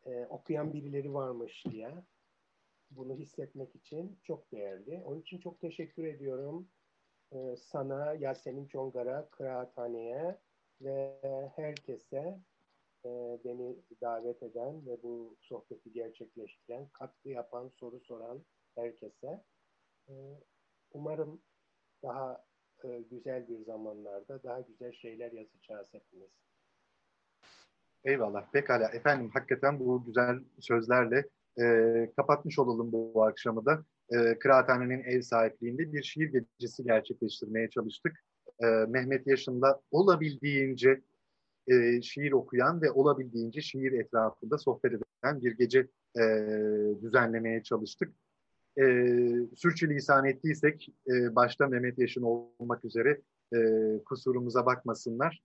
e, 0.06 0.26
okuyan 0.26 0.74
birileri 0.74 1.14
varmış 1.14 1.66
diye 1.72 2.04
bunu 2.92 3.16
hissetmek 3.16 3.76
için 3.76 4.20
çok 4.24 4.52
değerli. 4.52 5.02
Onun 5.06 5.22
için 5.22 5.38
çok 5.38 5.60
teşekkür 5.60 6.04
ediyorum 6.04 6.70
e, 7.32 7.56
sana, 7.56 8.14
Yasemin 8.14 8.68
Çongar'a, 8.68 9.30
Kıraathane'ye 9.30 10.40
ve 10.82 11.20
herkese 11.56 12.40
e, 13.06 13.40
beni 13.46 13.76
davet 14.02 14.44
eden 14.44 14.86
ve 14.86 15.04
bu 15.04 15.38
sohbeti 15.40 15.94
gerçekleştiren, 15.94 16.88
katkı 16.94 17.30
yapan, 17.30 17.72
soru 17.80 18.00
soran 18.00 18.46
herkese. 18.76 19.44
E, 20.10 20.14
umarım 20.92 21.42
daha 22.04 22.46
e, 22.84 23.02
güzel 23.12 23.48
bir 23.48 23.66
zamanlarda 23.66 24.44
daha 24.44 24.62
güzel 24.62 24.94
şeyler 24.94 25.32
yazacağız 25.32 25.94
hepimiz. 25.94 26.32
Eyvallah. 28.04 28.52
Pekala. 28.52 28.90
Efendim 28.90 29.30
hakikaten 29.34 29.80
bu 29.80 30.06
güzel 30.06 30.40
sözlerle 30.60 31.26
e, 31.62 31.66
kapatmış 32.16 32.60
olalım 32.60 32.92
bu, 32.92 33.24
akşamı 33.24 33.66
da. 33.66 33.86
E, 34.10 34.40
Kıraathane'nin 34.40 35.04
ev 35.04 35.22
sahipliğinde 35.22 35.94
bir 35.94 36.04
şiir 36.04 36.32
gecesi 36.32 36.84
gerçekleştirmeye 36.84 37.70
çalıştık. 37.70 38.24
E, 38.60 38.66
Mehmet 38.66 39.28
Yaşın'da 39.28 39.82
olabildiğince 39.92 41.02
e, 41.68 42.02
şiir 42.02 42.32
okuyan 42.32 42.82
ve 42.82 42.92
olabildiğince 42.92 43.62
şiir 43.62 43.92
etrafında 43.92 44.58
sohbet 44.58 44.94
eden 44.94 45.42
bir 45.42 45.58
gece 45.58 45.88
e, 46.20 46.24
düzenlemeye 47.02 47.64
çalıştık. 47.64 48.14
E, 48.80 48.84
sürçülisan 49.56 50.26
ettiysek 50.26 50.90
e, 51.08 51.36
başta 51.36 51.68
Mehmet 51.68 52.00
Yaşın 52.00 52.22
olmak 52.22 52.86
üzere 52.86 53.22
e, 53.56 53.60
kusurumuza 54.06 54.66
bakmasınlar. 54.66 55.44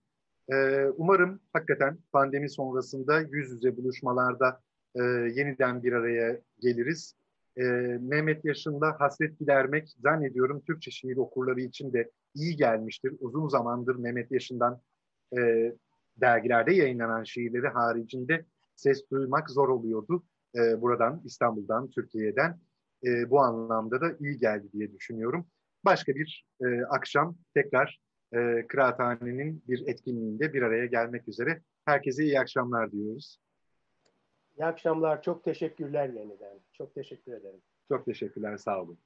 E, 0.51 0.85
umarım 0.85 1.39
hakikaten 1.53 1.97
pandemi 2.11 2.49
sonrasında 2.49 3.19
yüz 3.19 3.51
yüze 3.51 3.77
buluşmalarda 3.77 4.61
e, 4.95 5.03
yeniden 5.35 5.83
bir 5.83 5.93
araya 5.93 6.41
geliriz. 6.59 7.15
e, 7.57 7.63
Mehmet 8.01 8.45
Yaşın'da 8.45 8.95
hasret 8.99 9.39
gidermek 9.39 9.89
zannediyorum 9.89 10.61
Türkçe 10.61 10.91
şiir 10.91 11.17
okurları 11.17 11.61
için 11.61 11.93
de 11.93 12.11
iyi 12.35 12.55
gelmiştir. 12.55 13.13
Uzun 13.19 13.47
zamandır 13.47 13.95
Mehmet 13.95 14.31
Yaşın'dan 14.31 14.81
e, 15.37 15.73
dergilerde 16.21 16.73
yayınlanan 16.73 17.23
şiirleri 17.23 17.67
haricinde 17.67 18.45
ses 18.75 19.09
duymak 19.11 19.49
zor 19.49 19.69
oluyordu. 19.69 20.23
E, 20.55 20.81
buradan, 20.81 21.21
İstanbul'dan, 21.25 21.89
Türkiye'den. 21.89 22.59
E, 23.05 23.29
bu 23.29 23.39
anlamda 23.39 24.01
da 24.01 24.15
iyi 24.19 24.37
geldi 24.37 24.67
diye 24.73 24.93
düşünüyorum. 24.93 25.47
Başka 25.85 26.15
bir 26.15 26.45
e, 26.61 26.81
akşam 26.83 27.37
tekrar 27.53 27.99
e, 28.33 28.67
Kıraathane'nin 28.67 29.63
bir 29.67 29.87
etkinliğinde 29.87 30.53
bir 30.53 30.61
araya 30.61 30.85
gelmek 30.85 31.27
üzere. 31.27 31.61
Herkese 31.85 32.23
iyi 32.23 32.39
akşamlar 32.39 32.91
diyoruz. 32.91 33.39
İyi 34.57 34.65
akşamlar. 34.65 35.21
Çok 35.21 35.43
teşekkürler 35.43 36.09
yeniden. 36.09 36.59
Çok 36.73 36.95
teşekkür 36.95 37.31
ederim. 37.33 37.61
Çok 37.87 38.05
teşekkürler. 38.05 38.57
Sağ 38.57 38.81
olun. 38.81 38.97